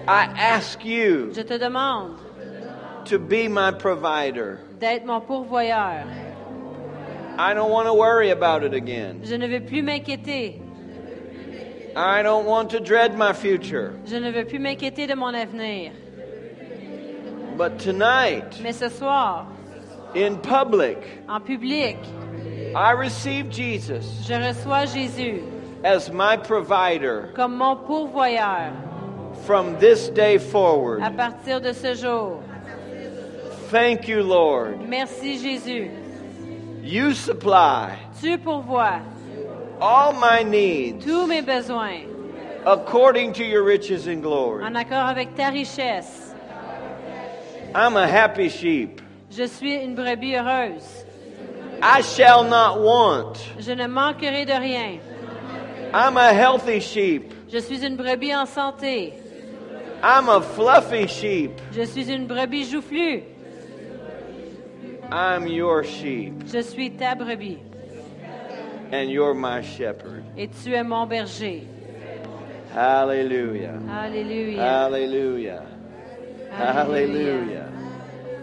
[0.07, 2.19] I ask you Je te demande
[3.07, 4.59] to be my provider.
[4.79, 6.05] d'être mon pourvoyeur.
[7.39, 9.21] I don't want to worry about it again.
[9.25, 10.61] Je ne veux plus m'inquiéter.
[11.97, 13.95] I don't want to dread my future.
[14.07, 15.93] Je ne veux plus m'inquiéter de mon avenir.
[17.57, 19.47] But tonight, Mais ce soir,
[20.15, 20.99] in public,
[21.29, 21.97] en public,
[22.77, 25.43] I receive Jesus je reçois Jésus
[25.85, 28.73] as my provider comme mon pourvoyeur
[29.47, 31.03] from this day forward.
[31.03, 32.43] à partir de ce jour.
[33.71, 34.79] Thank you, Lord.
[34.89, 35.91] Merci Jésus.
[36.83, 39.01] You supply Tu pourvois
[39.81, 42.07] all my needs tous mes besoins
[42.67, 44.65] according to your riches and glory.
[44.65, 46.35] en accord avec ta richesse.
[47.75, 49.01] I'm a happy sheep.
[49.31, 51.04] Je suis une brebis heureuse.
[51.83, 53.37] I shall not want.
[53.59, 55.01] Je ne manquerai de rien.
[55.93, 57.33] I'm a healthy sheep.
[57.51, 59.13] Je suis une brebis en santé.
[60.03, 61.53] I'm a fluffy sheep.
[61.73, 63.23] Je suis une brebis joufflue.
[65.11, 67.59] I'm your sheep, Je suis ta brebis
[68.91, 70.25] and you're my shepherd.
[70.37, 71.67] et tu es mon berger.
[72.75, 73.79] Hallelujah.
[73.89, 74.61] Alléluia.
[74.61, 75.63] Hallelujah.
[76.51, 77.69] Hallelujah.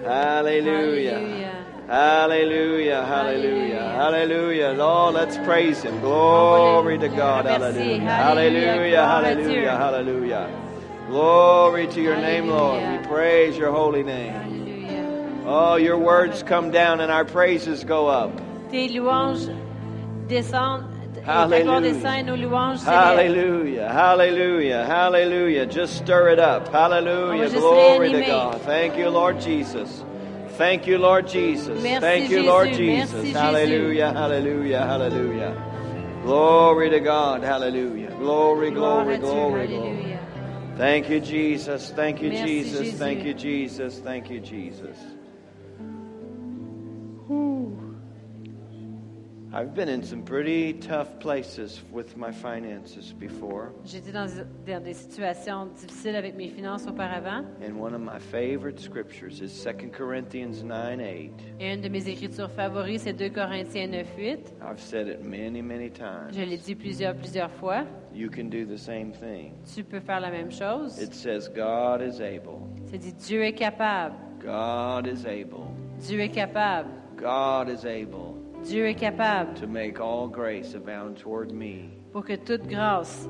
[0.06, 1.20] Hallelujah.
[1.20, 1.71] Hallelujah.
[1.92, 3.04] Hallelujah.
[3.06, 3.84] Hallelujah.
[3.84, 4.70] Hallelujah.
[4.78, 6.00] Lord, let's praise Him.
[6.00, 7.46] Glory to God.
[7.46, 8.00] Hallelujah.
[8.00, 9.06] Hallelujah.
[9.06, 9.72] Hallelujah.
[9.76, 10.50] Hallelujah.
[11.08, 12.82] Glory to your name, Lord.
[12.82, 15.44] We praise your holy name.
[15.46, 18.32] Oh, your words come down and our praises go up.
[18.72, 19.50] Tes louanges
[20.30, 21.26] descendent.
[21.26, 21.94] Hallelujah.
[21.94, 22.86] descend nos louanges.
[22.86, 25.66] Hallelujah, hallelujah, hallelujah.
[25.66, 26.70] Just stir it up.
[26.70, 27.34] Hallelujah.
[27.34, 28.22] On va juste Glory to.
[28.22, 28.62] God.
[28.62, 30.06] Thank you, Lord Jesus.
[30.62, 31.82] Thank you, Lord Jesus.
[31.82, 32.78] Merci, Thank you, Lord Jésus.
[32.78, 33.14] Jesus.
[33.14, 33.34] Merci, Jésus.
[33.34, 36.22] hallelujah, hallelujah, hallelujah.
[36.22, 37.42] Glory to God.
[37.42, 38.12] Hallelujah.
[38.12, 40.20] Glory, glory, glory, glory.
[40.78, 41.90] Thank you, Jesus.
[41.90, 42.94] Thank you, Merci, Jesus.
[42.94, 43.00] Jésus.
[43.00, 44.00] Thank you, Jesus.
[44.02, 44.98] Thank you, Jesus.
[47.26, 47.81] Whew.
[49.54, 54.26] I've been in some pretty tough places with my finances before, J'étais dans,
[54.66, 57.44] dans des situations difficiles avec mes finances auparavant.
[57.62, 61.32] and one of my favorite scriptures is 2 Corinthians 9 8.
[61.60, 64.54] Et une de mes écritures favorites, c'est 2 Corinthiens 9, 8.
[64.62, 66.32] I've said it many, many times.
[66.34, 67.84] Je l'ai dit plusieurs, plusieurs fois.
[68.14, 69.52] You can do the same thing.
[69.76, 70.98] Tu peux faire la même chose.
[70.98, 72.62] It says, God is able.
[72.86, 74.16] C'est dit Dieu est capable.
[74.40, 75.68] God is able.
[76.00, 76.90] Dieu est capable.
[77.18, 78.31] God is able
[78.64, 83.28] Dieu est capable to make all grace abound toward me, pour que toute grâce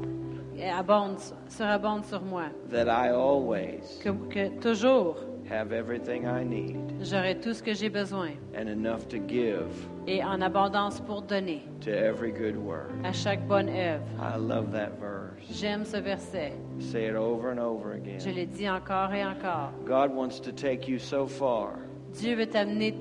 [0.78, 1.18] abonde,
[1.48, 2.50] surabonde sur moi.
[2.70, 5.16] that I always Que, que toujours
[5.50, 9.68] have everything I need j'aurai tout ce que j'ai besoin and enough to give
[10.08, 12.92] et en abondance pour donner to every good work.
[13.04, 14.04] à chaque bonne œuvre.
[14.22, 15.42] I love that verse.
[15.52, 16.54] J'aime ce verset.
[16.80, 18.36] Say it over and over Je again.
[18.36, 19.72] l'ai dit encore et encore.
[19.86, 21.74] God wants to take you so far
[22.14, 22.94] Dieu veut t'amener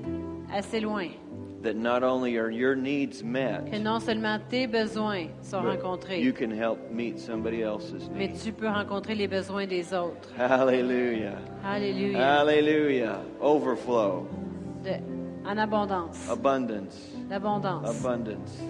[0.53, 1.09] assez loin
[1.63, 6.33] that not only are your needs que met, non seulement tes besoins sont rencontrés, you
[6.33, 8.43] can help meet somebody else's mais needs.
[8.43, 10.29] tu peux rencontrer les besoins des autres.
[10.37, 11.37] Hallelujah.
[11.63, 12.19] Alléluia.
[12.39, 13.19] Hallelujah.
[13.39, 14.27] Overflow.
[14.83, 14.99] De-
[15.45, 16.29] en abondance.
[16.29, 17.09] Abundance.
[17.29, 17.87] D'abondance.
[17.87, 18.61] Abundance.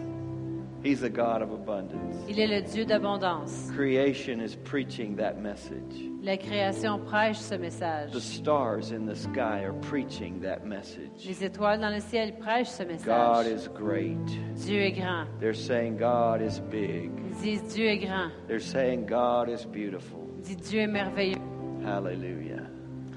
[0.83, 2.15] He's a God of abundance.
[2.27, 3.69] Il est le Dieu d'abondance.
[3.75, 6.09] Creation is preaching that message.
[6.23, 8.11] La création prêche ce message.
[8.11, 11.25] The stars in the sky are preaching that message.
[11.25, 13.47] Les étoiles dans le ciel prêchent ce God message.
[13.53, 14.17] is great.
[14.55, 15.25] Dieu est grand.
[15.39, 17.11] They're saying God is big.
[17.29, 18.31] Ils disent Dieu est grand.
[18.47, 20.19] They're saying God is beautiful.
[20.39, 21.37] Ils disent Dieu est merveilleux.
[21.85, 22.61] Hallelujah.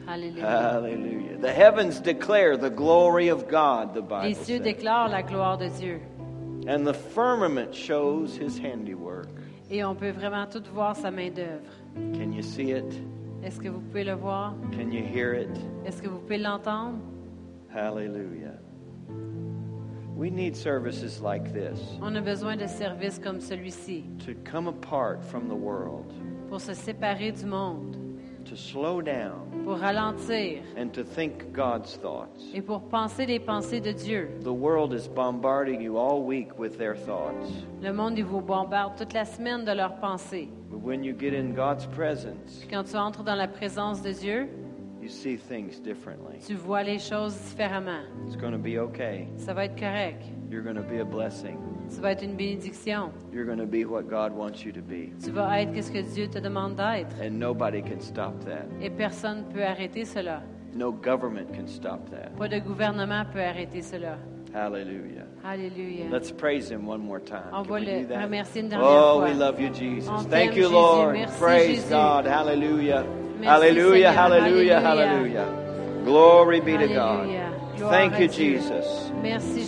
[0.06, 0.44] Alléluia.
[0.46, 1.38] Hallelujah.
[1.40, 4.62] The heavens declare the glory of God, the Bible Les cieux says.
[4.64, 6.00] déclarent la gloire de Dieu.
[6.66, 9.28] And the firmament shows his handiwork.
[9.70, 11.70] Et on peut vraiment tout voir sa main d'œuvre.
[12.14, 12.92] Can you see it?
[13.42, 14.54] Est-ce que vous pouvez le voir?
[14.72, 15.50] Can you hear it?
[15.84, 16.98] Est-ce que vous pouvez l'entendre?
[17.74, 18.58] Hallelujah.
[20.16, 25.24] We need services like this On a besoin de services comme celui-ci to come apart
[25.24, 26.12] from the world,
[26.48, 27.96] pour se séparer du monde,
[28.44, 32.44] to slow down, pour ralentir and to think God's thoughts.
[32.54, 34.28] et pour penser les pensées de Dieu.
[34.42, 37.50] The world is bombarding you all week with their thoughts.
[37.82, 40.48] Le monde, il vous bombarde toute la semaine de leurs pensées.
[40.70, 44.48] But when you get in God's presence, Quand tu entres dans la présence de Dieu,
[45.04, 46.38] you see things differently.
[46.46, 48.00] tu vois les choses différemment.
[48.26, 49.28] It's going to be okay.
[49.36, 50.24] Ça va être correct.
[50.50, 51.58] You're going to be a blessing.
[51.88, 53.12] Ça va être une bénédiction.
[53.32, 55.12] You're going to be what God wants you to be.
[55.22, 57.14] Tu vas être ce que Dieu te demande d'être.
[57.22, 58.64] And nobody can stop that.
[58.80, 60.42] Et personne peut arrêter cela.
[60.74, 62.30] No government can stop that.
[62.38, 64.16] Pas de gouvernement peut arrêter cela.
[64.54, 65.26] Hallelujah.
[65.44, 66.06] Alléluia.
[66.10, 67.50] Let's praise him one more time.
[67.52, 69.28] On va le remercier une dernière Oh, fois.
[69.28, 70.08] we love you, Jesus.
[70.08, 70.72] On Thank you, Jésus.
[70.72, 71.12] Lord.
[71.12, 71.90] Merci, Praise Jésus.
[71.90, 72.26] God.
[72.26, 73.04] Hallelujah.
[73.42, 76.02] Hallelujah, hallelujah, hallelujah.
[76.04, 77.28] Glory be to God.
[77.76, 79.10] Thank you, Jesus.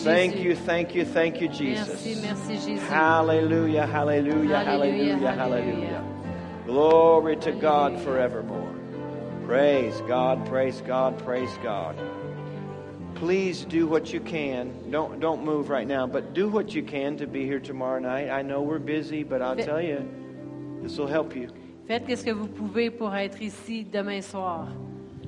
[0.05, 1.88] Thank you, thank you, thank you, Jesus.
[1.88, 2.86] Merci, merci, Jésus.
[2.88, 5.34] Hallelujah, hallelujah, Hallelujah, hallelujah, hallelujah.
[5.34, 6.62] hallelujah.
[6.66, 8.74] Glory to God forevermore.
[9.47, 11.97] Praise God, praise God, praise God.
[13.14, 14.90] Please do what you can.
[14.90, 18.28] Don't don't move right now, but do what you can to be here tomorrow night.
[18.28, 20.06] I know we're busy, but I'll tell you,
[20.82, 21.48] this will help you.
[21.87, 24.67] Faites ce que vous pouvez pour être ici demain soir.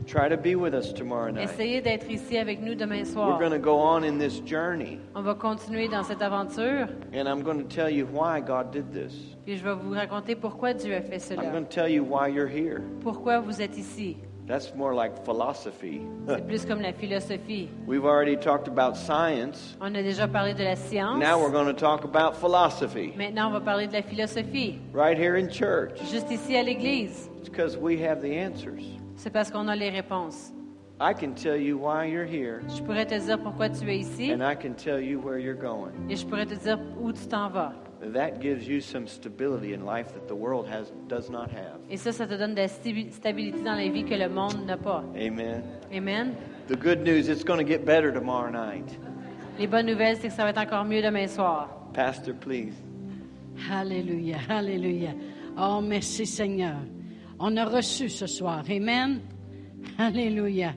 [0.07, 1.51] Try to be with us tomorrow night.
[1.51, 3.39] Essayez d'être ici avec nous demain We're soir.
[3.39, 6.89] going to go on in this journey, On va continuer dans cette aventure.
[7.13, 9.13] and I'm going to tell you why God did this.
[9.45, 11.51] Puis je vais vous raconter pourquoi Dieu a fait I'm cela.
[11.51, 12.81] going to tell you why you're here.
[13.03, 14.17] Pourquoi vous êtes ici.
[14.49, 16.01] That's more like philosophy.
[16.27, 17.69] C'est plus comme la philosophie.
[17.87, 19.77] We've already talked about science.
[19.81, 21.19] On a déjà parlé de la science.
[21.21, 24.79] Now we're going to talk about philosophy Maintenant, on va parler de la philosophie.
[24.93, 26.01] right here in church.
[26.11, 27.29] Juste ici à l'église.
[27.41, 28.83] It's because we have the answers.
[29.17, 30.53] C'est parce qu'on a les réponses.
[31.01, 34.33] I can tell you why you're here, Je pourrais te dire pourquoi tu es ici
[34.33, 35.93] and I can tell you where you're going.
[36.09, 37.73] et je pourrais te dire où tu t'en vas.
[38.01, 41.81] That gives you some stability in life that the world has does not have.
[41.91, 44.65] Et ça, ça te donne de la stabi- stabilité dans la vie que le monde
[44.67, 45.03] n'a pas.
[45.17, 45.63] Amen.
[45.93, 46.35] Amen.
[46.69, 48.97] The good news, it's going to get better tomorrow night.
[49.59, 51.69] Les bonnes nouvelles, c'est que ça va être encore mieux demain soir.
[51.93, 52.75] Pastor, please.
[53.71, 55.11] Alléluia, Alléluia.
[55.59, 56.77] Oh, merci Seigneur.
[57.41, 58.63] On a reçu ce soir.
[58.71, 59.21] Amen.
[59.99, 60.73] Alléluia.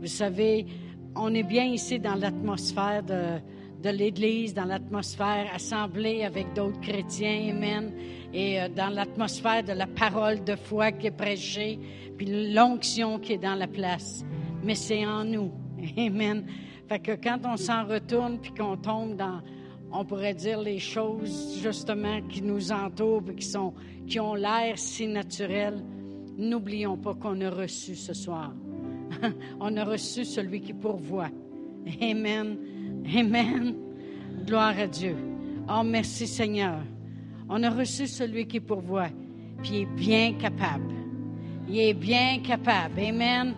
[0.00, 0.66] Vous savez,
[1.14, 3.38] on est bien ici dans l'atmosphère de,
[3.82, 7.50] de l'Église, dans l'atmosphère assemblée avec d'autres chrétiens.
[7.50, 7.92] Amen.
[8.32, 11.78] Et euh, dans l'atmosphère de la parole de foi qui est prêchée,
[12.16, 14.24] puis l'onction qui est dans la place.
[14.62, 15.52] Mais c'est en nous.
[15.96, 16.46] Amen.
[16.88, 19.40] Fait que quand on s'en retourne puis qu'on tombe dans
[19.92, 23.72] on pourrait dire les choses justement qui nous entourent et qui, sont,
[24.06, 25.82] qui ont l'air si naturelles.
[26.36, 28.52] N'oublions pas qu'on a reçu ce soir.
[29.60, 31.30] on a reçu celui qui pourvoit.
[32.02, 32.58] Amen.
[33.14, 33.74] Amen.
[34.44, 35.16] Gloire à Dieu.
[35.68, 36.80] Oh, merci Seigneur.
[37.48, 39.10] On a reçu celui qui pourvoit,
[39.62, 40.94] puis il est bien capable.
[41.68, 43.00] Il est bien capable.
[43.00, 43.54] Amen.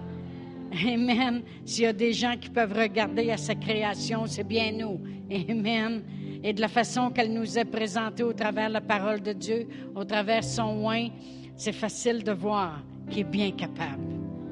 [0.87, 1.43] Amen.
[1.65, 5.01] S'il y a des gens qui peuvent regarder à sa création, c'est bien nous.
[5.31, 6.03] Amen.
[6.43, 10.05] Et de la façon qu'elle nous est présentée au travers la parole de Dieu, au
[10.05, 11.09] travers son oin,
[11.57, 14.05] c'est facile de voir qu'il est bien capable.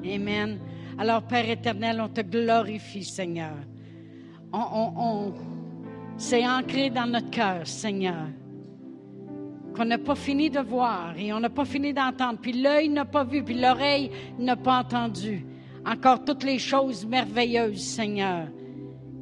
[0.05, 0.57] Amen.
[0.97, 3.55] Alors, Père éternel, on te glorifie, Seigneur.
[4.53, 5.33] On, on,
[6.17, 8.27] c'est ancré dans notre cœur, Seigneur
[9.77, 13.05] qu'on n'a pas fini de voir et on n'a pas fini d'entendre, puis l'œil n'a
[13.05, 14.09] pas vu, puis l'oreille
[14.39, 15.45] n'a pas entendu.
[15.85, 18.47] Encore toutes les choses merveilleuses, Seigneur,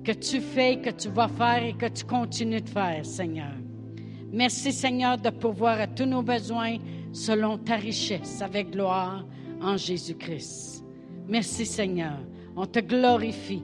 [0.05, 3.51] que tu fais, que tu vas faire et que tu continues de faire, Seigneur.
[4.31, 6.77] Merci, Seigneur, de pourvoir à tous nos besoins
[7.11, 9.25] selon ta richesse avec gloire
[9.61, 10.85] en Jésus-Christ.
[11.27, 12.17] Merci, Seigneur.
[12.55, 13.63] On te glorifie